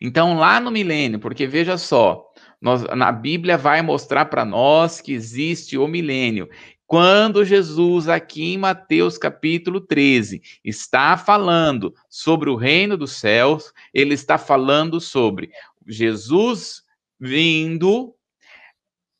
Então, 0.00 0.34
lá 0.34 0.58
no 0.58 0.70
milênio, 0.70 1.20
porque 1.20 1.46
veja 1.46 1.76
só, 1.76 2.32
nós, 2.60 2.82
na 2.96 3.12
Bíblia 3.12 3.56
vai 3.58 3.82
mostrar 3.82 4.24
para 4.26 4.44
nós 4.44 5.00
que 5.00 5.12
existe 5.12 5.76
o 5.76 5.86
milênio. 5.86 6.48
Quando 6.86 7.44
Jesus, 7.44 8.08
aqui 8.08 8.54
em 8.54 8.58
Mateus 8.58 9.16
capítulo 9.16 9.80
13, 9.80 10.42
está 10.62 11.16
falando 11.16 11.94
sobre 12.08 12.50
o 12.50 12.56
reino 12.56 12.96
dos 12.96 13.12
céus, 13.12 13.72
ele 13.92 14.14
está 14.14 14.36
falando 14.36 15.00
sobre 15.00 15.50
Jesus 15.86 16.82
vindo 17.18 18.14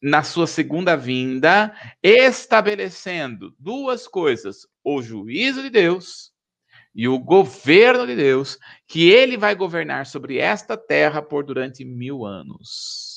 na 0.03 0.23
sua 0.23 0.47
segunda 0.47 0.95
vinda, 0.95 1.75
estabelecendo 2.03 3.55
duas 3.59 4.07
coisas: 4.07 4.67
o 4.85 5.01
juízo 5.01 5.63
de 5.63 5.71
Deus 5.71 6.31
e 6.95 7.09
o 7.09 7.19
governo 7.19 8.07
de 8.07 8.15
Deus, 8.15 8.59
que 8.87 9.11
ele 9.11 9.39
vai 9.39 9.55
governar 9.55 10.07
sobre 10.07 10.39
esta 10.39 10.77
terra 10.77 11.23
por 11.23 11.45
durante 11.45 11.85
mil 11.85 12.27
anos. 12.27 13.14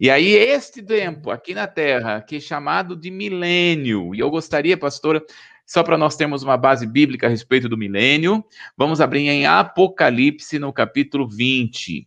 E 0.00 0.10
aí, 0.10 0.32
este 0.32 0.82
tempo 0.82 1.30
aqui 1.30 1.54
na 1.54 1.66
Terra, 1.66 2.20
que 2.20 2.36
é 2.36 2.40
chamado 2.40 2.96
de 2.96 3.10
milênio, 3.10 4.14
e 4.14 4.20
eu 4.20 4.30
gostaria, 4.30 4.76
pastora, 4.76 5.24
só 5.66 5.82
para 5.82 5.96
nós 5.96 6.16
termos 6.16 6.42
uma 6.42 6.56
base 6.56 6.86
bíblica 6.86 7.26
a 7.26 7.30
respeito 7.30 7.68
do 7.68 7.76
milênio, 7.76 8.44
vamos 8.76 9.00
abrir 9.00 9.28
em 9.28 9.46
Apocalipse, 9.46 10.58
no 10.58 10.72
capítulo 10.72 11.28
20. 11.28 12.06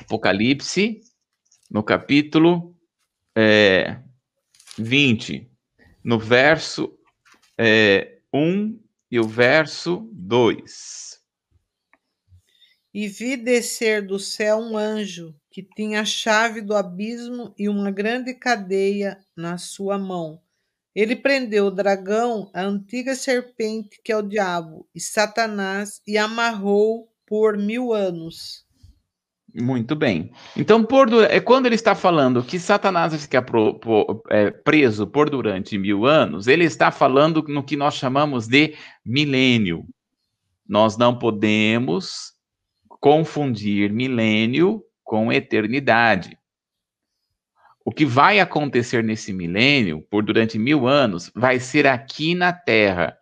Apocalipse, 0.00 1.00
no 1.70 1.82
capítulo 1.82 2.76
é, 3.36 3.98
20, 4.78 5.50
no 6.04 6.18
verso 6.18 6.98
é, 7.56 8.18
1 8.32 8.78
e 9.10 9.18
o 9.18 9.26
verso 9.26 10.08
2. 10.12 11.18
E 12.92 13.06
vi 13.08 13.36
descer 13.36 14.06
do 14.06 14.18
céu 14.18 14.58
um 14.58 14.76
anjo 14.76 15.34
que 15.58 15.66
tinha 15.74 16.02
a 16.02 16.04
chave 16.04 16.60
do 16.60 16.72
abismo 16.72 17.52
e 17.58 17.68
uma 17.68 17.90
grande 17.90 18.32
cadeia 18.32 19.18
na 19.36 19.58
sua 19.58 19.98
mão. 19.98 20.40
Ele 20.94 21.16
prendeu 21.16 21.66
o 21.66 21.70
dragão, 21.72 22.48
a 22.54 22.62
antiga 22.62 23.16
serpente, 23.16 24.00
que 24.04 24.12
é 24.12 24.16
o 24.16 24.22
diabo, 24.22 24.88
e 24.94 25.00
Satanás, 25.00 26.00
e 26.06 26.16
amarrou 26.16 27.08
por 27.26 27.58
mil 27.58 27.92
anos. 27.92 28.64
Muito 29.52 29.96
bem. 29.96 30.30
Então, 30.56 30.84
por, 30.84 31.12
é 31.24 31.40
quando 31.40 31.66
ele 31.66 31.74
está 31.74 31.96
falando 31.96 32.44
que 32.44 32.60
Satanás 32.60 33.10
vai 33.10 33.20
ficar 33.20 33.42
pro, 33.42 33.80
pro, 33.80 34.22
é, 34.30 34.52
preso 34.52 35.08
por 35.08 35.28
durante 35.28 35.76
mil 35.76 36.06
anos, 36.06 36.46
ele 36.46 36.62
está 36.62 36.92
falando 36.92 37.42
no 37.48 37.64
que 37.64 37.76
nós 37.76 37.94
chamamos 37.94 38.46
de 38.46 38.76
milênio. 39.04 39.84
Nós 40.68 40.96
não 40.96 41.18
podemos 41.18 42.32
confundir 43.00 43.92
milênio 43.92 44.84
com 45.08 45.32
eternidade. 45.32 46.38
O 47.82 47.90
que 47.90 48.04
vai 48.04 48.38
acontecer 48.40 49.02
nesse 49.02 49.32
milênio, 49.32 50.02
por 50.10 50.22
durante 50.22 50.58
mil 50.58 50.86
anos, 50.86 51.32
vai 51.34 51.58
ser 51.58 51.86
aqui 51.86 52.34
na 52.34 52.52
terra. 52.52 53.16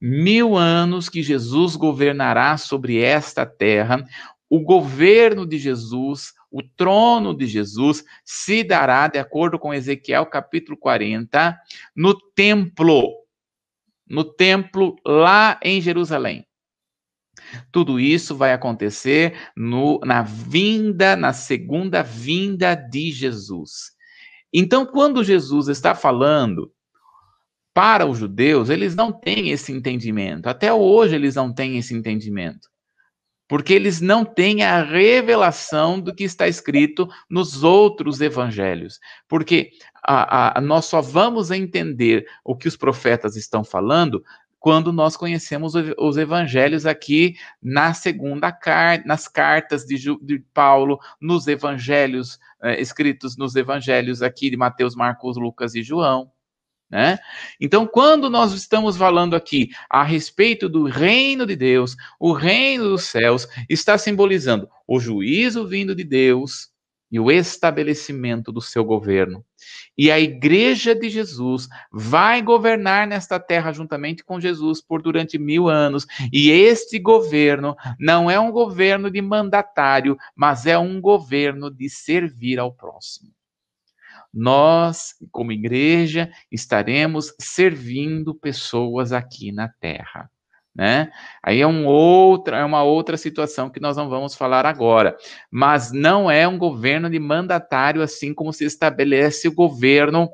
Mil 0.00 0.56
anos 0.56 1.10
que 1.10 1.22
Jesus 1.22 1.76
governará 1.76 2.56
sobre 2.56 3.02
esta 3.02 3.44
terra, 3.44 4.02
o 4.48 4.60
governo 4.60 5.46
de 5.46 5.58
Jesus, 5.58 6.32
o 6.50 6.62
trono 6.62 7.36
de 7.36 7.46
Jesus, 7.46 8.02
se 8.24 8.64
dará, 8.64 9.06
de 9.06 9.18
acordo 9.18 9.58
com 9.58 9.74
Ezequiel 9.74 10.24
capítulo 10.24 10.78
40, 10.78 11.54
no 11.94 12.14
templo. 12.14 13.12
No 14.08 14.24
templo 14.24 14.96
lá 15.04 15.60
em 15.62 15.82
Jerusalém. 15.82 16.45
Tudo 17.70 17.98
isso 18.00 18.36
vai 18.36 18.52
acontecer 18.52 19.36
no, 19.56 19.98
na 20.00 20.22
vinda, 20.22 21.16
na 21.16 21.32
segunda 21.32 22.02
vinda 22.02 22.74
de 22.74 23.10
Jesus. 23.10 23.96
Então, 24.52 24.86
quando 24.86 25.24
Jesus 25.24 25.68
está 25.68 25.94
falando 25.94 26.72
para 27.74 28.06
os 28.06 28.16
judeus, 28.18 28.70
eles 28.70 28.94
não 28.94 29.12
têm 29.12 29.50
esse 29.50 29.70
entendimento. 29.70 30.48
Até 30.48 30.72
hoje 30.72 31.14
eles 31.14 31.34
não 31.34 31.52
têm 31.52 31.76
esse 31.76 31.94
entendimento. 31.94 32.68
Porque 33.48 33.72
eles 33.74 34.00
não 34.00 34.24
têm 34.24 34.62
a 34.62 34.82
revelação 34.82 36.00
do 36.00 36.14
que 36.14 36.24
está 36.24 36.48
escrito 36.48 37.06
nos 37.28 37.62
outros 37.62 38.20
evangelhos. 38.20 38.98
Porque 39.28 39.70
a, 40.02 40.58
a, 40.58 40.60
nós 40.60 40.86
só 40.86 41.00
vamos 41.00 41.50
entender 41.50 42.26
o 42.42 42.56
que 42.56 42.66
os 42.66 42.76
profetas 42.76 43.36
estão 43.36 43.62
falando 43.62 44.24
quando 44.58 44.92
nós 44.92 45.16
conhecemos 45.16 45.74
os 45.98 46.16
evangelhos 46.16 46.86
aqui 46.86 47.36
na 47.62 47.94
segunda 47.94 48.50
carta, 48.50 49.06
nas 49.06 49.28
cartas 49.28 49.84
de, 49.84 49.96
de 50.22 50.38
Paulo, 50.52 50.98
nos 51.20 51.46
evangelhos 51.46 52.38
é, 52.62 52.80
escritos 52.80 53.36
nos 53.36 53.54
evangelhos 53.54 54.22
aqui 54.22 54.50
de 54.50 54.56
Mateus, 54.56 54.96
Marcos, 54.96 55.36
Lucas 55.36 55.74
e 55.74 55.82
João. 55.82 56.32
Né? 56.90 57.18
Então, 57.60 57.86
quando 57.86 58.30
nós 58.30 58.52
estamos 58.52 58.96
falando 58.96 59.34
aqui 59.34 59.70
a 59.90 60.02
respeito 60.02 60.68
do 60.68 60.84
reino 60.84 61.44
de 61.44 61.56
Deus, 61.56 61.96
o 62.18 62.32
reino 62.32 62.84
dos 62.84 63.04
céus 63.04 63.46
está 63.68 63.98
simbolizando 63.98 64.68
o 64.86 65.00
juízo 65.00 65.66
vindo 65.66 65.94
de 65.94 66.04
Deus 66.04 66.70
e 67.10 67.20
o 67.20 67.30
estabelecimento 67.30 68.50
do 68.50 68.60
seu 68.60 68.84
governo. 68.84 69.44
E 69.96 70.10
a 70.10 70.18
igreja 70.18 70.94
de 70.94 71.08
Jesus 71.08 71.68
vai 71.90 72.42
governar 72.42 73.06
nesta 73.06 73.38
terra 73.38 73.72
juntamente 73.72 74.24
com 74.24 74.40
Jesus 74.40 74.80
por 74.82 75.00
durante 75.00 75.38
mil 75.38 75.68
anos. 75.68 76.06
E 76.32 76.50
este 76.50 76.98
governo 76.98 77.76
não 77.98 78.30
é 78.30 78.38
um 78.38 78.50
governo 78.50 79.10
de 79.10 79.22
mandatário, 79.22 80.16
mas 80.34 80.66
é 80.66 80.76
um 80.76 81.00
governo 81.00 81.70
de 81.70 81.88
servir 81.88 82.58
ao 82.58 82.72
próximo. 82.72 83.30
nós, 84.34 85.14
como 85.30 85.50
igreja, 85.50 86.30
estaremos 86.52 87.32
servindo 87.40 88.34
pessoas 88.34 89.10
aqui 89.10 89.50
na 89.50 89.66
terra. 89.66 90.30
Né? 90.76 91.10
Aí 91.42 91.62
é, 91.62 91.66
um 91.66 91.86
outra, 91.86 92.58
é 92.58 92.64
uma 92.64 92.82
outra 92.82 93.16
situação 93.16 93.70
que 93.70 93.80
nós 93.80 93.96
não 93.96 94.10
vamos 94.10 94.34
falar 94.34 94.66
agora. 94.66 95.16
Mas 95.50 95.90
não 95.90 96.30
é 96.30 96.46
um 96.46 96.58
governo 96.58 97.08
de 97.08 97.18
mandatário 97.18 98.02
assim 98.02 98.34
como 98.34 98.52
se 98.52 98.64
estabelece 98.64 99.48
o 99.48 99.54
governo 99.54 100.30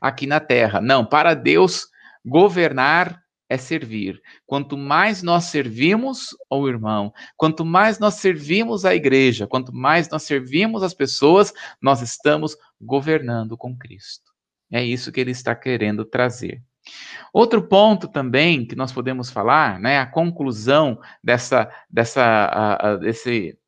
aqui 0.00 0.26
na 0.26 0.38
terra. 0.38 0.82
Não, 0.82 1.02
para 1.02 1.32
Deus, 1.32 1.88
governar 2.24 3.22
é 3.48 3.56
servir. 3.56 4.20
Quanto 4.44 4.76
mais 4.76 5.22
nós 5.22 5.44
servimos 5.44 6.36
ao 6.50 6.68
irmão, 6.68 7.10
quanto 7.34 7.64
mais 7.64 7.98
nós 7.98 8.16
servimos 8.16 8.84
a 8.84 8.94
igreja, 8.94 9.46
quanto 9.46 9.74
mais 9.74 10.10
nós 10.10 10.24
servimos 10.24 10.82
as 10.82 10.92
pessoas, 10.92 11.54
nós 11.80 12.02
estamos 12.02 12.54
governando 12.78 13.56
com 13.56 13.74
Cristo. 13.74 14.30
É 14.70 14.84
isso 14.84 15.10
que 15.10 15.20
ele 15.20 15.30
está 15.30 15.54
querendo 15.54 16.04
trazer. 16.04 16.62
Outro 17.32 17.62
ponto 17.62 18.08
também 18.08 18.66
que 18.66 18.74
nós 18.74 18.92
podemos 18.92 19.30
falar, 19.30 19.78
né, 19.78 19.98
a 19.98 20.06
conclusão 20.06 20.98
dessa, 21.22 21.70
dessa, 21.90 22.22
a, 22.22 22.88
a, 22.88 22.96
desse, 22.96 23.58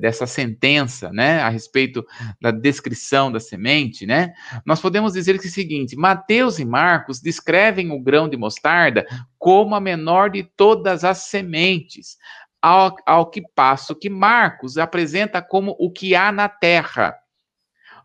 dessa 0.00 0.26
sentença, 0.26 1.12
né, 1.12 1.40
a 1.40 1.48
respeito 1.48 2.04
da 2.40 2.50
descrição 2.50 3.30
da 3.30 3.38
semente, 3.38 4.06
né, 4.06 4.32
nós 4.64 4.80
podemos 4.80 5.12
dizer 5.12 5.38
que 5.38 5.46
é 5.46 5.50
o 5.50 5.52
seguinte: 5.52 5.96
Mateus 5.96 6.58
e 6.58 6.64
Marcos 6.64 7.20
descrevem 7.20 7.90
o 7.92 8.00
grão 8.00 8.28
de 8.28 8.36
mostarda 8.36 9.06
como 9.38 9.74
a 9.74 9.80
menor 9.80 10.30
de 10.30 10.42
todas 10.42 11.04
as 11.04 11.18
sementes, 11.18 12.16
ao, 12.60 12.96
ao 13.04 13.30
que 13.30 13.42
passo 13.54 13.94
que 13.94 14.08
Marcos 14.08 14.78
apresenta 14.78 15.42
como 15.42 15.76
o 15.78 15.90
que 15.90 16.14
há 16.14 16.32
na 16.32 16.48
terra. 16.48 17.14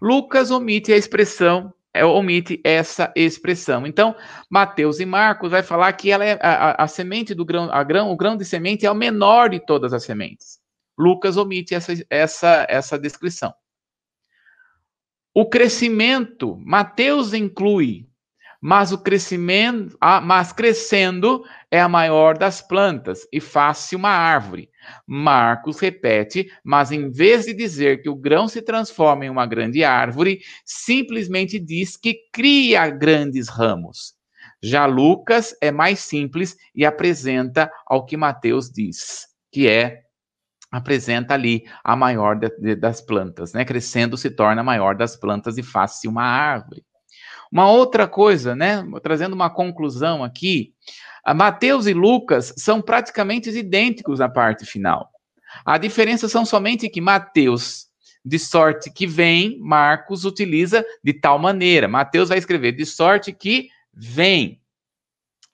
Lucas 0.01 0.51
omite 0.51 0.91
a 0.91 0.97
expressão 0.97 1.73
omite 1.93 2.61
essa 2.63 3.11
expressão. 3.15 3.85
Então, 3.85 4.15
Mateus 4.49 4.99
e 4.99 5.05
Marcos 5.05 5.51
vai 5.51 5.61
falar 5.61 5.91
que 5.93 6.09
ela 6.09 6.25
é 6.25 6.39
a, 6.41 6.69
a, 6.69 6.83
a 6.83 6.87
semente 6.87 7.33
do 7.33 7.43
grão, 7.43 7.69
a 7.71 7.83
grão, 7.83 8.11
o 8.11 8.15
grão 8.15 8.37
de 8.37 8.45
semente 8.45 8.85
é 8.85 8.91
o 8.91 8.95
menor 8.95 9.49
de 9.49 9.59
todas 9.59 9.93
as 9.93 10.03
sementes. 10.03 10.59
Lucas 10.97 11.37
omite 11.37 11.73
essa, 11.73 11.93
essa, 12.09 12.65
essa 12.69 12.99
descrição. 12.99 13.53
O 15.33 15.47
crescimento, 15.47 16.57
Mateus 16.57 17.33
inclui, 17.33 18.07
mas 18.61 18.91
o 18.91 18.97
crescimento, 18.99 19.97
mas 20.23 20.53
crescendo 20.53 21.43
é 21.71 21.81
a 21.81 21.89
maior 21.89 22.37
das 22.37 22.61
plantas 22.61 23.27
e 23.33 23.41
faz-se 23.41 23.95
uma 23.95 24.11
árvore. 24.11 24.69
Marcos 25.07 25.79
repete, 25.79 26.47
mas 26.63 26.91
em 26.91 27.09
vez 27.09 27.45
de 27.45 27.53
dizer 27.53 28.03
que 28.03 28.09
o 28.09 28.15
grão 28.15 28.47
se 28.47 28.61
transforma 28.61 29.25
em 29.25 29.29
uma 29.29 29.47
grande 29.47 29.83
árvore, 29.83 30.41
simplesmente 30.63 31.59
diz 31.59 31.97
que 31.97 32.15
cria 32.31 32.87
grandes 32.89 33.49
ramos. 33.49 34.13
Já 34.61 34.85
Lucas 34.85 35.55
é 35.59 35.71
mais 35.71 35.99
simples 35.99 36.55
e 36.75 36.85
apresenta 36.85 37.71
ao 37.87 38.05
que 38.05 38.15
Mateus 38.15 38.69
diz, 38.69 39.25
que 39.51 39.67
é 39.67 40.03
apresenta 40.71 41.33
ali 41.33 41.63
a 41.83 41.95
maior 41.95 42.37
de, 42.37 42.49
de, 42.57 42.75
das 42.75 43.01
plantas, 43.01 43.53
né? 43.53 43.65
Crescendo 43.65 44.15
se 44.15 44.29
torna 44.29 44.61
a 44.61 44.63
maior 44.63 44.95
das 44.95 45.17
plantas 45.17 45.57
e 45.57 45.63
faz-se 45.63 46.07
uma 46.07 46.23
árvore. 46.23 46.85
Uma 47.51 47.69
outra 47.69 48.07
coisa, 48.07 48.55
né? 48.55 48.83
Trazendo 49.03 49.33
uma 49.33 49.49
conclusão 49.49 50.23
aqui, 50.23 50.73
Mateus 51.35 51.85
e 51.85 51.93
Lucas 51.93 52.53
são 52.57 52.81
praticamente 52.81 53.49
idênticos 53.49 54.19
na 54.19 54.29
parte 54.29 54.65
final. 54.65 55.09
A 55.65 55.77
diferença 55.77 56.29
são 56.29 56.45
somente 56.45 56.89
que 56.89 57.01
Mateus, 57.01 57.87
de 58.23 58.39
sorte 58.39 58.89
que 58.89 59.05
vem, 59.05 59.59
Marcos 59.59 60.25
utiliza 60.25 60.85
de 61.03 61.13
tal 61.13 61.37
maneira. 61.37 61.87
Mateus 61.87 62.29
vai 62.29 62.37
escrever 62.37 62.71
de 62.71 62.85
sorte 62.85 63.33
que 63.33 63.67
vem. 63.93 64.61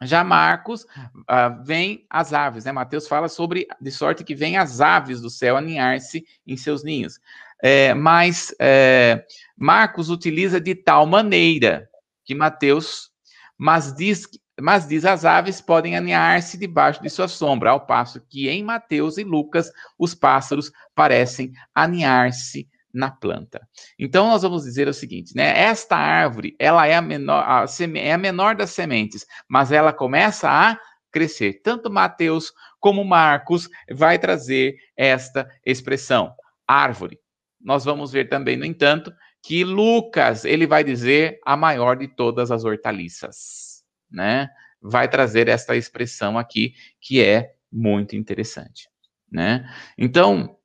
Já 0.03 0.23
Marcos 0.23 0.83
uh, 0.83 1.63
vem 1.65 2.05
as 2.07 2.31
aves, 2.31 2.65
né? 2.65 2.71
Mateus 2.71 3.07
fala 3.07 3.27
sobre 3.27 3.65
de 3.81 3.89
sorte 3.89 4.23
que 4.23 4.35
vem 4.35 4.55
as 4.55 4.79
aves 4.79 5.19
do 5.21 5.29
céu 5.29 5.57
aninhar-se 5.57 6.23
em 6.45 6.55
seus 6.55 6.83
ninhos. 6.83 7.19
É, 7.61 7.93
mas 7.93 8.53
é, 8.59 9.25
Marcos 9.57 10.09
utiliza 10.09 10.59
de 10.61 10.75
tal 10.75 11.05
maneira 11.05 11.89
que 12.23 12.35
Mateus, 12.35 13.09
mas 13.57 13.93
diz, 13.93 14.27
mas 14.59 14.87
diz 14.87 15.05
as 15.05 15.25
aves 15.25 15.61
podem 15.61 15.95
aninhar-se 15.95 16.57
debaixo 16.57 17.01
de 17.01 17.09
sua 17.09 17.27
sombra, 17.27 17.71
ao 17.71 17.85
passo 17.85 18.21
que 18.29 18.49
em 18.49 18.63
Mateus 18.63 19.17
e 19.17 19.23
Lucas 19.23 19.71
os 19.97 20.13
pássaros 20.13 20.71
parecem 20.93 21.51
aninhar-se 21.73 22.67
na 22.93 23.11
planta. 23.11 23.67
Então 23.97 24.27
nós 24.27 24.41
vamos 24.41 24.63
dizer 24.63 24.87
o 24.87 24.93
seguinte, 24.93 25.35
né? 25.35 25.57
Esta 25.57 25.95
árvore, 25.95 26.55
ela 26.59 26.87
é 26.87 26.95
a 26.95 27.01
menor, 27.01 27.43
a 27.43 27.65
é 27.95 28.13
a 28.13 28.17
menor 28.17 28.55
das 28.55 28.71
sementes, 28.71 29.25
mas 29.47 29.71
ela 29.71 29.93
começa 29.93 30.49
a 30.49 30.77
crescer. 31.11 31.61
Tanto 31.63 31.91
Mateus 31.91 32.51
como 32.79 33.03
Marcos 33.03 33.69
vai 33.91 34.19
trazer 34.19 34.75
esta 34.95 35.49
expressão, 35.65 36.33
árvore. 36.67 37.19
Nós 37.67 37.83
vamos 37.83 38.13
ver 38.13 38.29
também, 38.29 38.55
no 38.55 38.63
entanto, 38.63 39.13
que 39.43 39.65
Lucas, 39.65 40.45
ele 40.45 40.65
vai 40.65 40.85
dizer 40.85 41.37
a 41.45 41.57
maior 41.57 41.97
de 41.97 42.07
todas 42.07 42.49
as 42.49 42.63
hortaliças, 42.63 43.83
né? 44.09 44.49
Vai 44.81 45.09
trazer 45.09 45.49
esta 45.49 45.75
expressão 45.75 46.37
aqui 46.37 46.73
que 47.01 47.21
é 47.21 47.55
muito 47.69 48.15
interessante, 48.15 48.87
né? 49.29 49.69
Então, 49.97 50.57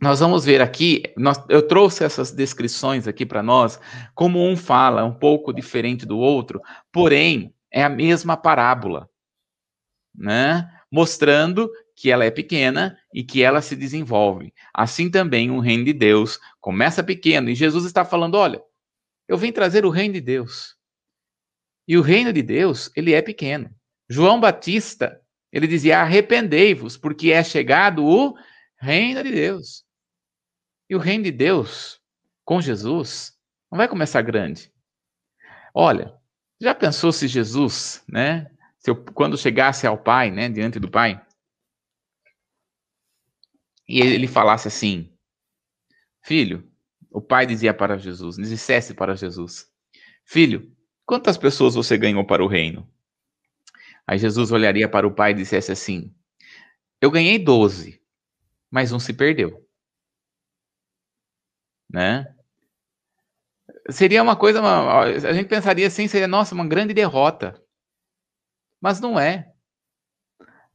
nós 0.00 0.18
vamos 0.18 0.44
ver 0.44 0.60
aqui, 0.60 1.04
nós, 1.16 1.40
eu 1.48 1.64
trouxe 1.64 2.02
essas 2.02 2.32
descrições 2.32 3.06
aqui 3.06 3.24
para 3.24 3.40
nós, 3.40 3.78
como 4.12 4.44
um 4.44 4.56
fala 4.56 5.04
um 5.04 5.14
pouco 5.14 5.52
diferente 5.52 6.04
do 6.04 6.18
outro, 6.18 6.60
porém 6.90 7.54
é 7.70 7.84
a 7.84 7.88
mesma 7.88 8.36
parábola, 8.36 9.08
né? 10.12 10.68
Mostrando 10.90 11.70
que 11.94 12.10
ela 12.10 12.24
é 12.24 12.32
pequena 12.32 12.98
e 13.12 13.22
que 13.22 13.42
ela 13.42 13.60
se 13.60 13.76
desenvolve. 13.76 14.52
Assim 14.72 15.10
também 15.10 15.50
o 15.50 15.60
reino 15.60 15.84
de 15.84 15.92
Deus 15.92 16.38
começa 16.60 17.02
pequeno 17.02 17.50
e 17.50 17.54
Jesus 17.54 17.84
está 17.84 18.04
falando, 18.04 18.36
olha, 18.36 18.62
eu 19.28 19.36
vim 19.36 19.52
trazer 19.52 19.84
o 19.84 19.90
reino 19.90 20.14
de 20.14 20.20
Deus. 20.20 20.76
E 21.86 21.96
o 21.96 22.02
reino 22.02 22.32
de 22.32 22.42
Deus, 22.42 22.90
ele 22.94 23.12
é 23.12 23.20
pequeno. 23.20 23.70
João 24.08 24.40
Batista, 24.40 25.20
ele 25.50 25.66
dizia: 25.66 26.00
"Arrependei-vos, 26.00 26.96
porque 26.96 27.32
é 27.32 27.42
chegado 27.42 28.04
o 28.04 28.36
reino 28.78 29.22
de 29.22 29.32
Deus". 29.32 29.84
E 30.88 30.94
o 30.94 30.98
reino 30.98 31.24
de 31.24 31.32
Deus, 31.32 32.00
com 32.44 32.60
Jesus, 32.60 33.32
não 33.70 33.78
vai 33.78 33.88
começar 33.88 34.22
grande. 34.22 34.70
Olha, 35.74 36.14
já 36.60 36.74
pensou 36.74 37.10
se 37.10 37.26
Jesus, 37.26 38.04
né, 38.06 38.50
se 38.78 38.90
eu, 38.90 38.96
quando 38.96 39.38
chegasse 39.38 39.86
ao 39.86 39.96
Pai, 39.96 40.30
né, 40.30 40.48
diante 40.48 40.78
do 40.78 40.90
Pai, 40.90 41.20
e 44.00 44.00
ele 44.00 44.26
falasse 44.26 44.68
assim: 44.68 45.12
Filho, 46.22 46.70
o 47.10 47.20
pai 47.20 47.44
dizia 47.46 47.74
para 47.74 47.98
Jesus, 47.98 48.36
dissesse 48.36 48.94
para 48.94 49.14
Jesus: 49.14 49.66
Filho, 50.24 50.74
quantas 51.04 51.36
pessoas 51.36 51.74
você 51.74 51.98
ganhou 51.98 52.24
para 52.26 52.42
o 52.42 52.48
reino? 52.48 52.90
Aí 54.06 54.18
Jesus 54.18 54.50
olharia 54.50 54.88
para 54.88 55.06
o 55.06 55.14
pai 55.14 55.32
e 55.32 55.34
dissesse 55.34 55.70
assim: 55.70 56.14
Eu 57.00 57.10
ganhei 57.10 57.38
doze, 57.38 58.00
mas 58.70 58.92
um 58.92 58.98
se 58.98 59.12
perdeu 59.12 59.62
né? 61.92 62.34
Seria 63.90 64.22
uma 64.22 64.34
coisa, 64.34 64.60
uma, 64.60 65.02
a 65.02 65.32
gente 65.32 65.48
pensaria 65.48 65.86
assim, 65.86 66.08
seria, 66.08 66.26
nossa, 66.26 66.54
uma 66.54 66.66
grande 66.66 66.94
derrota. 66.94 67.60
Mas 68.80 68.98
não 68.98 69.20
é. 69.20 69.52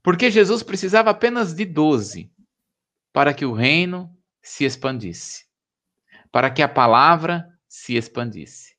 Porque 0.03 0.29
Jesus 0.29 0.61
precisava 0.61 1.09
apenas 1.09 1.53
de 1.53 1.65
12 1.65 2.31
para 3.17 3.33
que 3.33 3.47
o 3.47 3.51
reino 3.51 4.15
se 4.43 4.63
expandisse, 4.63 5.47
para 6.31 6.51
que 6.51 6.61
a 6.61 6.69
palavra 6.69 7.49
se 7.67 7.95
expandisse. 7.95 8.75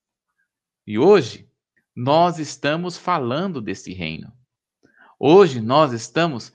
E 0.86 0.96
hoje, 0.96 1.50
nós 1.92 2.38
estamos 2.38 2.96
falando 2.96 3.60
desse 3.60 3.92
reino. 3.92 4.32
Hoje, 5.18 5.60
nós 5.60 5.92
estamos 5.92 6.52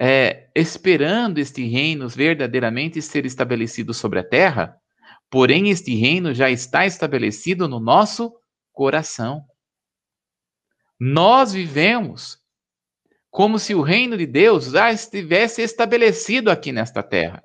é, 0.00 0.48
esperando 0.54 1.36
este 1.36 1.68
reino 1.68 2.08
verdadeiramente 2.08 3.02
ser 3.02 3.26
estabelecido 3.26 3.92
sobre 3.92 4.18
a 4.18 4.24
terra 4.24 4.80
Porém, 5.28 5.68
este 5.68 5.94
reino 5.94 6.32
já 6.32 6.48
está 6.50 6.86
estabelecido 6.86 7.68
no 7.68 7.78
nosso 7.78 8.34
coração. 8.72 9.44
Nós 10.98 11.52
vivemos 11.52 12.42
como 13.36 13.58
se 13.58 13.74
o 13.74 13.82
reino 13.82 14.16
de 14.16 14.24
Deus 14.24 14.70
já 14.70 14.90
estivesse 14.90 15.60
estabelecido 15.60 16.50
aqui 16.50 16.72
nesta 16.72 17.02
terra. 17.02 17.42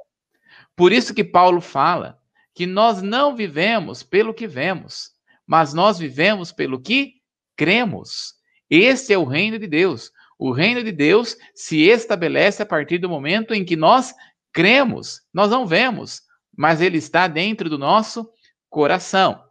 Por 0.74 0.94
isso 0.94 1.14
que 1.14 1.22
Paulo 1.22 1.60
fala 1.60 2.18
que 2.56 2.66
nós 2.66 3.02
não 3.02 3.36
vivemos 3.36 4.02
pelo 4.02 4.34
que 4.34 4.48
vemos, 4.48 5.12
mas 5.46 5.74
nós 5.74 6.00
vivemos 6.00 6.50
pelo 6.50 6.80
que 6.80 7.16
cremos. 7.58 8.36
Este 8.70 9.12
é 9.12 9.18
o 9.18 9.26
reino 9.26 9.60
de 9.60 9.68
Deus. 9.68 10.14
O 10.40 10.54
reino 10.54 10.82
de 10.82 10.94
Deus 10.94 11.36
se 11.54 11.82
estabelece 11.82 12.64
a 12.64 12.66
partir 12.66 12.98
do 12.98 13.10
momento 13.10 13.54
em 13.54 13.66
que 13.66 13.76
nós 13.76 14.14
cremos. 14.54 15.20
Nós 15.34 15.52
não 15.52 15.68
vemos, 15.68 16.22
mas 16.56 16.80
ele 16.80 17.00
está 17.00 17.28
dentro 17.28 17.70
do 17.70 17.78
nosso 17.78 18.30
coração. 18.70 19.44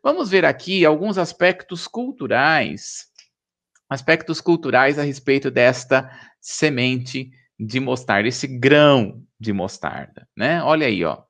vamos 0.00 0.30
ver 0.30 0.44
aqui 0.44 0.84
alguns 0.84 1.18
aspectos 1.18 1.88
culturais, 1.88 3.08
aspectos 3.88 4.40
culturais 4.40 4.98
a 4.98 5.02
respeito 5.02 5.50
desta 5.50 6.10
semente 6.40 7.30
de 7.58 7.80
mostarda, 7.80 8.28
esse 8.28 8.46
grão 8.46 9.22
de 9.40 9.52
mostarda, 9.52 10.28
né? 10.36 10.62
Olha 10.62 10.86
aí, 10.86 11.04
ó. 11.04 11.22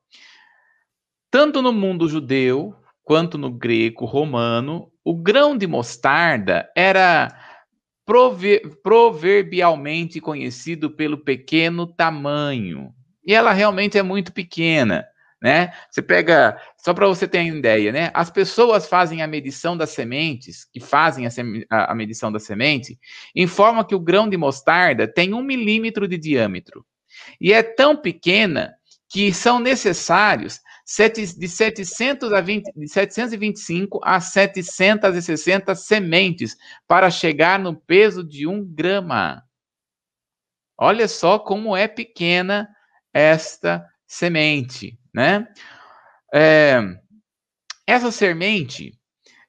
Tanto 1.31 1.61
no 1.61 1.71
mundo 1.71 2.09
judeu 2.09 2.75
quanto 3.03 3.37
no 3.37 3.51
greco 3.51 4.05
romano, 4.05 4.91
o 5.03 5.15
grão 5.15 5.57
de 5.57 5.65
mostarda 5.65 6.69
era 6.75 7.29
proverbialmente 8.83 10.19
conhecido 10.19 10.89
pelo 10.91 11.17
pequeno 11.17 11.87
tamanho. 11.87 12.93
E 13.25 13.33
ela 13.33 13.53
realmente 13.53 13.97
é 13.97 14.03
muito 14.03 14.33
pequena, 14.33 15.05
né? 15.41 15.73
Você 15.89 16.01
pega, 16.01 16.59
só 16.77 16.93
para 16.93 17.07
você 17.07 17.27
ter 17.27 17.39
uma 17.39 17.57
ideia, 17.57 17.91
né? 17.91 18.11
As 18.13 18.29
pessoas 18.29 18.87
fazem 18.87 19.21
a 19.21 19.27
medição 19.27 19.77
das 19.77 19.91
sementes, 19.91 20.65
que 20.65 20.79
fazem 20.79 21.25
a, 21.25 21.29
a, 21.69 21.91
a 21.91 21.95
medição 21.95 22.31
da 22.31 22.39
semente, 22.39 22.99
informam 23.35 23.83
que 23.83 23.95
o 23.95 23.99
grão 23.99 24.29
de 24.29 24.35
mostarda 24.35 25.07
tem 25.07 25.33
um 25.33 25.41
milímetro 25.41 26.07
de 26.07 26.17
diâmetro. 26.17 26.85
E 27.39 27.53
é 27.53 27.63
tão 27.63 27.95
pequena 27.95 28.75
que 29.07 29.33
são 29.33 29.59
necessários 29.59 30.59
de, 31.37 31.47
700 31.47 32.33
a 32.33 32.41
20, 32.41 32.71
de 32.75 32.87
725 32.87 33.99
a 34.03 34.19
760 34.19 35.73
sementes 35.75 36.57
para 36.87 37.09
chegar 37.09 37.59
no 37.59 37.75
peso 37.75 38.23
de 38.23 38.45
um 38.45 38.63
grama. 38.63 39.43
Olha 40.77 41.07
só 41.07 41.39
como 41.39 41.75
é 41.75 41.87
pequena 41.87 42.69
esta 43.13 43.85
semente, 44.07 44.98
né? 45.13 45.47
É, 46.33 46.79
essa 47.85 48.11
semente 48.11 48.93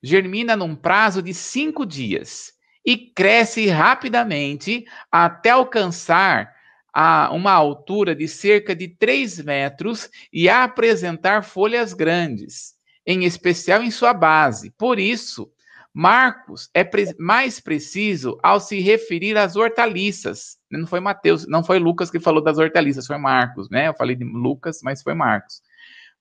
germina 0.02 0.56
num 0.56 0.74
prazo 0.74 1.22
de 1.22 1.34
cinco 1.34 1.84
dias 1.84 2.52
e 2.84 2.96
cresce 2.96 3.66
rapidamente 3.66 4.84
até 5.10 5.50
alcançar 5.50 6.54
a 6.92 7.30
uma 7.32 7.52
altura 7.52 8.14
de 8.14 8.26
cerca 8.26 8.74
de 8.74 8.88
3 8.88 9.42
metros 9.42 10.08
e 10.32 10.48
apresentar 10.48 11.44
folhas 11.44 11.92
grandes, 11.92 12.74
em 13.06 13.24
especial 13.24 13.82
em 13.82 13.90
sua 13.90 14.12
base. 14.12 14.70
Por 14.72 14.98
isso, 14.98 15.52
Marcos 15.92 16.70
é 16.72 16.84
pre 16.84 17.14
mais 17.18 17.58
preciso 17.58 18.38
ao 18.42 18.60
se 18.60 18.80
referir 18.80 19.36
às 19.36 19.56
hortaliças. 19.56 20.56
Não 20.70 20.86
foi 20.86 21.00
Mateus, 21.00 21.46
não 21.48 21.64
foi 21.64 21.78
Lucas 21.78 22.10
que 22.10 22.20
falou 22.20 22.42
das 22.42 22.58
hortaliças, 22.58 23.06
foi 23.06 23.18
Marcos, 23.18 23.68
né? 23.70 23.88
Eu 23.88 23.94
falei 23.94 24.14
de 24.14 24.24
Lucas, 24.24 24.80
mas 24.82 25.02
foi 25.02 25.14
Marcos. 25.14 25.60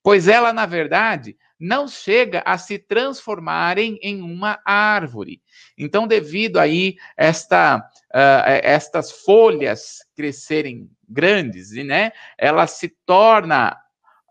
Pois 0.02 0.28
ela, 0.28 0.52
na 0.54 0.66
verdade, 0.66 1.38
não 1.60 1.88
chega 1.88 2.42
a 2.46 2.58
se 2.58 2.80
transformarem 2.80 4.00
em 4.02 4.22
uma 4.22 4.60
árvore. 4.64 5.42
Então, 5.78 6.08
devido 6.08 6.58
aí 6.58 6.96
esta, 7.18 7.78
uh, 7.78 8.60
estas 8.64 9.12
folhas 9.12 9.98
crescerem 10.16 10.90
grandes, 11.08 11.72
né, 11.72 12.12
ela 12.38 12.66
se 12.66 12.88
torna 13.06 13.78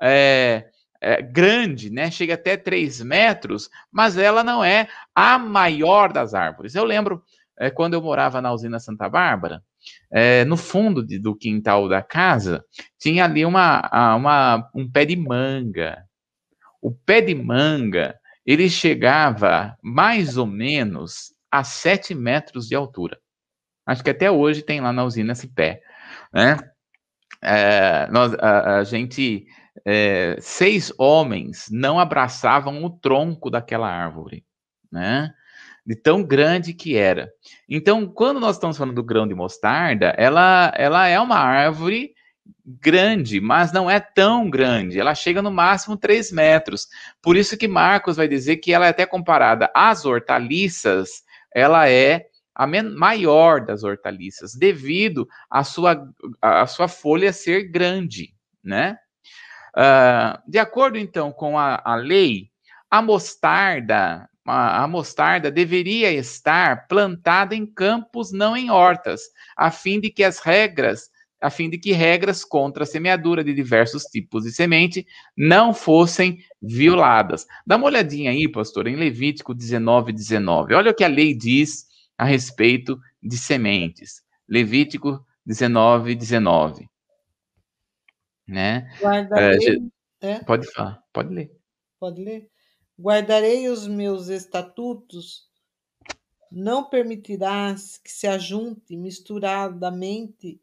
é, 0.01 0.71
é, 1.01 1.23
grande, 1.23 1.91
né, 1.91 2.11
chega 2.11 2.35
até 2.35 2.57
3 2.57 3.03
metros, 3.03 3.69
mas 3.91 4.17
ela 4.17 4.43
não 4.43 4.65
é 4.65 4.89
a 5.15 5.39
maior 5.39 6.13
das 6.13 6.35
árvores. 6.35 6.75
Eu 6.75 6.85
lembro 6.85 7.23
é, 7.59 7.71
quando 7.71 7.95
eu 7.95 8.03
morava 8.03 8.41
na 8.41 8.53
usina 8.53 8.79
Santa 8.79 9.09
Bárbara, 9.09 9.63
é, 10.11 10.45
no 10.45 10.57
fundo 10.57 11.05
de, 11.05 11.19
do 11.19 11.37
quintal 11.37 11.89
da 11.89 12.03
casa, 12.03 12.65
tinha 12.99 13.25
ali 13.25 13.45
uma, 13.45 14.17
uma, 14.17 14.71
um 14.75 14.91
pé 14.91 15.05
de 15.05 15.17
manga. 15.17 16.05
O 16.81 16.93
pé 16.93 17.21
de 17.21 17.35
manga, 17.35 18.15
ele 18.47 18.71
chegava 18.71 19.77
mais 19.83 20.37
ou 20.37 20.47
menos 20.47 21.35
a 21.51 21.65
7 21.65 22.15
metros 22.15 22.69
de 22.69 22.75
altura. 22.75 23.19
Acho 23.87 24.05
que 24.05 24.11
até 24.11 24.31
hoje 24.31 24.63
tem 24.63 24.81
lá 24.81 24.93
na 24.93 25.05
usina 25.05 25.33
esse 25.33 25.49
pé, 25.49 25.81
né? 26.33 26.59
É, 27.41 28.07
nós, 28.11 28.35
a, 28.35 28.79
a 28.79 28.85
gente, 28.85 29.47
é, 29.85 30.37
seis 30.41 30.93
homens 30.99 31.67
não 31.71 31.99
abraçavam 31.99 32.85
o 32.85 32.91
tronco 32.91 33.51
daquela 33.51 33.89
árvore, 33.89 34.45
né? 34.91 35.33
De 35.87 35.97
tão 35.97 36.23
grande 36.23 36.75
que 36.75 36.97
era. 36.97 37.31
Então, 37.69 38.07
quando 38.07 38.41
nós 38.41 38.57
estamos 38.57 38.77
falando 38.77 38.95
do 38.95 39.03
grão 39.03 39.27
de 39.27 39.35
mostarda, 39.35 40.15
ela, 40.19 40.73
ela 40.77 41.09
é 41.09 41.19
uma 41.19 41.39
árvore 41.39 42.13
grande, 42.65 43.41
mas 43.41 43.73
não 43.73 43.91
é 43.91 43.99
tão 43.99 44.51
grande. 44.51 45.01
Ela 45.01 45.15
chega 45.15 45.41
no 45.41 45.51
máximo 45.51 45.97
3 45.97 46.31
metros. 46.33 46.89
Por 47.23 47.37
isso 47.37 47.57
que 47.57 47.69
Marcos 47.69 48.17
vai 48.17 48.29
dizer 48.29 48.57
que 48.57 48.73
ela 48.73 48.87
é 48.87 48.91
até 48.91 49.07
comparada 49.07 49.71
às 49.75 50.05
hortaliças, 50.05 51.23
ela 51.55 51.89
é 51.89 52.27
a 52.55 52.67
maior 52.67 53.65
das 53.65 53.85
hortaliças, 53.85 54.53
devido 54.55 55.29
à 55.49 55.63
sua, 55.63 56.09
à 56.43 56.67
sua 56.67 56.89
folha 56.89 57.33
ser 57.33 57.71
grande, 57.71 58.35
né? 58.63 58.99
Uh, 59.77 60.39
de 60.49 60.59
acordo, 60.59 60.99
então, 60.99 61.33
com 61.33 61.59
a, 61.59 61.81
a 61.85 61.95
lei, 61.95 62.51
a 62.91 63.03
mostarda, 63.03 64.29
a, 64.47 64.85
a 64.85 64.89
mostarda 64.89 65.51
deveria 65.51 66.13
estar 66.13 66.87
plantada 66.89 67.55
em 67.55 67.67
campos, 67.67 68.33
não 68.33 68.57
em 68.57 68.71
hortas, 68.71 69.23
a 69.57 69.71
fim 69.71 70.01
de 70.01 70.11
que 70.11 70.25
as 70.25 70.39
regras 70.39 71.11
a 71.41 71.51
fim 71.51 71.71
de 71.71 71.79
que 71.79 71.93
regras 71.93 72.45
contra 72.45 72.83
a 72.83 72.87
semeadura 72.87 73.45
de 73.45 73.55
diversos 73.55 74.05
tipos 74.05 74.45
de 74.45 74.53
semente 74.53 75.07
não 75.37 75.73
fossem 75.73 76.39
violadas. 76.61 77.47
Dá 77.67 77.77
uma 77.77 77.87
olhadinha 77.87 78.31
aí, 78.31 78.51
pastor, 78.51 78.87
em 78.87 78.97
Levítico 78.97 79.55
19, 79.55 80.13
19. 80.13 80.75
Olha 80.75 80.91
o 80.91 80.95
que 80.95 81.05
a 81.05 81.09
lei 81.09 81.35
diz 81.35 81.87
a 82.17 82.25
respeito 82.25 82.99
de 83.23 83.37
sementes. 83.37 84.23
Levítico 84.49 85.25
19, 85.47 86.15
19. 86.15 86.89
Né? 88.49 88.91
Guardarei, 88.99 89.91
é, 90.23 90.31
é? 90.31 90.39
Pode 90.45 90.67
falar, 90.73 91.05
pode 91.13 91.35
ler. 91.35 91.55
Pode 92.01 92.25
ler. 92.25 92.51
Guardarei 92.99 93.69
os 93.69 93.87
meus 93.87 94.29
estatutos, 94.29 95.47
não 96.51 96.89
permitirás 96.89 97.99
que 97.99 98.11
se 98.11 98.27
ajunte 98.27 98.97
misturadamente 98.97 100.61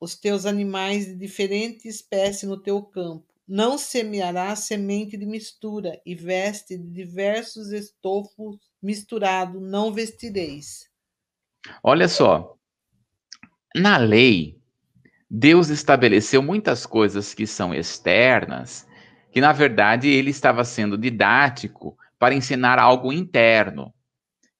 os 0.00 0.16
teus 0.16 0.46
animais 0.46 1.06
de 1.06 1.14
diferente 1.14 1.86
espécie 1.86 2.46
no 2.46 2.56
teu 2.56 2.82
campo. 2.82 3.26
Não 3.46 3.78
semearás 3.78 4.60
semente 4.60 5.16
de 5.16 5.24
mistura, 5.24 6.00
e 6.04 6.14
veste 6.14 6.76
de 6.76 6.90
diversos 6.90 7.72
estofos 7.72 8.58
misturado 8.82 9.60
não 9.60 9.92
vestireis. 9.92 10.88
Olha 11.82 12.08
só, 12.08 12.56
na 13.74 13.96
lei, 13.96 14.57
Deus 15.30 15.68
estabeleceu 15.68 16.42
muitas 16.42 16.86
coisas 16.86 17.34
que 17.34 17.46
são 17.46 17.74
externas, 17.74 18.88
que 19.30 19.40
na 19.40 19.52
verdade 19.52 20.08
ele 20.08 20.30
estava 20.30 20.64
sendo 20.64 20.96
didático 20.96 21.96
para 22.18 22.34
ensinar 22.34 22.78
algo 22.78 23.12
interno. 23.12 23.92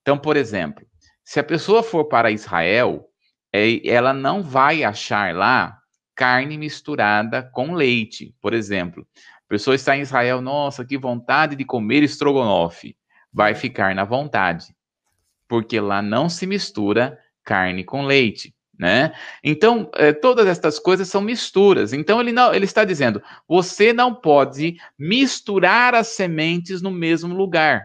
Então, 0.02 0.18
por 0.18 0.36
exemplo, 0.36 0.86
se 1.24 1.40
a 1.40 1.44
pessoa 1.44 1.82
for 1.82 2.04
para 2.04 2.30
Israel, 2.30 3.06
é, 3.52 3.86
ela 3.88 4.12
não 4.12 4.42
vai 4.42 4.84
achar 4.84 5.34
lá 5.34 5.78
carne 6.14 6.58
misturada 6.58 7.42
com 7.42 7.74
leite, 7.74 8.34
por 8.40 8.52
exemplo. 8.52 9.06
A 9.16 9.48
pessoa 9.48 9.74
está 9.74 9.96
em 9.96 10.00
Israel, 10.00 10.42
nossa, 10.42 10.84
que 10.84 10.98
vontade 10.98 11.56
de 11.56 11.64
comer 11.64 12.02
estrogonofe. 12.02 12.96
Vai 13.32 13.54
ficar 13.54 13.94
na 13.94 14.04
vontade, 14.04 14.74
porque 15.46 15.80
lá 15.80 16.02
não 16.02 16.28
se 16.28 16.46
mistura 16.46 17.18
carne 17.44 17.84
com 17.84 18.04
leite. 18.04 18.54
Né? 18.78 19.12
Então, 19.42 19.90
é, 19.94 20.12
todas 20.12 20.46
estas 20.46 20.78
coisas 20.78 21.08
são 21.08 21.20
misturas. 21.20 21.92
Então, 21.92 22.20
ele, 22.20 22.30
não, 22.30 22.54
ele 22.54 22.64
está 22.64 22.84
dizendo: 22.84 23.20
você 23.48 23.92
não 23.92 24.14
pode 24.14 24.76
misturar 24.96 25.96
as 25.96 26.08
sementes 26.08 26.80
no 26.80 26.90
mesmo 26.90 27.34
lugar. 27.34 27.82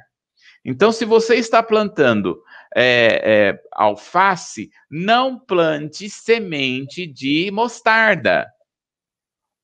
Então, 0.64 0.92
se 0.92 1.04
você 1.04 1.36
está 1.36 1.64
plantando 1.64 2.42
é, 2.76 3.22
é, 3.24 3.62
alface, 3.74 4.70
não 4.90 5.40
plante 5.40 6.08
semente 6.10 7.08
de 7.08 7.50
mostarda, 7.52 8.48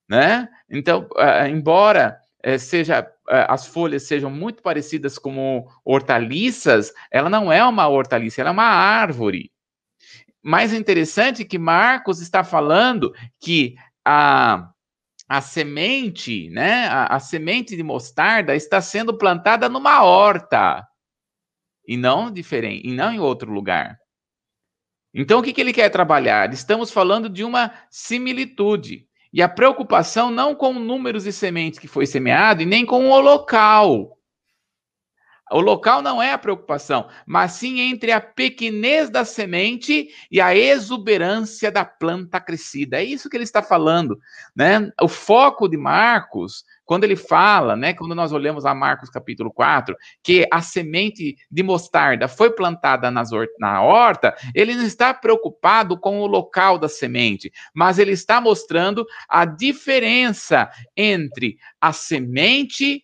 né? 0.09 0.49
Então, 0.69 1.07
embora 1.47 2.19
seja 2.57 3.07
as 3.27 3.67
folhas 3.67 4.03
sejam 4.03 4.31
muito 4.31 4.63
parecidas 4.63 5.17
com 5.17 5.67
hortaliças, 5.85 6.91
ela 7.11 7.29
não 7.29 7.51
é 7.51 7.63
uma 7.63 7.87
hortaliça, 7.87 8.41
ela 8.41 8.49
é 8.49 8.53
uma 8.53 8.63
árvore. 8.63 9.51
Mais 10.41 10.73
interessante 10.73 11.45
que 11.45 11.59
Marcos 11.59 12.21
está 12.21 12.43
falando 12.43 13.13
que 13.39 13.75
a 14.05 14.71
a 15.29 15.41
semente, 15.41 16.49
né? 16.49 16.87
A, 16.87 17.15
a, 17.15 17.19
semente 17.19 17.75
de 17.75 17.83
mostarda 17.83 18.55
está 18.55 18.81
sendo 18.81 19.15
plantada 19.15 19.69
numa 19.69 20.03
horta 20.03 20.83
e 21.87 21.95
não 21.95 22.31
diferente, 22.31 22.87
e 22.87 22.91
não 22.91 23.11
em 23.11 23.19
outro 23.19 23.51
lugar. 23.51 23.99
Então, 25.13 25.39
o 25.39 25.43
que, 25.43 25.53
que 25.53 25.61
ele 25.61 25.73
quer 25.73 25.89
trabalhar? 25.89 26.51
Estamos 26.51 26.91
falando 26.91 27.29
de 27.29 27.43
uma 27.43 27.71
similitude. 27.91 29.07
E 29.31 29.41
a 29.43 29.49
preocupação 29.49 30.31
não 30.31 30.55
com 30.55 30.73
números 30.73 31.23
de 31.23 31.31
sementes 31.31 31.79
que 31.79 31.87
foi 31.87 32.07
semeado 32.07 32.63
e 32.63 32.65
nem 32.65 32.83
com 32.83 33.09
o 33.09 33.19
local. 33.19 34.18
O 35.51 35.59
local 35.59 36.01
não 36.01 36.21
é 36.21 36.31
a 36.31 36.37
preocupação, 36.37 37.07
mas 37.25 37.53
sim 37.53 37.79
entre 37.79 38.11
a 38.11 38.21
pequenez 38.21 39.09
da 39.09 39.25
semente 39.25 40.09
e 40.31 40.39
a 40.39 40.55
exuberância 40.55 41.71
da 41.71 41.83
planta 41.83 42.39
crescida. 42.39 42.97
É 42.97 43.03
isso 43.03 43.29
que 43.29 43.35
ele 43.35 43.43
está 43.43 43.63
falando, 43.63 44.19
né? 44.55 44.91
O 45.01 45.07
foco 45.07 45.67
de 45.67 45.75
Marcos, 45.75 46.63
quando 46.85 47.03
ele 47.03 47.15
fala, 47.15 47.75
né, 47.75 47.93
quando 47.93 48.15
nós 48.15 48.31
olhamos 48.31 48.65
a 48.65 48.73
Marcos 48.73 49.09
capítulo 49.09 49.51
4, 49.51 49.95
que 50.23 50.47
a 50.51 50.61
semente 50.61 51.35
de 51.49 51.63
mostarda 51.63 52.27
foi 52.27 52.51
plantada 52.51 53.11
nas 53.11 53.29
na 53.59 53.81
horta, 53.83 54.35
ele 54.55 54.73
não 54.73 54.83
está 54.83 55.13
preocupado 55.13 55.99
com 55.99 56.19
o 56.19 56.27
local 56.27 56.79
da 56.79 56.89
semente, 56.89 57.51
mas 57.73 57.99
ele 57.99 58.11
está 58.11 58.41
mostrando 58.41 59.05
a 59.27 59.45
diferença 59.45 60.69
entre 60.97 61.57
a 61.79 61.93
semente 61.93 63.03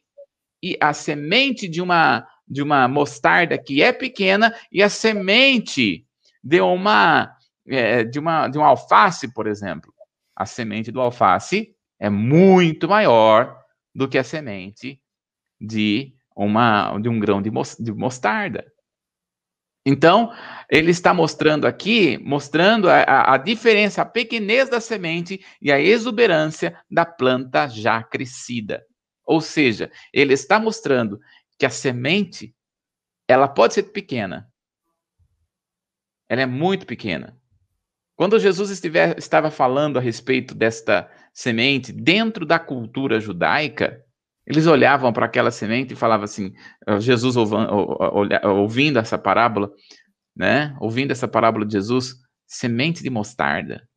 e 0.63 0.75
a 0.81 0.91
semente 0.91 1.67
de 1.67 1.79
uma 1.79 2.25
de 2.47 2.61
uma 2.61 2.87
mostarda 2.87 3.57
que 3.57 3.81
é 3.81 3.91
pequena 3.91 4.55
e 4.71 4.83
a 4.83 4.89
semente 4.89 6.05
de 6.43 6.61
uma 6.61 7.35
é, 7.67 8.03
de 8.03 8.19
uma 8.19 8.47
de 8.47 8.59
alface, 8.59 9.33
por 9.33 9.47
exemplo. 9.47 9.93
A 10.35 10.45
semente 10.45 10.91
do 10.91 11.01
alface 11.01 11.75
é 11.99 12.09
muito 12.09 12.87
maior 12.87 13.57
do 13.93 14.07
que 14.07 14.17
a 14.17 14.23
semente 14.23 15.01
de 15.59 16.13
uma 16.35 16.97
de 16.99 17.09
um 17.09 17.19
grão 17.19 17.41
de, 17.41 17.49
de 17.79 17.91
mostarda. 17.93 18.65
Então, 19.87 20.33
ele 20.67 20.89
está 20.89 21.13
mostrando 21.13 21.67
aqui, 21.67 22.17
mostrando 22.17 22.89
a, 22.89 23.33
a, 23.33 23.37
diferença, 23.37 24.01
a 24.01 24.05
pequenez 24.05 24.67
da 24.67 24.81
semente 24.81 25.45
e 25.61 25.71
a 25.71 25.79
exuberância 25.79 26.75
da 26.89 27.05
planta 27.05 27.67
já 27.67 28.01
crescida. 28.01 28.83
Ou 29.23 29.39
seja, 29.39 29.91
ele 30.11 30.33
está 30.33 30.59
mostrando 30.59 31.19
que 31.57 31.65
a 31.65 31.69
semente, 31.69 32.55
ela 33.27 33.47
pode 33.47 33.73
ser 33.73 33.83
pequena. 33.83 34.51
Ela 36.27 36.41
é 36.41 36.45
muito 36.45 36.85
pequena. 36.85 37.37
Quando 38.15 38.39
Jesus 38.39 38.69
estiver, 38.69 39.17
estava 39.17 39.51
falando 39.51 39.97
a 39.97 40.01
respeito 40.01 40.55
desta 40.55 41.11
semente 41.33 41.91
dentro 41.91 42.45
da 42.45 42.57
cultura 42.57 43.19
judaica, 43.19 44.01
eles 44.45 44.67
olhavam 44.67 45.11
para 45.11 45.25
aquela 45.25 45.51
semente 45.51 45.93
e 45.93 45.97
falavam 45.97 46.23
assim, 46.23 46.53
Jesus 46.99 47.35
ouvindo 47.35 48.99
essa 48.99 49.17
parábola, 49.17 49.71
né? 50.35 50.75
Ouvindo 50.79 51.11
essa 51.11 51.27
parábola 51.27 51.65
de 51.65 51.73
Jesus, 51.73 52.15
semente 52.45 53.01
de 53.01 53.09
mostarda. 53.09 53.87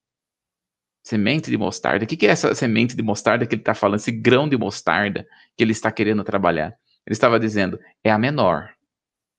Semente 1.05 1.51
de 1.51 1.57
mostarda. 1.57 2.05
O 2.05 2.09
que 2.09 2.27
é 2.27 2.31
essa 2.31 2.55
semente 2.55 2.97
de 2.97 3.03
mostarda 3.03 3.47
que 3.47 3.55
ele 3.55 3.63
está 3.63 3.75
falando? 3.75 4.01
Esse 4.01 4.13
grão 4.13 4.49
de 4.49 4.57
mostarda 4.57 5.27
que 5.57 5.63
ele 5.63 5.73
está 5.73 5.93
querendo 5.93 6.25
trabalhar. 6.25 6.77
Ele 7.09 7.15
estava 7.15 7.41
dizendo, 7.41 7.81
é 8.05 8.11
a 8.11 8.19
menor 8.19 8.75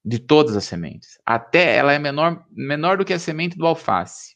de 0.03 0.17
todas 0.17 0.57
as 0.57 0.63
sementes. 0.63 1.19
Até 1.23 1.75
ela 1.75 1.93
é 1.93 1.99
menor, 1.99 2.43
menor 2.49 2.97
do 2.97 3.05
que 3.05 3.13
a 3.13 3.19
semente 3.19 3.55
do 3.55 3.67
alface, 3.67 4.35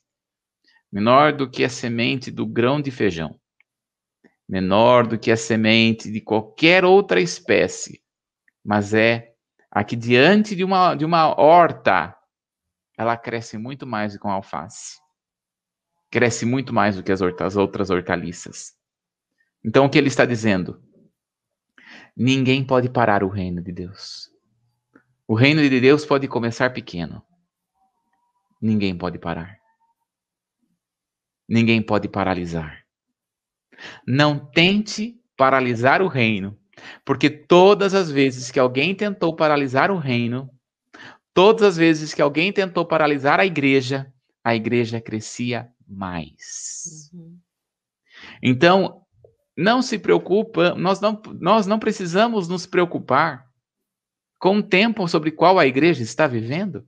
menor 0.91 1.33
do 1.33 1.49
que 1.49 1.63
a 1.63 1.69
semente 1.69 2.29
do 2.29 2.45
grão 2.45 2.79
de 2.79 2.91
feijão, 2.91 3.35
menor 4.47 5.07
do 5.07 5.17
que 5.17 5.31
a 5.31 5.35
semente 5.35 6.11
de 6.11 6.21
qualquer 6.21 6.85
outra 6.85 7.19
espécie, 7.19 8.03
mas 8.63 8.93
é 8.93 9.33
aqui 9.71 9.95
diante 9.95 10.55
de 10.55 10.63
uma, 10.63 10.93
de 10.93 11.03
uma 11.03 11.29
horta, 11.41 12.15
ela 12.95 13.17
cresce 13.17 13.57
muito 13.57 13.87
mais 13.87 14.13
do 14.13 14.19
que 14.19 14.27
uma 14.27 14.35
alface. 14.35 14.99
Cresce 16.11 16.45
muito 16.45 16.71
mais 16.71 16.97
do 16.97 17.01
que 17.01 17.11
as, 17.11 17.19
as 17.19 17.55
outras 17.55 17.89
hortaliças. 17.89 18.73
Então, 19.65 19.85
o 19.85 19.89
que 19.89 19.97
ele 19.97 20.09
está 20.09 20.23
dizendo? 20.23 20.79
Ninguém 22.15 22.63
pode 22.63 22.89
parar 22.89 23.23
o 23.23 23.27
reino 23.27 23.61
de 23.61 23.71
Deus. 23.71 24.31
O 25.27 25.33
reino 25.33 25.67
de 25.67 25.79
Deus 25.79 26.05
pode 26.05 26.27
começar 26.27 26.71
pequeno. 26.71 27.23
Ninguém 28.61 28.95
pode 28.95 29.17
parar. 29.17 29.57
Ninguém 31.49 31.81
pode 31.81 32.07
paralisar. 32.07 32.83
Não 34.07 34.39
tente 34.39 35.19
paralisar 35.35 36.01
o 36.01 36.07
reino, 36.07 36.57
porque 37.03 37.29
todas 37.29 37.93
as 37.93 38.11
vezes 38.11 38.51
que 38.51 38.59
alguém 38.59 38.93
tentou 38.93 39.35
paralisar 39.35 39.91
o 39.91 39.97
reino, 39.97 40.49
todas 41.33 41.63
as 41.63 41.77
vezes 41.77 42.13
que 42.13 42.21
alguém 42.21 42.53
tentou 42.53 42.85
paralisar 42.85 43.39
a 43.39 43.45
igreja, 43.45 44.13
a 44.43 44.55
igreja 44.55 45.01
crescia 45.01 45.69
mais. 45.87 47.09
Uhum. 47.11 47.39
Então, 48.41 49.02
não 49.55 49.81
se 49.81 49.99
preocupa, 49.99 50.73
nós 50.75 50.99
não, 50.99 51.21
nós 51.39 51.67
não 51.67 51.79
precisamos 51.79 52.47
nos 52.47 52.65
preocupar 52.65 53.47
com 54.39 54.57
o 54.57 54.63
tempo 54.63 55.07
sobre 55.07 55.31
qual 55.31 55.57
a 55.57 55.65
igreja 55.65 56.03
está 56.03 56.27
vivendo. 56.27 56.87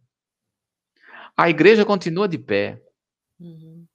A 1.37 1.49
igreja 1.49 1.85
continua 1.85 2.27
de 2.27 2.37
pé. 2.37 2.81
Uhum. 3.39 3.85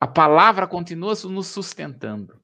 A 0.00 0.06
palavra 0.06 0.66
continua 0.66 1.14
nos 1.24 1.46
sustentando. 1.48 2.40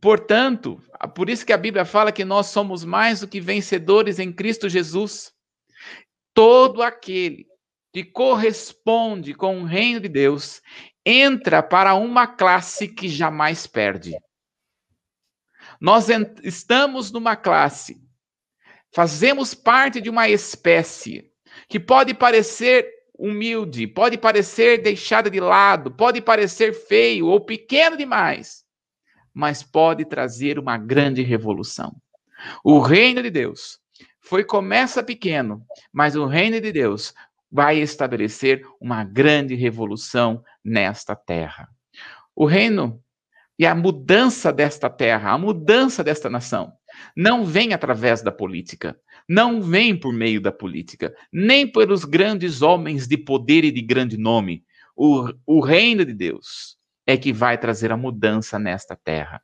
Portanto, 0.00 0.82
por 1.14 1.30
isso 1.30 1.46
que 1.46 1.52
a 1.52 1.58
Bíblia 1.58 1.84
fala 1.84 2.12
que 2.12 2.24
nós 2.24 2.46
somos 2.46 2.84
mais 2.84 3.20
do 3.20 3.28
que 3.28 3.40
vencedores 3.40 4.18
em 4.18 4.32
Cristo 4.32 4.68
Jesus. 4.68 5.32
Todo 6.32 6.82
aquele 6.82 7.46
que 7.92 8.04
corresponde 8.04 9.34
com 9.34 9.60
o 9.60 9.64
reino 9.64 10.00
de 10.00 10.08
Deus 10.08 10.60
entra 11.04 11.62
para 11.62 11.94
uma 11.94 12.26
classe 12.26 12.88
que 12.88 13.08
jamais 13.08 13.66
perde. 13.66 14.16
Nós 15.80 16.08
estamos 16.42 17.10
numa 17.10 17.36
classe, 17.36 18.00
fazemos 18.92 19.54
parte 19.54 20.00
de 20.00 20.08
uma 20.08 20.28
espécie 20.28 21.30
que 21.68 21.78
pode 21.78 22.14
parecer 22.14 22.88
humilde, 23.16 23.86
pode 23.86 24.18
parecer 24.18 24.82
deixada 24.82 25.30
de 25.30 25.40
lado, 25.40 25.90
pode 25.90 26.20
parecer 26.20 26.72
feio 26.72 27.26
ou 27.26 27.40
pequeno 27.40 27.96
demais, 27.96 28.64
mas 29.32 29.62
pode 29.62 30.04
trazer 30.04 30.58
uma 30.58 30.76
grande 30.76 31.22
revolução. 31.22 31.94
O 32.62 32.80
reino 32.80 33.22
de 33.22 33.30
Deus 33.30 33.78
foi 34.20 34.42
começa 34.42 35.02
pequeno, 35.02 35.64
mas 35.92 36.16
o 36.16 36.26
reino 36.26 36.60
de 36.60 36.72
Deus 36.72 37.14
vai 37.54 37.78
estabelecer 37.78 38.66
uma 38.80 39.04
grande 39.04 39.54
revolução 39.54 40.42
nesta 40.64 41.14
terra. 41.14 41.68
O 42.34 42.46
reino 42.46 43.00
e 43.56 43.64
a 43.64 43.72
mudança 43.76 44.52
desta 44.52 44.90
terra, 44.90 45.30
a 45.30 45.38
mudança 45.38 46.02
desta 46.02 46.28
nação, 46.28 46.72
não 47.16 47.44
vem 47.44 47.72
através 47.72 48.22
da 48.22 48.32
política, 48.32 48.98
não 49.28 49.62
vem 49.62 49.96
por 49.96 50.12
meio 50.12 50.40
da 50.40 50.50
política, 50.50 51.14
nem 51.32 51.64
pelos 51.64 52.04
grandes 52.04 52.60
homens 52.60 53.06
de 53.06 53.16
poder 53.16 53.64
e 53.64 53.70
de 53.70 53.82
grande 53.82 54.18
nome. 54.18 54.64
O, 54.96 55.32
o 55.46 55.60
reino 55.60 56.04
de 56.04 56.12
Deus 56.12 56.76
é 57.06 57.16
que 57.16 57.32
vai 57.32 57.56
trazer 57.56 57.92
a 57.92 57.96
mudança 57.96 58.58
nesta 58.58 58.96
terra. 58.96 59.40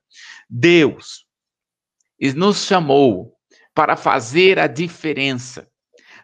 Deus 0.49 1.25
nos 2.35 2.67
chamou 2.67 3.37
para 3.73 3.97
fazer 3.97 4.59
a 4.59 4.67
diferença. 4.67 5.71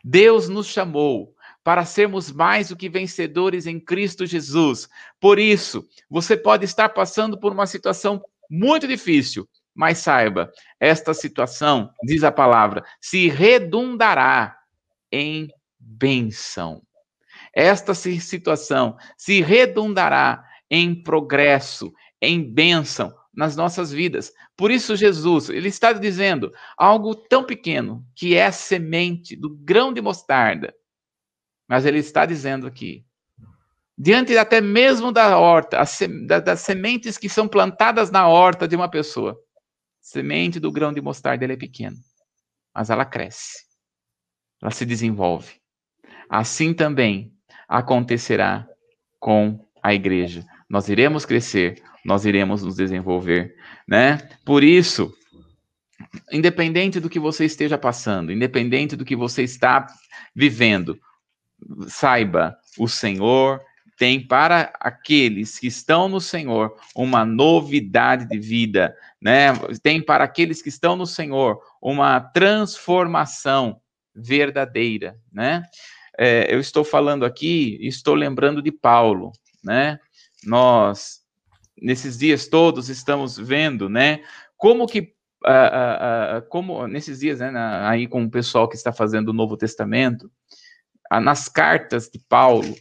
Deus 0.02 0.48
nos 0.48 0.66
chamou 0.66 1.35
para 1.66 1.84
sermos 1.84 2.30
mais 2.30 2.68
do 2.68 2.76
que 2.76 2.88
vencedores 2.88 3.66
em 3.66 3.80
Cristo 3.80 4.24
Jesus. 4.24 4.88
Por 5.18 5.36
isso, 5.36 5.84
você 6.08 6.36
pode 6.36 6.64
estar 6.64 6.90
passando 6.90 7.36
por 7.40 7.50
uma 7.50 7.66
situação 7.66 8.22
muito 8.48 8.86
difícil, 8.86 9.48
mas 9.74 9.98
saiba, 9.98 10.48
esta 10.78 11.12
situação, 11.12 11.90
diz 12.04 12.22
a 12.22 12.30
palavra, 12.30 12.84
se 13.00 13.26
redundará 13.26 14.56
em 15.10 15.48
bênção. 15.76 16.82
Esta 17.52 17.94
situação 17.94 18.96
se 19.18 19.42
redundará 19.42 20.44
em 20.70 20.94
progresso, 20.94 21.92
em 22.22 22.44
bênção 22.44 23.12
nas 23.34 23.56
nossas 23.56 23.90
vidas. 23.90 24.32
Por 24.56 24.70
isso, 24.70 24.94
Jesus, 24.94 25.50
ele 25.50 25.68
está 25.68 25.92
dizendo 25.92 26.52
algo 26.78 27.12
tão 27.12 27.42
pequeno, 27.42 28.06
que 28.14 28.36
é 28.36 28.46
a 28.46 28.52
semente 28.52 29.34
do 29.34 29.50
grão 29.50 29.92
de 29.92 30.00
mostarda, 30.00 30.72
mas 31.68 31.84
ele 31.84 31.98
está 31.98 32.24
dizendo 32.26 32.66
aqui, 32.66 33.04
diante 33.96 34.36
até 34.36 34.60
mesmo 34.60 35.10
da 35.10 35.38
horta, 35.38 35.82
das 36.44 36.60
sementes 36.60 37.16
que 37.16 37.28
são 37.28 37.48
plantadas 37.48 38.10
na 38.10 38.28
horta 38.28 38.68
de 38.68 38.76
uma 38.76 38.88
pessoa, 38.88 39.36
semente 40.00 40.60
do 40.60 40.70
grão 40.70 40.92
de 40.92 41.00
mostarda 41.00 41.44
é 41.44 41.56
pequeno, 41.56 41.96
mas 42.74 42.90
ela 42.90 43.04
cresce, 43.04 43.64
ela 44.62 44.70
se 44.70 44.84
desenvolve. 44.84 45.54
Assim 46.28 46.74
também 46.74 47.32
acontecerá 47.68 48.68
com 49.18 49.64
a 49.82 49.94
igreja. 49.94 50.44
Nós 50.68 50.88
iremos 50.88 51.24
crescer, 51.24 51.82
nós 52.04 52.24
iremos 52.24 52.62
nos 52.62 52.76
desenvolver, 52.76 53.56
né? 53.86 54.18
Por 54.44 54.62
isso, 54.62 55.12
independente 56.30 57.00
do 57.00 57.10
que 57.10 57.18
você 57.18 57.44
esteja 57.44 57.78
passando, 57.78 58.32
independente 58.32 58.96
do 58.96 59.04
que 59.04 59.16
você 59.16 59.42
está 59.42 59.86
vivendo, 60.34 60.98
saiba, 61.88 62.56
o 62.78 62.88
Senhor 62.88 63.60
tem 63.98 64.20
para 64.20 64.72
aqueles 64.78 65.58
que 65.58 65.66
estão 65.66 66.08
no 66.08 66.20
Senhor 66.20 66.76
uma 66.94 67.24
novidade 67.24 68.26
de 68.26 68.38
vida, 68.38 68.94
né? 69.20 69.52
Tem 69.82 70.02
para 70.02 70.24
aqueles 70.24 70.60
que 70.60 70.68
estão 70.68 70.96
no 70.96 71.06
Senhor 71.06 71.58
uma 71.80 72.20
transformação 72.20 73.80
verdadeira, 74.14 75.18
né? 75.32 75.62
É, 76.18 76.54
eu 76.54 76.60
estou 76.60 76.84
falando 76.84 77.24
aqui, 77.24 77.78
estou 77.80 78.14
lembrando 78.14 78.62
de 78.62 78.70
Paulo, 78.70 79.32
né? 79.64 79.98
Nós 80.44 81.24
nesses 81.80 82.16
dias 82.18 82.48
todos 82.48 82.88
estamos 82.88 83.36
vendo, 83.38 83.88
né? 83.88 84.20
Como 84.56 84.86
que 84.86 85.14
uh, 85.44 85.48
uh, 85.48 86.38
uh, 86.38 86.48
como 86.48 86.86
nesses 86.86 87.20
dias, 87.20 87.38
né, 87.38 87.50
na, 87.50 87.88
aí 87.88 88.06
com 88.06 88.24
o 88.24 88.30
pessoal 88.30 88.68
que 88.68 88.76
está 88.76 88.92
fazendo 88.92 89.28
o 89.28 89.34
Novo 89.34 89.56
Testamento, 89.56 90.30
nas 91.10 91.48
cartas 91.48 92.08
de 92.08 92.18
Paulo, 92.28 92.74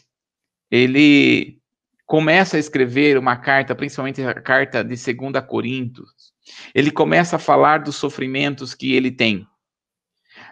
ele 0.70 1.60
começa 2.06 2.58
a 2.58 2.60
escrever 2.60 3.18
uma 3.18 3.36
carta, 3.36 3.76
principalmente 3.76 4.22
a 4.22 4.34
carta 4.34 4.84
de 4.84 4.96
2 4.96 5.46
Coríntios, 5.48 6.34
ele 6.74 6.92
começa 6.92 7.36
a 7.36 7.40
falar 7.40 7.80
dos 7.80 7.96
sofrimentos 7.96 8.74
que 8.74 8.94
ele 8.94 9.12
tem. 9.12 9.48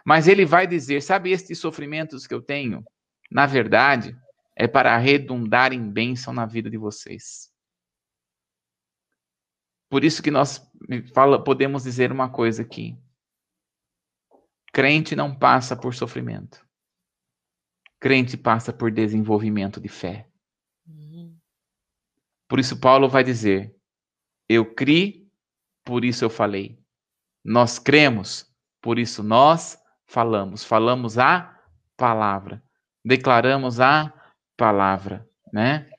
Mas 0.06 0.28
ele 0.28 0.46
vai 0.46 0.66
dizer: 0.66 1.02
sabe, 1.02 1.32
estes 1.32 1.60
sofrimentos 1.60 2.26
que 2.26 2.34
eu 2.34 2.42
tenho, 2.42 2.84
na 3.32 3.46
verdade, 3.46 4.16
é 4.56 4.68
para 4.68 4.98
redundar 4.98 5.74
em 5.74 5.90
bênção 5.90 6.34
na 6.34 6.46
vida 6.46 6.70
de 6.70 6.78
vocês. 6.78 7.52
Por 9.90 10.04
isso 10.04 10.24
que 10.24 10.32
nós 10.32 10.62
fala, 11.14 11.44
podemos 11.44 11.84
dizer 11.84 12.12
uma 12.12 12.30
coisa 12.30 12.64
aqui. 12.64 12.98
Crente 14.72 15.16
não 15.16 15.38
passa 15.38 15.76
por 15.76 15.94
sofrimento. 15.94 16.66
Crente 18.04 18.36
passa 18.36 18.74
por 18.74 18.92
desenvolvimento 18.92 19.80
de 19.80 19.88
fé. 19.88 20.28
Uhum. 20.86 21.38
Por 22.50 22.60
isso 22.60 22.78
Paulo 22.78 23.08
vai 23.08 23.24
dizer: 23.24 23.74
Eu 24.50 24.76
criei, 24.76 25.26
por 25.86 26.04
isso 26.04 26.26
eu 26.26 26.30
falei. 26.30 26.78
Nós 27.42 27.80
cremos, 27.80 28.54
por 28.82 29.00
isso 29.00 29.24
nós 29.24 29.82
falamos. 30.06 30.66
Falamos 30.66 31.18
a 31.18 31.58
palavra. 31.96 32.62
Declaramos 33.06 33.80
a 33.80 34.14
palavra, 34.58 35.26
né? 35.54 35.90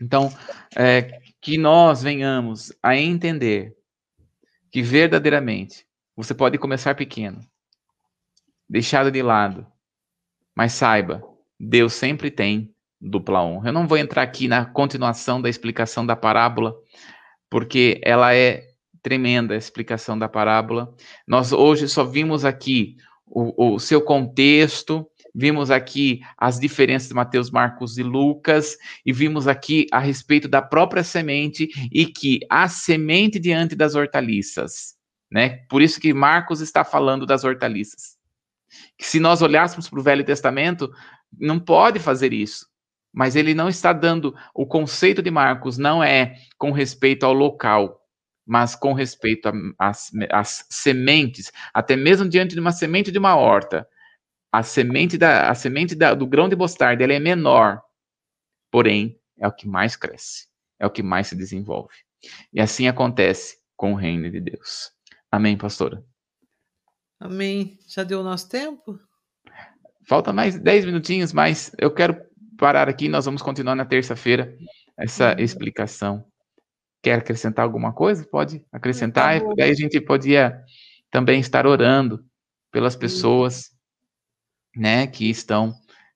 Então, 0.00 0.36
é, 0.76 1.20
que 1.40 1.56
nós 1.56 2.02
venhamos 2.02 2.72
a 2.82 2.96
entender 2.96 3.76
que 4.72 4.82
verdadeiramente 4.82 5.86
você 6.16 6.34
pode 6.34 6.58
começar 6.58 6.96
pequeno, 6.96 7.48
deixado 8.68 9.12
de 9.12 9.22
lado, 9.22 9.64
mas 10.52 10.72
saiba, 10.72 11.27
Deus 11.58 11.94
sempre 11.94 12.30
tem 12.30 12.72
dupla 13.00 13.42
honra. 13.42 13.68
Eu 13.68 13.72
não 13.72 13.86
vou 13.86 13.98
entrar 13.98 14.22
aqui 14.22 14.48
na 14.48 14.64
continuação 14.64 15.40
da 15.40 15.48
explicação 15.48 16.04
da 16.04 16.16
parábola, 16.16 16.74
porque 17.48 18.00
ela 18.04 18.34
é 18.34 18.68
tremenda 19.02 19.54
a 19.54 19.58
explicação 19.58 20.18
da 20.18 20.28
parábola. 20.28 20.94
Nós 21.26 21.52
hoje 21.52 21.88
só 21.88 22.04
vimos 22.04 22.44
aqui 22.44 22.96
o, 23.26 23.74
o 23.74 23.78
seu 23.78 24.02
contexto, 24.02 25.08
Vimos 25.34 25.70
aqui 25.70 26.20
as 26.36 26.58
diferenças 26.58 27.08
de 27.08 27.14
Mateus, 27.14 27.48
Marcos 27.48 27.96
e 27.96 28.02
Lucas, 28.02 28.76
e 29.06 29.12
vimos 29.12 29.46
aqui 29.46 29.86
a 29.92 30.00
respeito 30.00 30.48
da 30.48 30.60
própria 30.60 31.04
semente 31.04 31.68
e 31.92 32.06
que 32.06 32.40
a 32.50 32.68
semente 32.68 33.38
diante 33.38 33.76
das 33.76 33.94
hortaliças, 33.94 34.96
né? 35.30 35.64
Por 35.68 35.80
isso 35.80 36.00
que 36.00 36.12
Marcos 36.12 36.60
está 36.60 36.82
falando 36.82 37.24
das 37.24 37.44
hortaliças. 37.44 38.16
Que 38.98 39.06
se 39.06 39.20
nós 39.20 39.40
olhássemos 39.40 39.88
para 39.88 40.00
o 40.00 40.02
Velho 40.02 40.24
Testamento, 40.24 40.90
não 41.32 41.58
pode 41.58 41.98
fazer 41.98 42.32
isso. 42.32 42.66
Mas 43.12 43.36
ele 43.36 43.54
não 43.54 43.68
está 43.68 43.92
dando 43.92 44.34
o 44.54 44.66
conceito 44.66 45.22
de 45.22 45.30
Marcos 45.30 45.78
não 45.78 46.02
é 46.02 46.36
com 46.58 46.70
respeito 46.70 47.24
ao 47.24 47.32
local, 47.32 48.00
mas 48.46 48.76
com 48.76 48.92
respeito 48.92 49.50
às 49.78 50.66
sementes, 50.70 51.52
até 51.72 51.96
mesmo 51.96 52.28
diante 52.28 52.54
de 52.54 52.60
uma 52.60 52.72
semente 52.72 53.10
de 53.10 53.18
uma 53.18 53.36
horta 53.36 53.86
a 54.52 54.62
semente, 54.62 55.18
da, 55.18 55.50
a 55.50 55.54
semente 55.54 55.94
da, 55.94 56.14
do 56.14 56.26
grão 56.26 56.48
de 56.48 56.56
mostarda 56.56 57.04
ela 57.04 57.12
é 57.12 57.18
menor, 57.18 57.82
porém 58.70 59.20
é 59.38 59.46
o 59.46 59.52
que 59.52 59.68
mais 59.68 59.96
cresce, 59.96 60.48
é 60.78 60.86
o 60.86 60.90
que 60.90 61.02
mais 61.02 61.26
se 61.28 61.36
desenvolve. 61.36 61.94
E 62.52 62.60
assim 62.60 62.88
acontece 62.88 63.58
com 63.76 63.92
o 63.92 63.96
reino 63.96 64.30
de 64.30 64.40
Deus. 64.40 64.90
Amém, 65.30 65.56
pastora? 65.56 66.04
Amém. 67.20 67.78
Já 67.86 68.02
deu 68.02 68.20
o 68.20 68.24
nosso 68.24 68.48
tempo? 68.48 68.98
Falta 70.08 70.32
mais 70.32 70.58
10 70.58 70.86
minutinhos, 70.86 71.34
mas 71.34 71.70
eu 71.76 71.92
quero 71.92 72.18
parar 72.56 72.88
aqui. 72.88 73.10
Nós 73.10 73.26
vamos 73.26 73.42
continuar 73.42 73.74
na 73.74 73.84
terça-feira 73.84 74.56
essa 74.96 75.34
uhum. 75.34 75.44
explicação. 75.44 76.24
Quer 77.02 77.18
acrescentar 77.18 77.62
alguma 77.62 77.92
coisa? 77.92 78.26
Pode 78.26 78.64
acrescentar. 78.72 79.38
Tá 79.38 79.54
Daí 79.54 79.70
a 79.70 79.74
gente 79.74 80.00
podia 80.00 80.64
também 81.10 81.40
estar 81.40 81.66
orando 81.66 82.24
pelas 82.72 82.96
pessoas 82.96 83.70
né, 84.74 85.06
que 85.06 85.28
estão 85.28 85.74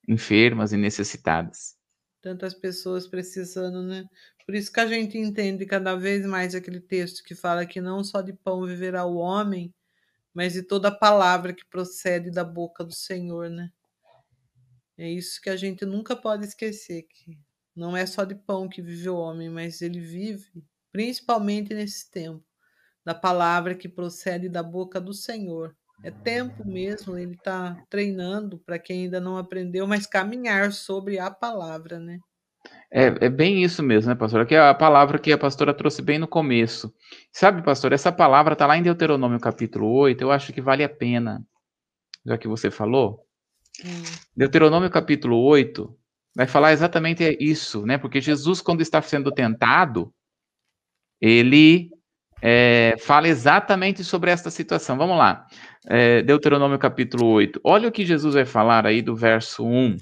enfermas 0.08 0.72
e 0.72 0.78
necessitadas. 0.78 1.76
Tantas 2.22 2.54
pessoas 2.54 3.06
precisando, 3.06 3.82
né? 3.82 4.06
Por 4.46 4.54
isso 4.54 4.72
que 4.72 4.80
a 4.80 4.86
gente 4.86 5.18
entende 5.18 5.66
cada 5.66 5.94
vez 5.96 6.24
mais 6.24 6.54
aquele 6.54 6.80
texto 6.80 7.22
que 7.22 7.34
fala 7.34 7.66
que 7.66 7.80
não 7.80 8.02
só 8.02 8.22
de 8.22 8.32
pão 8.32 8.64
viverá 8.64 9.04
o 9.04 9.16
homem, 9.16 9.70
mas 10.32 10.54
de 10.54 10.62
toda 10.62 10.90
palavra 10.90 11.52
que 11.52 11.66
procede 11.66 12.30
da 12.30 12.42
boca 12.42 12.82
do 12.82 12.94
Senhor, 12.94 13.50
né? 13.50 13.70
É 14.98 15.08
isso 15.08 15.40
que 15.40 15.50
a 15.50 15.56
gente 15.56 15.84
nunca 15.84 16.14
pode 16.14 16.44
esquecer, 16.44 17.02
que 17.02 17.38
não 17.74 17.96
é 17.96 18.04
só 18.04 18.24
de 18.24 18.34
pão 18.34 18.68
que 18.68 18.82
vive 18.82 19.08
o 19.08 19.16
homem, 19.16 19.48
mas 19.48 19.80
ele 19.80 20.00
vive, 20.00 20.64
principalmente 20.92 21.74
nesse 21.74 22.10
tempo, 22.10 22.44
da 23.04 23.14
palavra 23.14 23.74
que 23.74 23.88
procede 23.88 24.48
da 24.48 24.62
boca 24.62 25.00
do 25.00 25.14
Senhor. 25.14 25.74
É 26.04 26.10
tempo 26.10 26.66
mesmo, 26.66 27.16
ele 27.16 27.34
está 27.34 27.80
treinando 27.88 28.58
para 28.58 28.78
quem 28.78 29.04
ainda 29.04 29.20
não 29.20 29.38
aprendeu, 29.38 29.86
mas 29.86 30.06
caminhar 30.06 30.72
sobre 30.72 31.18
a 31.18 31.30
palavra, 31.30 31.98
né? 31.98 32.18
É, 32.90 33.06
é 33.24 33.28
bem 33.30 33.62
isso 33.62 33.82
mesmo, 33.82 34.10
né, 34.10 34.14
pastora? 34.14 34.44
Que 34.44 34.54
é 34.54 34.60
a 34.60 34.74
palavra 34.74 35.18
que 35.18 35.32
a 35.32 35.38
pastora 35.38 35.72
trouxe 35.72 36.02
bem 36.02 36.18
no 36.18 36.28
começo. 36.28 36.92
Sabe, 37.32 37.62
pastor, 37.62 37.92
essa 37.92 38.12
palavra 38.12 38.52
está 38.52 38.66
lá 38.66 38.76
em 38.76 38.82
Deuteronômio 38.82 39.40
capítulo 39.40 39.90
8, 39.90 40.20
eu 40.20 40.30
acho 40.30 40.52
que 40.52 40.60
vale 40.60 40.84
a 40.84 40.88
pena, 40.88 41.42
já 42.26 42.36
que 42.36 42.46
você 42.46 42.70
falou. 42.70 43.24
Hum. 43.80 44.02
Deuteronômio 44.36 44.90
capítulo 44.90 45.40
8 45.42 45.98
vai 46.34 46.46
falar 46.46 46.72
exatamente 46.72 47.36
isso, 47.40 47.86
né? 47.86 47.98
Porque 47.98 48.20
Jesus, 48.20 48.60
quando 48.60 48.80
está 48.80 49.00
sendo 49.00 49.32
tentado, 49.32 50.12
ele 51.20 51.90
é, 52.40 52.96
fala 52.98 53.28
exatamente 53.28 54.02
sobre 54.02 54.30
esta 54.30 54.50
situação. 54.50 54.96
Vamos 54.96 55.16
lá. 55.16 55.46
É, 55.86 56.22
Deuteronômio 56.22 56.78
capítulo 56.78 57.26
8. 57.28 57.60
Olha 57.64 57.88
o 57.88 57.92
que 57.92 58.04
Jesus 58.04 58.34
vai 58.34 58.44
falar 58.44 58.86
aí 58.86 59.00
do 59.00 59.14
verso 59.14 59.64
1. 59.64 59.96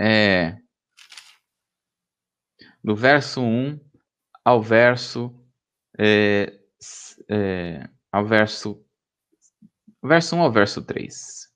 É, 0.00 0.56
do 2.82 2.94
verso 2.94 3.40
1 3.40 3.80
ao 4.44 4.62
verso. 4.62 5.34
É, 5.98 6.58
é, 7.28 7.88
ao 8.12 8.26
verso. 8.26 8.84
Verso 10.02 10.36
1 10.36 10.40
ao 10.40 10.52
verso 10.52 10.82
3 10.82 11.47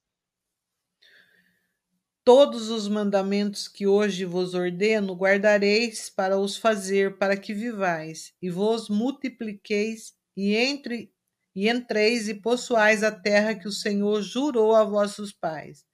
todos 2.25 2.71
os 2.71 2.89
mandamentos 2.89 3.69
que 3.69 3.87
hoje 3.87 4.25
vos 4.25 4.55
ordeno, 4.55 5.15
guardareis 5.15 6.09
para 6.11 6.39
os 6.39 6.57
fazer, 6.57 7.19
para 7.19 7.37
que 7.37 7.55
vivais, 7.55 8.33
e 8.43 8.51
vos 8.51 8.89
multipliqueis, 8.89 10.15
e 10.37 10.55
entre 10.57 11.13
e 11.55 11.69
entreis 11.69 12.29
e 12.29 12.35
possuais 12.35 13.03
a 13.03 13.13
terra 13.13 13.55
que 13.55 13.69
o 13.69 13.73
Senhor 13.73 14.23
jurou 14.23 14.75
a 14.75 14.85
vossos 14.85 15.33
pais. 15.35 15.85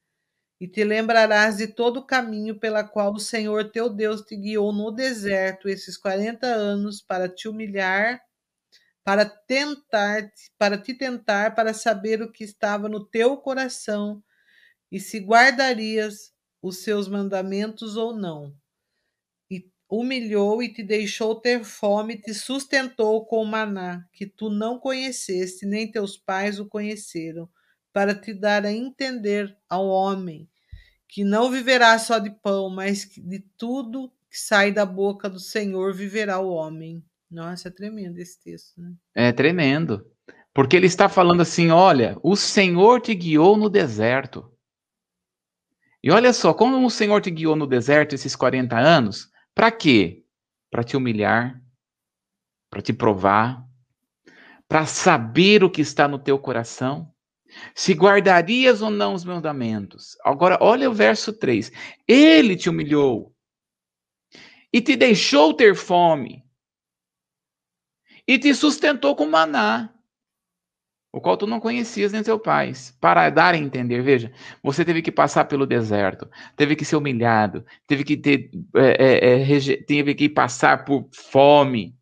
E 0.60 0.68
te 0.68 0.84
lembrarás 0.84 1.56
de 1.58 1.68
todo 1.68 1.98
o 1.98 2.06
caminho 2.06 2.58
pela 2.58 2.84
qual 2.84 3.12
o 3.14 3.20
Senhor 3.20 3.70
teu 3.70 3.88
Deus 3.90 4.22
te 4.22 4.36
guiou 4.36 4.72
no 4.72 4.90
deserto 4.92 5.68
esses 5.68 5.96
quarenta 5.98 6.46
anos 6.48 7.02
para 7.02 7.28
te 7.28 7.48
humilhar, 7.48 8.20
para 9.04 9.24
tentar, 9.26 10.30
para 10.58 10.78
te 10.78 10.94
tentar, 10.94 11.54
para 11.54 11.74
saber 11.74 12.22
o 12.22 12.30
que 12.32 12.44
estava 12.44 12.88
no 12.88 13.04
teu 13.04 13.36
coração 13.38 14.22
e 14.91 14.99
se 15.01 15.18
guardarias 15.18 16.32
os 16.62 16.78
seus 16.78 17.09
mandamentos 17.09 17.97
ou 17.97 18.16
não. 18.16 18.55
E 19.51 19.70
humilhou 19.89 20.62
e 20.62 20.72
te 20.72 20.82
deixou 20.82 21.34
ter 21.34 21.64
fome, 21.64 22.20
te 22.20 22.34
sustentou 22.34 23.24
com 23.26 23.45
maná, 23.45 24.05
que 24.12 24.26
tu 24.26 24.51
não 24.51 24.78
conheceste, 24.78 25.66
nem 25.66 25.91
teus 25.91 26.16
pais 26.16 26.59
o 26.59 26.66
conheceram, 26.66 27.49
para 27.93 28.14
te 28.14 28.32
dar 28.34 28.64
a 28.64 28.72
entender 28.72 29.57
ao 29.68 29.86
homem 29.86 30.49
que 31.09 31.24
não 31.24 31.51
viverá 31.51 31.99
só 31.99 32.18
de 32.18 32.30
pão, 32.30 32.68
mas 32.68 33.09
de 33.16 33.41
tudo 33.57 34.12
que 34.30 34.39
sai 34.39 34.70
da 34.70 34.84
boca 34.84 35.28
do 35.28 35.41
Senhor 35.41 35.95
viverá 35.95 36.39
o 36.39 36.51
homem. 36.51 37.03
Nossa, 37.30 37.68
é 37.68 37.70
tremendo 37.70 38.18
esse 38.18 38.39
texto, 38.43 38.80
né? 38.80 38.93
É 39.14 39.32
tremendo. 39.32 40.07
Porque 40.53 40.76
ele 40.76 40.86
está 40.86 41.09
falando 41.09 41.41
assim: 41.41 41.70
olha, 41.70 42.16
o 42.22 42.36
Senhor 42.36 43.01
te 43.01 43.14
guiou 43.14 43.57
no 43.57 43.70
deserto. 43.70 44.53
E 46.03 46.11
olha 46.11 46.32
só, 46.32 46.55
como 46.55 46.84
o 46.84 46.90
Senhor 46.90 47.20
te 47.20 47.30
guiou 47.30 47.57
no 47.57 47.66
deserto 47.66 48.14
esses 48.14 48.36
40 48.36 48.78
anos, 48.78 49.30
para 49.55 49.70
quê? 49.70 50.24
Para 50.70 50.84
te 50.84 50.96
humilhar, 50.96 51.61
para 52.70 52.80
te 52.80 52.92
provar, 52.92 53.66
para 54.68 54.86
saber 54.86 55.64
o 55.64 55.70
que 55.70 55.80
está 55.80 56.07
no 56.07 56.18
teu 56.18 56.38
coração, 56.38 57.12
se 57.74 57.94
guardarias 57.94 58.82
ou 58.82 58.90
não 58.90 59.14
os 59.14 59.24
mandamentos. 59.24 60.16
Agora, 60.22 60.59
olha 60.61 60.90
o 60.90 60.94
verso 60.94 61.32
3. 61.32 61.72
Ele 62.07 62.55
te 62.55 62.68
humilhou 62.68 63.34
e 64.72 64.80
te 64.80 64.94
deixou 64.94 65.55
ter 65.55 65.74
fome 65.74 66.44
e 68.26 68.38
te 68.38 68.55
sustentou 68.55 69.16
com 69.16 69.26
maná, 69.26 69.92
o 71.12 71.20
qual 71.20 71.36
tu 71.36 71.46
não 71.46 71.61
conhecias 71.61 72.12
nem 72.12 72.22
teu 72.22 72.38
pais, 72.38 72.96
para 73.00 73.30
dar 73.30 73.54
a 73.54 73.59
entender. 73.59 74.02
Veja, 74.02 74.32
você 74.62 74.84
teve 74.84 75.00
que 75.00 75.11
passar 75.11 75.46
pelo 75.46 75.66
deserto, 75.66 76.28
teve 76.54 76.76
que 76.76 76.84
ser 76.84 76.96
humilhado, 76.96 77.64
teve 77.86 78.04
que 78.04 78.16
ter, 78.16 78.50
é, 78.76 79.42
é, 79.42 79.56
é, 79.56 79.76
teve 79.84 80.14
que 80.14 80.28
passar 80.28 80.84
por 80.84 81.09
fome 81.12 81.96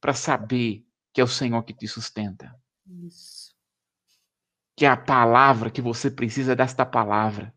para 0.00 0.14
saber 0.14 0.84
que 1.12 1.20
é 1.20 1.24
o 1.24 1.28
Senhor 1.28 1.62
que 1.62 1.74
te 1.74 1.86
sustenta. 1.88 2.54
Isso. 2.86 3.52
Que 4.76 4.86
é 4.86 4.88
a 4.88 4.96
palavra 4.96 5.70
que 5.70 5.82
você 5.82 6.10
precisa 6.10 6.56
desta 6.56 6.86
palavra. 6.86 7.52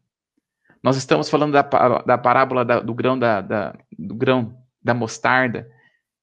Nós 0.82 0.98
estamos 0.98 1.30
falando 1.30 1.54
da, 1.54 1.62
da 2.02 2.18
parábola 2.18 2.66
da, 2.66 2.80
do 2.80 2.94
grão 2.94 3.18
da, 3.18 3.42
da, 3.42 3.78
do 3.98 4.14
grão 4.14 4.58
da 4.84 4.94
mostarda, 4.94 5.72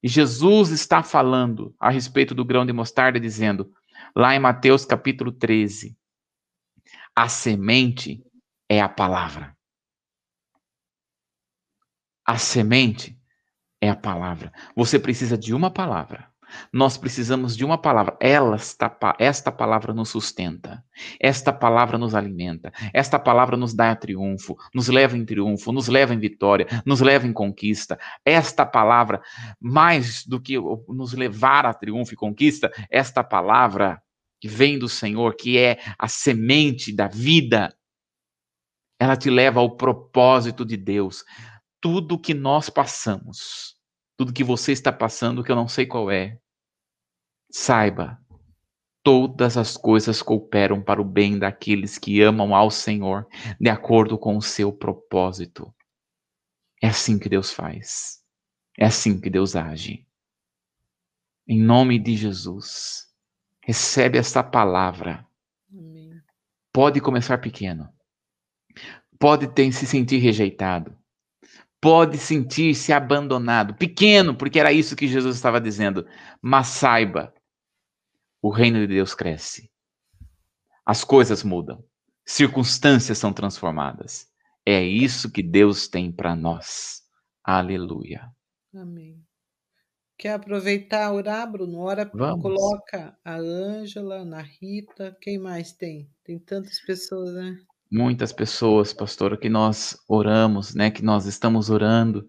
e 0.02 0.08
Jesus 0.08 0.70
está 0.70 1.02
falando 1.02 1.74
a 1.78 1.88
respeito 1.88 2.34
do 2.34 2.44
grão 2.44 2.66
de 2.66 2.72
mostarda, 2.72 3.20
dizendo, 3.20 3.72
lá 4.16 4.34
em 4.34 4.38
Mateus 4.38 4.84
capítulo 4.84 5.32
13, 5.32 5.96
a 7.14 7.28
semente 7.28 8.24
é 8.68 8.80
a 8.80 8.88
palavra. 8.88 9.56
A 12.26 12.38
semente 12.38 13.18
é 13.80 13.90
a 13.90 13.96
palavra. 13.96 14.52
Você 14.76 14.98
precisa 14.98 15.36
de 15.36 15.52
uma 15.52 15.70
palavra. 15.70 16.31
Nós 16.72 16.96
precisamos 16.96 17.56
de 17.56 17.64
uma 17.64 17.78
palavra. 17.78 18.16
Ela 18.20 18.56
está, 18.56 18.94
esta 19.18 19.52
palavra 19.52 19.92
nos 19.92 20.10
sustenta. 20.10 20.84
Esta 21.20 21.52
palavra 21.52 21.98
nos 21.98 22.14
alimenta. 22.14 22.72
Esta 22.92 23.18
palavra 23.18 23.56
nos 23.56 23.74
dá 23.74 23.94
triunfo, 23.94 24.56
nos 24.74 24.88
leva 24.88 25.16
em 25.16 25.24
triunfo, 25.24 25.72
nos 25.72 25.88
leva 25.88 26.14
em 26.14 26.18
vitória, 26.18 26.66
nos 26.84 27.00
leva 27.00 27.26
em 27.26 27.32
conquista. 27.32 27.98
Esta 28.24 28.66
palavra, 28.66 29.20
mais 29.60 30.26
do 30.26 30.40
que 30.40 30.56
nos 30.88 31.12
levar 31.12 31.66
a 31.66 31.74
triunfo 31.74 32.14
e 32.14 32.16
conquista, 32.16 32.70
esta 32.90 33.22
palavra 33.22 34.02
que 34.40 34.48
vem 34.48 34.78
do 34.78 34.88
Senhor, 34.88 35.36
que 35.36 35.56
é 35.56 35.78
a 35.98 36.08
semente 36.08 36.92
da 36.92 37.06
vida, 37.06 37.72
ela 38.98 39.16
te 39.16 39.30
leva 39.30 39.60
ao 39.60 39.76
propósito 39.76 40.64
de 40.64 40.76
Deus 40.76 41.24
tudo 41.82 42.18
que 42.18 42.32
nós 42.32 42.70
passamos, 42.70 43.76
tudo 44.16 44.32
que 44.32 44.44
você 44.44 44.70
está 44.70 44.92
passando, 44.92 45.42
que 45.42 45.50
eu 45.50 45.56
não 45.56 45.66
sei 45.66 45.84
qual 45.84 46.10
é, 46.10 46.38
saiba, 47.52 48.18
todas 49.02 49.58
as 49.58 49.76
coisas 49.76 50.22
cooperam 50.22 50.80
para 50.80 51.00
o 51.00 51.04
bem 51.04 51.38
daqueles 51.38 51.98
que 51.98 52.22
amam 52.22 52.54
ao 52.54 52.70
Senhor, 52.70 53.28
de 53.60 53.68
acordo 53.68 54.16
com 54.16 54.36
o 54.36 54.42
seu 54.42 54.72
propósito. 54.72 55.72
É 56.80 56.88
assim 56.88 57.18
que 57.18 57.28
Deus 57.28 57.52
faz. 57.52 58.22
É 58.78 58.86
assim 58.86 59.20
que 59.20 59.28
Deus 59.28 59.54
age. 59.54 60.06
Em 61.46 61.60
nome 61.60 61.98
de 61.98 62.16
Jesus, 62.16 63.06
recebe 63.60 64.16
esta 64.16 64.42
palavra. 64.42 65.26
Amém. 65.70 66.20
Pode 66.72 67.00
começar 67.00 67.38
pequeno. 67.38 67.88
Pode 69.18 69.46
ter 69.48 69.70
se 69.72 69.86
sentir 69.86 70.18
rejeitado 70.18 70.96
pode 71.82 72.16
sentir-se 72.16 72.92
abandonado, 72.92 73.74
pequeno, 73.74 74.36
porque 74.36 74.60
era 74.60 74.72
isso 74.72 74.94
que 74.94 75.08
Jesus 75.08 75.34
estava 75.34 75.60
dizendo. 75.60 76.06
Mas 76.40 76.68
saiba, 76.68 77.34
o 78.42 78.50
reino 78.50 78.80
de 78.80 78.88
Deus 78.88 79.14
cresce. 79.14 79.70
As 80.84 81.04
coisas 81.04 81.44
mudam, 81.44 81.82
circunstâncias 82.26 83.16
são 83.16 83.32
transformadas. 83.32 84.26
É 84.66 84.82
isso 84.82 85.30
que 85.30 85.42
Deus 85.42 85.88
tem 85.88 86.10
para 86.12 86.34
nós. 86.36 87.02
Aleluia. 87.44 88.28
Amém. 88.74 89.24
Quer 90.18 90.34
aproveitar, 90.34 91.12
orar, 91.12 91.50
Bruno? 91.50 91.78
Ora, 91.78 92.10
Vamos. 92.12 92.42
coloca 92.42 93.16
a 93.24 93.36
Ângela, 93.36 94.22
a 94.36 94.42
Rita, 94.42 95.16
quem 95.20 95.38
mais 95.38 95.72
tem? 95.72 96.10
Tem 96.24 96.38
tantas 96.38 96.80
pessoas, 96.84 97.32
né? 97.34 97.56
muitas 97.92 98.32
pessoas, 98.32 98.94
pastor, 98.94 99.36
que 99.36 99.50
nós 99.50 99.98
oramos, 100.08 100.74
né, 100.74 100.90
que 100.90 101.04
nós 101.04 101.26
estamos 101.26 101.68
orando, 101.68 102.26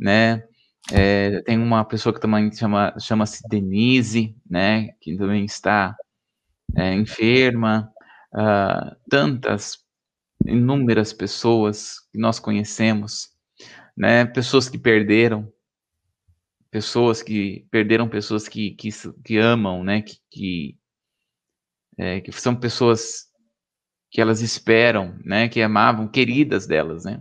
né, 0.00 0.42
é, 0.90 1.40
tem 1.42 1.58
uma 1.58 1.84
pessoa 1.84 2.12
que 2.12 2.20
também 2.20 2.50
chama, 2.52 2.94
chama-se 2.98 3.46
Denise, 3.48 4.34
né, 4.48 4.92
que 5.00 5.16
também 5.16 5.44
está 5.44 5.94
é, 6.76 6.94
enferma, 6.94 7.92
uh, 8.34 8.96
tantas, 9.08 9.78
inúmeras 10.44 11.12
pessoas 11.12 12.00
que 12.10 12.18
nós 12.18 12.40
conhecemos, 12.40 13.28
né, 13.96 14.24
pessoas 14.24 14.68
que 14.68 14.78
perderam, 14.78 15.52
pessoas 16.70 17.22
que 17.22 17.66
perderam 17.70 18.08
pessoas 18.08 18.48
que, 18.48 18.72
que, 18.72 18.88
que 19.24 19.38
amam, 19.38 19.84
né, 19.84 20.02
que, 20.02 20.16
que, 20.30 20.78
é, 21.98 22.20
que 22.20 22.32
são 22.32 22.56
pessoas 22.56 23.26
que 24.10 24.20
elas 24.20 24.40
esperam, 24.40 25.18
né, 25.24 25.48
que 25.48 25.62
amavam, 25.62 26.08
queridas 26.08 26.66
delas, 26.66 27.04
né? 27.04 27.20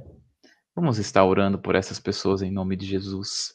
Vamos 0.82 0.98
estar 0.98 1.24
orando 1.24 1.60
por 1.60 1.76
essas 1.76 2.00
pessoas 2.00 2.42
em 2.42 2.52
nome 2.52 2.76
de 2.76 2.88
Jesus. 2.88 3.54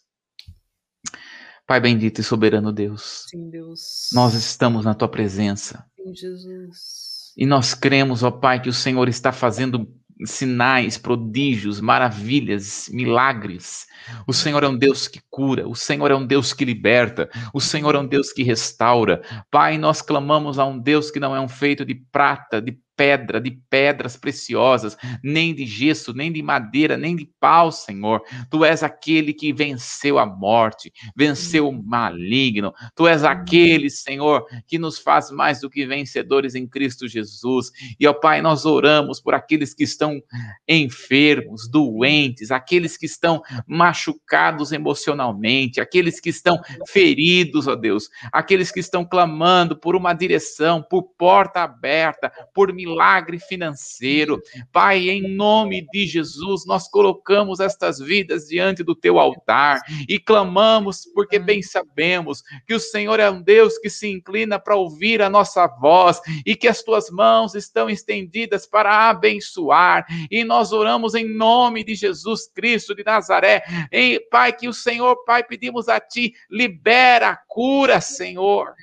Pai 1.67 1.81
bendito 1.81 2.21
e 2.21 2.25
soberano 2.25 2.73
Deus. 2.73 3.25
Sim, 3.29 3.51
Deus. 3.51 4.11
Nós 4.13 4.33
estamos 4.35 4.85
na 4.85 4.95
tua 4.95 5.09
presença. 5.09 5.85
Sim, 5.97 6.15
Jesus. 6.15 7.33
E 7.37 7.45
nós 7.45 7.75
cremos, 7.75 8.23
ó 8.23 8.31
Pai, 8.31 8.63
que 8.63 8.69
o 8.69 8.73
Senhor 8.73 9.09
está 9.09 9.33
fazendo 9.33 9.93
sinais, 10.25 10.97
prodígios, 10.97 11.81
maravilhas, 11.81 12.89
milagres. 12.93 13.89
O 14.25 14.33
Senhor 14.33 14.63
é 14.63 14.69
um 14.69 14.79
Deus 14.79 15.09
que 15.09 15.21
cura, 15.29 15.69
o 15.69 15.75
Senhor 15.75 16.13
é 16.13 16.15
um 16.15 16.25
Deus 16.25 16.53
que 16.53 16.65
liberta, 16.65 17.29
o 17.53 17.61
Senhor 17.61 17.97
é 17.97 17.99
um 17.99 18.07
Deus 18.07 18.33
que 18.33 18.45
restaura. 18.45 19.21
Pai, 19.51 19.79
nós 19.79 20.01
clamamos 20.01 20.61
a 20.61 20.65
um 20.65 20.79
Deus 20.79 21.11
que 21.11 21.19
não 21.19 21.35
é 21.35 21.41
um 21.41 21.49
feito 21.49 21.85
de 21.85 21.97
prata, 21.97 22.63
de 22.63 22.79
pedra, 22.97 23.41
de 23.41 23.51
pedras 23.69 24.17
preciosas, 24.17 24.97
nem 25.23 25.55
de 25.55 25.67
gesso, 25.67 26.15
nem 26.15 26.33
de 26.33 26.43
madeira, 26.43 26.97
nem 26.97 27.15
de 27.15 27.31
pau, 27.39 27.71
Senhor. 27.71 28.23
Tu 28.51 28.65
és 28.65 28.83
aquele 28.83 29.33
que 29.33 29.53
venceu 29.53 30.19
a 30.19 30.25
morte, 30.25 30.93
venceu 31.15 31.69
o 31.69 31.73
maligno. 31.73 32.73
Tu 32.95 33.07
és 33.07 33.23
aquele, 33.23 33.91
Senhor, 33.91 34.47
que 34.67 34.79
nos 34.79 34.99
faz 34.99 35.31
mais 35.31 35.61
do 35.61 35.69
que 35.69 35.87
vencedores 35.87 36.55
em 36.55 36.67
Cristo 36.67 37.07
Jesus. 37.07 37.71
E, 38.01 38.07
ó 38.07 38.15
Pai, 38.15 38.41
nós 38.41 38.65
oramos 38.65 39.21
por 39.21 39.35
aqueles 39.35 39.75
que 39.75 39.85
estão 39.85 40.21
enfermos, 40.67 41.69
doentes, 41.69 42.51
aqueles 42.51 42.97
que 42.97 43.07
estão 43.07 43.43
machucados 43.67 44.73
emocionalmente, 44.73 45.81
aqueles 45.81 46.19
que 46.19 46.31
estão 46.31 46.61
feridos, 46.89 47.67
ó 47.67 47.77
Deus, 47.77 48.09
aqueles 48.33 48.73
que 48.73 48.81
estão 48.81 49.05
clamando 49.05 49.77
por 49.77 49.95
uma 49.95 50.15
direção, 50.15 50.83
por 50.83 51.03
porta 51.19 51.61
aberta, 51.61 52.33
por 52.55 52.73
milagre 52.73 52.86
milagre 52.87 53.39
financeiro. 53.39 54.41
Pai, 54.71 55.11
em 55.11 55.35
nome 55.35 55.87
de 55.93 56.07
Jesus, 56.07 56.65
nós 56.67 56.89
colocamos 56.89 57.59
estas 57.59 57.99
vidas 57.99 58.47
diante 58.47 58.85
do 58.85 58.95
teu 58.95 59.19
altar 59.19 59.81
e 60.09 60.19
clamamos, 60.19 61.05
porque 61.15 61.39
bem 61.39 61.63
sabemos 61.63 62.43
que 62.67 62.75
o 62.75 62.81
Senhor 62.81 63.19
é 63.19 63.29
um 63.29 63.43
Deus 63.43 63.77
que 63.79 63.91
se 63.91 64.09
inclina 64.09 64.59
para 64.59 64.77
ouvir 64.77 65.21
a 65.21 65.29
nossa 65.29 65.67
voz 65.67 66.21
e 66.45 66.55
que 66.55 66.69
as 66.69 66.83
tuas 66.83 67.11
mãos 67.11 67.55
estão 67.55 67.91
estendidas 67.91 68.67
para 68.67 69.11
abençoar. 69.11 70.07
E 70.31 70.45
nós 70.45 70.73
oramos 70.73 71.15
em 71.15 71.29
nome 71.29 71.83
de 71.83 71.95
Jesus 71.95 72.49
Cristo 72.49 72.95
de 72.95 73.03
Nazaré. 73.03 73.63
E, 73.91 74.21
Pai, 74.31 74.53
que 74.53 74.69
o 74.69 74.73
Senhor, 74.73 75.25
Pai, 75.25 75.43
pedimos 75.43 75.89
a 75.89 75.99
ti, 75.99 76.35
libera 76.49 77.31
a 77.31 77.37
cura, 77.37 78.01
Senhor. 78.01 78.75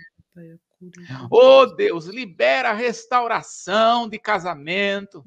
Oh 1.29 1.65
Deus, 1.65 2.05
libera 2.05 2.69
a 2.69 2.73
restauração 2.73 4.07
de 4.07 4.17
casamento. 4.19 5.23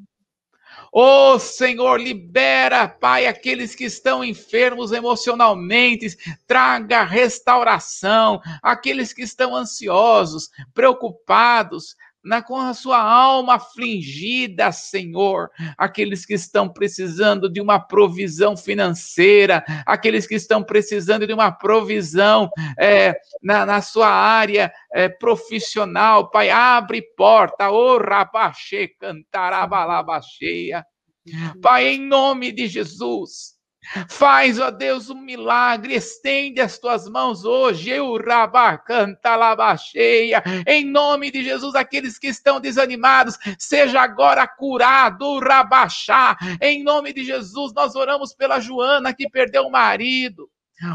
Oh 0.93 1.39
Senhor, 1.39 2.01
libera, 2.01 2.89
Pai, 2.89 3.27
aqueles 3.27 3.75
que 3.75 3.85
estão 3.85 4.25
enfermos 4.25 4.93
emocionalmente, 4.93 6.17
traga 6.47 7.03
restauração, 7.03 8.41
aqueles 8.63 9.13
que 9.13 9.23
estão 9.23 9.55
ansiosos, 9.55 10.51
preocupados, 10.73 11.97
na, 12.27 12.43
com 12.43 12.57
a 12.57 12.75
sua 12.75 13.01
alma 13.01 13.55
afligida, 13.55 14.73
Senhor, 14.73 15.49
aqueles 15.79 16.27
que 16.27 16.35
estão 16.35 16.69
precisando 16.69 17.49
de 17.49 17.61
uma 17.61 17.79
provisão 17.79 18.57
financeira, 18.57 19.65
aqueles 19.87 20.27
que 20.27 20.35
estão 20.35 20.63
precisando 20.63 21.25
de 21.25 21.33
uma 21.33 21.53
provisão 21.53 22.51
é, 22.79 23.15
na, 23.41 23.65
na, 23.65 23.81
sua 23.81 24.09
área 24.09 24.73
é, 24.93 25.09
profissional, 25.09 26.29
Pai, 26.29 26.51
abre 26.51 27.01
porta, 27.17 27.71
o 27.71 27.95
oh, 27.95 27.99
rabaxê, 27.99 28.89
cantarabalaba 28.99 30.21
cheia. 30.21 30.85
Pai, 31.63 31.89
em 31.89 32.01
nome 32.01 32.51
de 32.51 32.67
Jesus. 32.67 33.56
Faz, 34.09 34.59
ó 34.59 34.71
Deus, 34.71 35.11
um 35.11 35.21
milagre, 35.21 35.95
estende 35.95 36.61
as 36.61 36.79
tuas 36.79 37.09
mãos 37.09 37.45
hoje, 37.45 37.91
eu 37.91 38.17
rabacanta 38.17 39.37
labacheia, 39.37 40.43
em 40.67 40.85
nome 40.85 41.31
de 41.31 41.43
Jesus, 41.43 41.75
aqueles 41.75 42.19
que 42.19 42.29
estão 42.29 42.61
desanimados, 42.61 43.39
seja 43.59 44.01
agora 44.01 44.47
curado, 44.47 45.39
rabachá, 45.39 46.37
em 46.61 46.83
nome 46.83 47.13
de 47.13 47.25
Jesus, 47.25 47.73
nós 47.75 47.95
oramos 47.95 48.35
pela 48.35 48.61
Joana 48.61 49.15
que 49.15 49.29
perdeu 49.29 49.65
o 49.65 49.71
marido, 49.71 50.51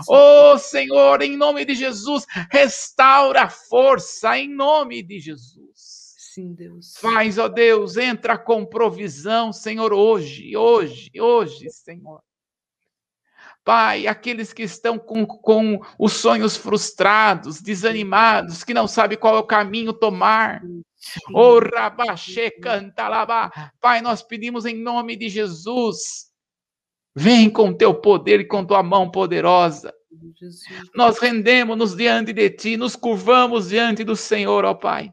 Ô 0.08 0.54
oh, 0.54 0.58
Senhor, 0.60 1.24
em 1.24 1.36
nome 1.36 1.66
de 1.66 1.74
Jesus, 1.74 2.28
restaura 2.52 3.44
a 3.44 3.50
força, 3.50 4.38
em 4.38 4.48
nome 4.48 5.02
de 5.02 5.20
Jesus. 5.20 6.16
Sim, 6.34 6.54
Deus. 6.54 6.96
Faz, 6.98 7.38
ó 7.38 7.50
Deus, 7.50 7.98
entra 7.98 8.38
com 8.38 8.66
provisão, 8.66 9.52
Senhor, 9.52 9.92
hoje, 9.92 10.56
hoje, 10.56 11.10
hoje, 11.20 11.70
Senhor. 11.72 12.22
Pai, 13.64 14.08
aqueles 14.08 14.52
que 14.52 14.64
estão 14.64 14.98
com, 14.98 15.26
com 15.26 15.80
os 16.00 16.14
sonhos 16.14 16.58
frustrados, 16.58 17.62
desanimados, 17.62 18.64
que 18.64 18.74
não 18.74 18.88
sabem 18.88 19.18
qual 19.18 19.36
é 19.36 19.40
o 19.40 19.44
caminho 19.44 19.94
tomar. 19.94 20.62
Oh, 21.34 21.60
rabaxê, 21.60 22.50
canta 22.50 23.08
lá. 23.08 23.72
Pai, 23.80 24.02
nós 24.02 24.24
pedimos 24.24 24.66
em 24.66 24.76
nome 24.76 25.16
de 25.16 25.30
Jesus. 25.30 26.32
Vem 27.16 27.50
com 27.50 27.74
teu 27.74 27.94
poder 27.94 28.40
e 28.40 28.48
com 28.48 28.66
tua 28.66 28.82
mão 28.82 29.12
poderosa. 29.12 29.94
Nós 30.96 31.20
rendemos-nos 31.20 31.96
diante 31.96 32.34
de 32.34 32.50
ti, 32.50 32.78
nos 32.78 32.96
curvamos 32.96 33.70
diante 33.70 34.04
do 34.04 34.16
Senhor, 34.16 34.66
ó 34.66 34.74
Pai. 34.74 35.12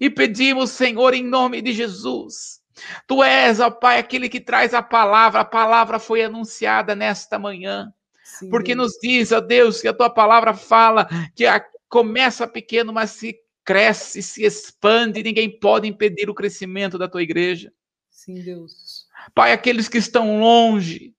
E 0.00 0.08
pedimos, 0.08 0.70
Senhor, 0.70 1.14
em 1.14 1.22
nome 1.22 1.60
de 1.60 1.72
Jesus, 1.72 2.60
Tu 3.06 3.22
és, 3.22 3.60
ó 3.60 3.70
Pai, 3.70 3.98
aquele 3.98 4.28
que 4.28 4.40
traz 4.40 4.74
a 4.74 4.82
palavra. 4.82 5.40
A 5.40 5.44
palavra 5.44 5.98
foi 5.98 6.22
anunciada 6.22 6.94
nesta 6.94 7.38
manhã. 7.38 7.92
Sim, 8.22 8.50
porque 8.50 8.74
nos 8.74 8.98
diz, 9.00 9.32
ó 9.32 9.40
Deus, 9.40 9.80
que 9.80 9.88
a 9.88 9.94
tua 9.94 10.10
palavra 10.10 10.54
fala 10.54 11.08
que 11.34 11.46
a, 11.46 11.64
começa 11.88 12.46
pequeno, 12.46 12.92
mas 12.92 13.10
se 13.10 13.38
cresce, 13.64 14.22
se 14.22 14.44
expande, 14.44 15.22
ninguém 15.22 15.58
pode 15.58 15.88
impedir 15.88 16.28
o 16.28 16.34
crescimento 16.34 16.98
da 16.98 17.08
tua 17.08 17.22
igreja. 17.22 17.72
Sim, 18.10 18.42
Deus. 18.42 19.06
Pai, 19.34 19.52
aqueles 19.52 19.88
que 19.88 19.98
estão 19.98 20.40
longe, 20.40 21.14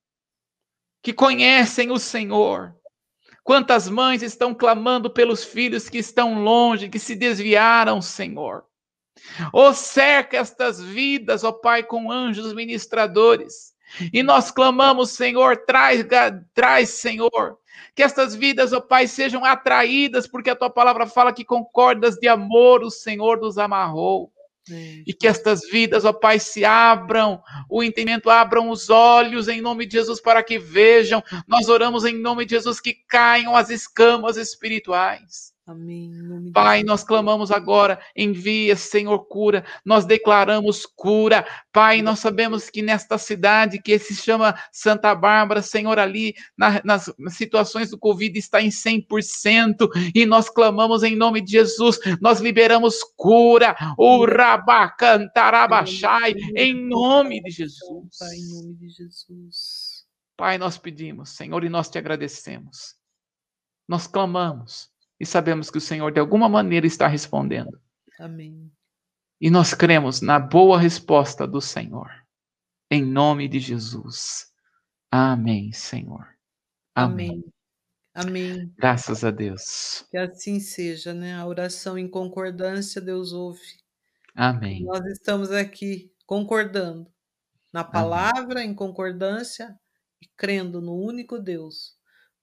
que 1.02 1.14
conhecem 1.14 1.92
o 1.92 2.00
Senhor. 2.00 2.76
Quantas 3.44 3.88
mães 3.88 4.24
estão 4.24 4.56
clamando 4.56 5.10
pelos 5.10 5.44
filhos 5.44 5.88
que 5.88 6.00
estão 6.00 6.44
longe, 6.44 6.90
que 6.90 6.98
se 6.98 7.16
desviaram, 7.16 8.02
Senhor. 8.02 8.66
Ó, 9.54 9.70
oh, 9.70 9.74
cerca 9.74 10.38
estas 10.38 10.82
vidas, 10.82 11.44
ó 11.44 11.50
oh 11.50 11.54
Pai, 11.54 11.84
com 11.84 12.12
anjos 12.12 12.54
ministradores. 12.54 13.74
E 14.12 14.22
nós 14.24 14.52
clamamos, 14.52 15.12
Senhor, 15.12 15.58
traz, 15.66 16.06
traz, 16.54 16.90
Senhor, 16.90 17.58
que 17.96 18.04
estas 18.04 18.36
vidas, 18.36 18.74
ó 18.74 18.78
oh 18.78 18.82
Pai, 18.82 19.08
sejam 19.08 19.46
atraídas, 19.46 20.28
porque 20.28 20.50
a 20.50 20.56
tua 20.56 20.70
palavra 20.70 21.08
fala 21.08 21.34
que 21.34 21.46
com 21.46 21.64
cordas 21.64 22.16
de 22.16 22.28
amor 22.28 22.84
o 22.84 22.92
Senhor 22.92 23.40
nos 23.40 23.58
amarrou. 23.58 24.32
E 25.06 25.14
que 25.14 25.28
estas 25.28 25.62
vidas, 25.70 26.06
ó 26.06 26.12
Pai, 26.12 26.40
se 26.40 26.66
abram, 26.66 27.40
o 27.70 27.84
entendimento, 27.84 28.32
abram 28.32 28.70
os 28.72 28.90
olhos 28.90 29.48
em 29.48 29.62
nome 29.62 29.86
de 29.86 29.94
Jesus 29.94 30.20
para 30.20 30.42
que 30.42 30.58
vejam. 30.58 31.24
Nós 31.48 31.70
oramos 31.70 32.04
em 32.04 32.18
nome 32.20 32.46
de 32.46 32.56
Jesus 32.56 32.80
que 32.80 32.94
caiam 33.08 33.56
as 33.56 33.70
escamas 33.70 34.38
espirituais. 34.38 35.55
Amém. 35.68 36.52
Pai, 36.54 36.84
nós 36.84 37.04
clamamos 37.04 37.50
agora, 37.50 38.00
envia, 38.16 38.76
Senhor, 38.76 39.18
cura. 39.26 39.66
Nós 39.84 40.06
declaramos 40.06 40.86
cura. 40.86 41.44
Pai, 41.74 42.04
nós 42.04 42.20
sabemos 42.20 42.70
que 42.70 42.84
nesta 42.84 43.18
cidade 43.18 43.82
que 43.82 43.98
se 43.98 44.16
chama 44.16 44.54
Santa 44.72 45.16
Bárbara, 45.16 45.64
Senhor, 45.64 45.98
ali 45.98 46.36
na, 46.56 46.84
nas 46.84 47.12
situações 47.30 47.90
do 47.90 47.98
Covid 47.98 48.38
está 48.38 48.62
em 48.62 48.70
100%. 48.70 49.90
E 50.14 50.24
nós 50.24 50.52
clamamos 50.52 51.02
em 51.02 51.16
nome 51.16 51.42
de 51.42 51.54
Jesus. 51.54 51.98
Nós 52.22 52.40
liberamos 52.40 53.00
cura. 53.16 53.76
O 53.98 54.24
Rabacantarabachai, 54.24 56.36
em 56.56 56.76
nome 56.76 57.42
de 57.42 57.50
Jesus. 57.50 58.20
Pai, 58.20 58.36
em 58.36 58.54
nome 58.54 58.76
de 58.76 58.90
Jesus. 58.90 60.06
Pai, 60.38 60.60
nós 60.60 60.78
pedimos, 60.78 61.32
Senhor, 61.32 61.64
e 61.64 61.70
nós 61.70 61.90
te 61.90 61.98
agradecemos. 61.98 62.94
Nós 63.88 64.06
clamamos 64.06 64.94
e 65.20 65.26
sabemos 65.26 65.70
que 65.70 65.78
o 65.78 65.82
Senhor 65.82 66.12
de 66.12 66.20
alguma 66.20 66.50
maneira 66.50 66.86
está 66.86 67.08
respondendo. 67.08 67.80
Amém. 68.20 68.72
E 69.40 69.50
nós 69.50 69.74
cremos 69.74 70.22
na 70.22 70.40
boa 70.40 70.80
resposta 70.80 71.48
do 71.48 71.62
Senhor. 71.62 72.10
Em 72.90 73.04
nome 73.04 73.48
de 73.48 73.60
Jesus. 73.60 74.52
Amém, 75.12 75.72
Senhor. 75.72 76.28
Amém. 76.94 77.44
Amém. 78.14 78.74
Graças 78.78 79.26
a 79.26 79.32
Deus. 79.32 80.06
Que 80.10 80.18
assim 80.18 80.60
seja, 80.60 81.14
né? 81.14 81.36
A 81.36 81.46
oração 81.46 81.98
em 81.98 82.08
concordância, 82.08 83.02
Deus 83.02 83.34
ouve. 83.34 83.62
Amém. 84.34 84.84
Nós 84.84 85.06
estamos 85.08 85.52
aqui 85.52 86.12
concordando 86.26 87.12
na 87.74 87.84
palavra, 87.84 88.62
Amém. 88.62 88.72
em 88.72 88.74
concordância 88.74 89.78
e 90.22 90.28
crendo 90.38 90.82
no 90.82 90.96
único 90.96 91.38
Deus 91.38 91.96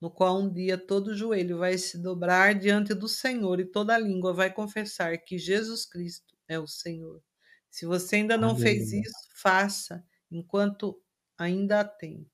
no 0.03 0.11
qual 0.11 0.37
um 0.37 0.51
dia 0.51 0.77
todo 0.77 1.15
joelho 1.15 1.59
vai 1.59 1.77
se 1.77 1.97
dobrar 1.97 2.53
diante 2.55 2.93
do 2.93 3.07
Senhor 3.07 3.61
e 3.61 3.65
toda 3.65 3.97
língua 3.97 4.33
vai 4.33 4.53
confessar 4.53 5.17
que 5.17 5.37
Jesus 5.37 5.85
Cristo 5.85 6.35
é 6.45 6.59
o 6.59 6.67
Senhor. 6.67 7.23
Se 7.69 7.85
você 7.85 8.17
ainda 8.17 8.37
não 8.37 8.49
Aleluia. 8.49 8.57
fez 8.57 8.91
isso, 8.91 9.29
faça 9.33 10.05
enquanto 10.29 11.01
ainda 11.37 11.79
a 11.79 11.85
tem. 11.85 12.29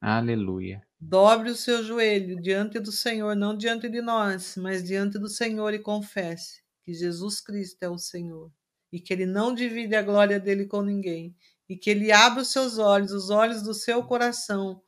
Aleluia. 0.00 0.86
Dobre 1.00 1.50
o 1.50 1.56
seu 1.56 1.82
joelho 1.82 2.40
diante 2.40 2.78
do 2.78 2.92
Senhor, 2.92 3.34
não 3.34 3.56
diante 3.56 3.88
de 3.88 4.00
nós, 4.00 4.54
mas 4.56 4.84
diante 4.84 5.18
do 5.18 5.28
Senhor 5.28 5.74
e 5.74 5.80
confesse 5.80 6.62
que 6.84 6.94
Jesus 6.94 7.40
Cristo 7.40 7.82
é 7.82 7.88
o 7.88 7.98
Senhor 7.98 8.52
e 8.92 9.00
que 9.00 9.12
ele 9.12 9.26
não 9.26 9.52
divide 9.52 9.96
a 9.96 10.02
glória 10.02 10.38
dele 10.38 10.66
com 10.66 10.82
ninguém 10.82 11.36
e 11.68 11.76
que 11.76 11.90
ele 11.90 12.12
abra 12.12 12.42
os 12.42 12.52
seus 12.52 12.78
olhos, 12.78 13.10
os 13.10 13.28
olhos 13.28 13.60
do 13.60 13.74
seu 13.74 14.04
coração 14.04 14.80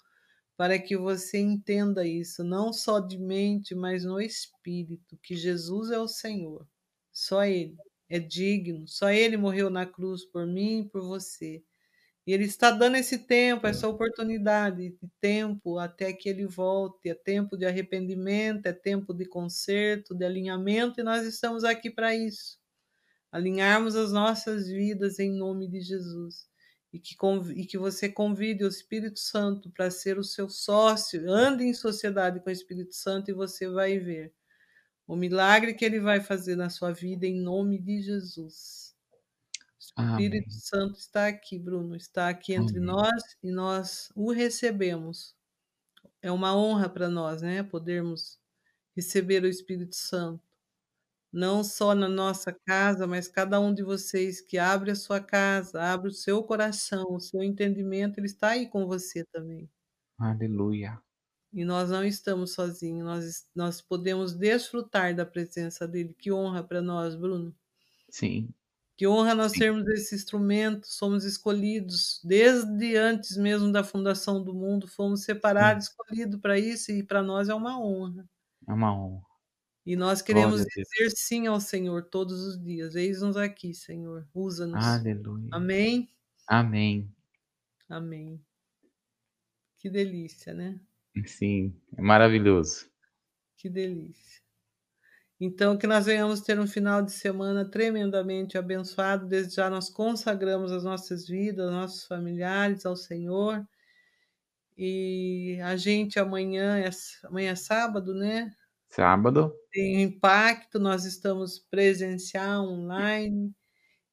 para 0.57 0.79
que 0.79 0.97
você 0.97 1.39
entenda 1.39 2.07
isso, 2.07 2.45
não 2.45 2.73
só 2.73 3.01
de 3.01 3.19
mente, 3.19 3.75
mas 3.75 4.05
no 4.05 4.21
espírito, 4.21 5.19
que 5.23 5.35
Jesus 5.35 5.91
é 5.91 5.99
o 5.99 6.09
Senhor. 6.09 6.67
Só 7.13 7.45
Ele 7.45 7.77
é 8.09 8.19
digno, 8.19 8.87
só 8.87 9.11
Ele 9.11 9.37
morreu 9.37 9.69
na 9.71 9.87
cruz 9.87 10.25
por 10.25 10.47
mim 10.47 10.81
e 10.81 10.89
por 10.89 11.03
você. 11.03 11.63
E 12.27 12.33
Ele 12.33 12.45
está 12.45 12.71
dando 12.71 12.97
esse 12.97 13.19
tempo, 13.19 13.67
essa 13.67 13.89
oportunidade 13.89 14.91
de 14.91 15.11
tempo 15.21 15.79
até 15.79 16.13
que 16.13 16.29
Ele 16.29 16.47
volte. 16.47 17.09
É 17.11 17.15
tempo 17.15 17.57
de 17.57 17.67
arrependimento, 17.67 18.67
é 18.67 18.73
tempo 18.73 19.13
de 19.13 19.27
conserto, 19.27 20.15
de 20.15 20.25
alinhamento, 20.25 21.01
e 21.01 21.05
nós 21.05 21.27
estamos 21.27 21.65
aqui 21.65 21.91
para 21.91 22.15
isso 22.15 22.59
alinharmos 23.35 23.97
as 23.97 24.13
nossas 24.13 24.69
vidas 24.69 25.19
em 25.19 25.37
nome 25.37 25.69
de 25.69 25.81
Jesus 25.81 26.47
e 26.95 26.99
que, 27.01 27.17
e 27.57 27.67
que 27.67 27.77
você 27.77 28.09
convide 28.09 28.63
o 28.63 28.69
Espírito 28.69 29.19
Santo 29.19 29.69
para 29.69 29.91
ser 29.91 30.17
o 30.17 30.23
seu 30.23 30.49
sócio, 30.49 31.29
ande 31.29 31.65
em 31.65 31.75
sociedade 31.75 32.39
com 32.39 32.49
o 32.49 32.53
Espírito 32.53 32.95
Santo 32.95 33.29
e 33.29 33.35
você 33.35 33.69
vai 33.69 33.99
ver 33.99 34.33
o 35.05 35.17
milagre 35.17 35.75
que 35.75 35.85
ele 35.85 35.99
vai 35.99 36.21
fazer 36.21 36.55
na 36.55 36.71
sua 36.71 36.93
vida 36.93 37.27
em 37.27 37.35
nome 37.41 37.81
de 37.81 38.01
Jesus. 38.01 38.95
O 39.97 40.03
Espírito 40.03 40.47
Amém. 40.47 40.61
Santo 40.61 40.97
está 40.97 41.27
aqui, 41.27 41.59
Bruno, 41.59 41.97
está 41.97 42.29
aqui 42.29 42.55
entre 42.55 42.79
Amém. 42.79 42.87
nós 42.87 43.37
e 43.43 43.51
nós 43.51 44.13
o 44.15 44.31
recebemos. 44.31 45.35
É 46.23 46.31
uma 46.31 46.57
honra 46.57 46.89
para 46.89 47.09
nós, 47.09 47.43
né, 47.43 47.65
podermos 47.65 48.39
receber 48.95 49.43
o 49.43 49.49
Espírito 49.49 49.97
Santo 49.97 50.54
não 51.35 51.65
só 51.65 51.95
na 51.95 52.09
nossa 52.09 52.53
casa, 52.67 53.07
mas 53.09 53.27
cada 53.29 53.61
um 53.61 53.75
de 53.75 53.83
vocês 53.83 54.41
que 54.41 54.57
abre 54.59 54.93
a 54.93 54.97
sua 54.97 55.21
casa, 55.21 55.83
abre 55.83 56.09
o 56.11 56.13
seu 56.15 56.43
coração, 56.45 57.07
o 57.11 57.21
seu 57.21 57.43
entendimento, 57.43 58.19
ele 58.21 58.27
está 58.27 58.51
aí 58.51 58.69
com 58.69 58.87
você 58.87 59.25
também. 59.33 59.69
Aleluia. 60.19 61.01
E 61.55 61.65
nós 61.65 61.89
não 61.89 62.05
estamos 62.05 62.53
sozinhos, 62.53 63.03
nós, 63.05 63.49
nós 63.55 63.81
podemos 63.81 64.35
desfrutar 64.35 65.15
da 65.17 65.25
presença 65.25 65.89
dele. 65.89 66.13
Que 66.19 66.31
honra 66.31 66.63
para 66.63 66.83
nós, 66.83 67.15
Bruno. 67.15 67.55
Sim. 68.11 68.55
Que 68.97 69.07
honra 69.07 69.35
nós 69.35 69.53
Sim. 69.53 69.59
termos 69.59 69.87
esse 69.89 70.15
instrumento, 70.15 70.87
somos 70.87 71.25
escolhidos 71.25 72.21
desde 72.25 72.97
antes 72.97 73.37
mesmo 73.37 73.71
da 73.73 73.83
fundação 73.85 74.43
do 74.43 74.55
mundo, 74.55 74.87
fomos 74.89 75.23
separados, 75.25 75.87
escolhidos 75.87 76.41
para 76.41 76.59
isso 76.59 76.93
e 76.93 77.03
para 77.03 77.23
nós 77.23 77.49
é 77.49 77.55
uma 77.55 77.81
honra. 77.81 78.29
É 78.69 78.73
uma 78.73 78.93
honra. 78.95 79.34
E 79.87 79.97
nós 79.97 80.23
queremos 80.23 80.65
dizer 80.65 81.11
sim 81.15 81.47
ao 81.47 81.61
Senhor 81.61 82.05
todos 82.05 82.41
os 82.41 82.63
dias. 82.63 82.95
Eis-nos 82.95 83.37
aqui, 83.37 83.75
Senhor. 83.75 84.27
Usa-nos. 84.35 84.83
Aleluia. 84.83 85.49
Amém? 85.53 86.09
Amém. 86.47 87.15
Amém. 87.89 88.43
Que 89.77 89.91
delícia, 89.91 90.55
né? 90.55 90.81
Sim, 91.27 91.79
é 91.97 92.03
maravilhoso. 92.03 92.87
Que 93.57 93.69
delícia. 93.69 94.43
Então, 95.39 95.77
que 95.77 95.87
nós 95.87 96.07
venhamos 96.07 96.41
ter 96.41 96.59
um 96.59 96.67
final 96.67 97.03
de 97.03 97.13
semana 97.13 97.69
tremendamente 97.69 98.57
abençoado. 98.57 99.27
Desde 99.27 99.57
já 99.57 99.69
nós 99.69 99.91
consagramos 99.91 100.73
as 100.73 100.85
nossas 100.85 101.27
vidas, 101.27 101.71
nossos 101.71 102.05
familiares 102.07 102.87
ao 102.87 102.97
Senhor. 102.97 103.67
E 104.77 105.59
a 105.63 105.77
gente 105.77 106.19
amanhã 106.19 106.79
é, 106.79 106.91
amanhã 107.25 107.53
é 107.53 107.55
sábado, 107.55 108.15
né? 108.15 108.51
Sábado. 108.95 109.53
Tem 109.73 110.03
impacto, 110.03 110.79
nós 110.79 111.05
estamos 111.05 111.59
presencial, 111.59 112.65
online. 112.67 113.53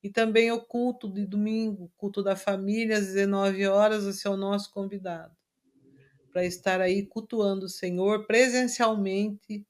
E 0.04 0.10
também 0.10 0.52
o 0.52 0.62
culto 0.66 1.12
de 1.12 1.26
domingo, 1.26 1.92
culto 1.98 2.24
da 2.24 2.36
família, 2.36 2.98
às 2.98 3.08
19 3.08 3.68
horas, 3.68 4.06
você 4.06 4.28
é 4.28 4.32
o 4.32 4.38
nosso 4.38 4.72
convidado 4.72 5.36
para 6.32 6.46
estar 6.46 6.82
aí 6.82 7.06
cultuando 7.06 7.66
o 7.66 7.70
Senhor 7.70 8.26
presencialmente. 8.26 9.68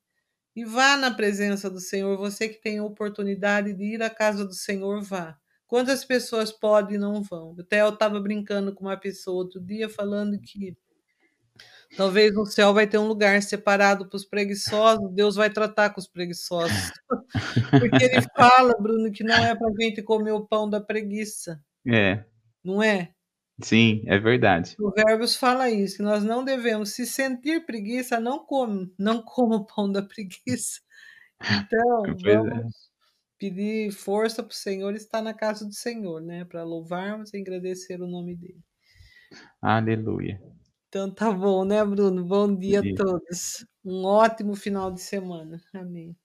E 0.56 0.66
vá 0.66 0.98
na 0.98 1.12
presença 1.14 1.70
do 1.70 1.80
Senhor, 1.80 2.18
você 2.18 2.50
que 2.50 2.62
tem 2.62 2.80
a 2.80 2.84
oportunidade 2.84 3.74
de 3.74 3.96
ir 3.96 4.04
à 4.04 4.10
casa 4.10 4.46
do 4.46 4.54
Senhor, 4.54 5.02
vá. 5.02 5.38
Quantas 5.68 6.06
pessoas 6.06 6.52
podem 6.52 6.96
e 6.98 7.00
não 7.00 7.24
vão? 7.24 7.56
Até 7.60 7.82
eu 7.82 7.90
estava 7.90 8.20
brincando 8.20 8.74
com 8.74 8.86
uma 8.86 8.98
pessoa 8.98 9.44
outro 9.44 9.62
dia, 9.62 9.90
falando 9.90 10.40
que 10.42 10.78
talvez 11.96 12.34
no 12.34 12.46
céu 12.46 12.74
vai 12.74 12.88
ter 12.88 12.98
um 12.98 13.08
lugar 13.08 13.42
separado 13.42 14.08
para 14.08 14.18
os 14.18 14.26
preguiçosos, 14.26 15.12
Deus 15.14 15.36
vai 15.36 15.50
tratar 15.50 15.90
com 15.92 16.00
os 16.00 16.08
preguiçosos. 16.08 16.92
Porque 17.80 18.04
ele 18.04 18.22
fala, 18.36 18.74
Bruno, 18.80 19.12
que 19.12 19.24
não 19.24 19.36
é 19.36 19.56
para 19.56 19.68
a 19.68 19.82
gente 19.82 20.02
comer 20.02 20.32
o 20.32 20.46
pão 20.46 20.70
da 20.70 20.80
preguiça. 20.80 21.62
É. 21.88 22.24
Não 22.64 22.82
é? 22.82 23.14
Sim, 23.62 24.04
é 24.08 24.18
verdade. 24.18 24.76
O 24.80 24.92
Provérbios 24.92 25.36
fala 25.36 25.70
isso, 25.70 25.98
que 25.98 26.04
nós 26.04 26.24
não 26.24 26.44
devemos 26.44 26.94
se 26.94 27.06
sentir 27.06 27.66
preguiça, 27.66 28.20
não 28.20 28.46
come, 28.46 28.94
não 28.98 29.22
coma 29.22 29.58
o 29.58 29.66
pão 29.66 29.92
da 29.92 30.02
preguiça. 30.02 30.80
Então, 31.42 32.04
é. 32.26 32.36
vamos 32.36 32.92
pedir 33.38 33.92
força 33.92 34.44
para 34.44 34.52
o 34.52 34.56
Senhor 34.56 34.94
estar 34.94 35.22
na 35.22 35.34
casa 35.34 35.66
do 35.66 35.74
Senhor, 35.74 36.22
né? 36.22 36.46
Para 36.46 36.64
louvarmos 36.64 37.34
e 37.34 37.38
agradecer 37.38 38.02
o 38.02 38.08
nome 38.08 38.36
dele. 38.36 38.62
Aleluia. 39.62 40.42
Então 40.94 41.10
tá 41.10 41.32
bom, 41.32 41.64
né, 41.64 41.84
Bruno? 41.86 42.26
Bom 42.26 42.54
dia 42.54 42.82
a 42.82 42.84
todos. 42.84 43.66
Um 43.84 44.04
ótimo 44.06 44.56
final 44.58 44.92
de 44.92 45.00
semana. 45.02 45.58
Amém. 45.74 46.21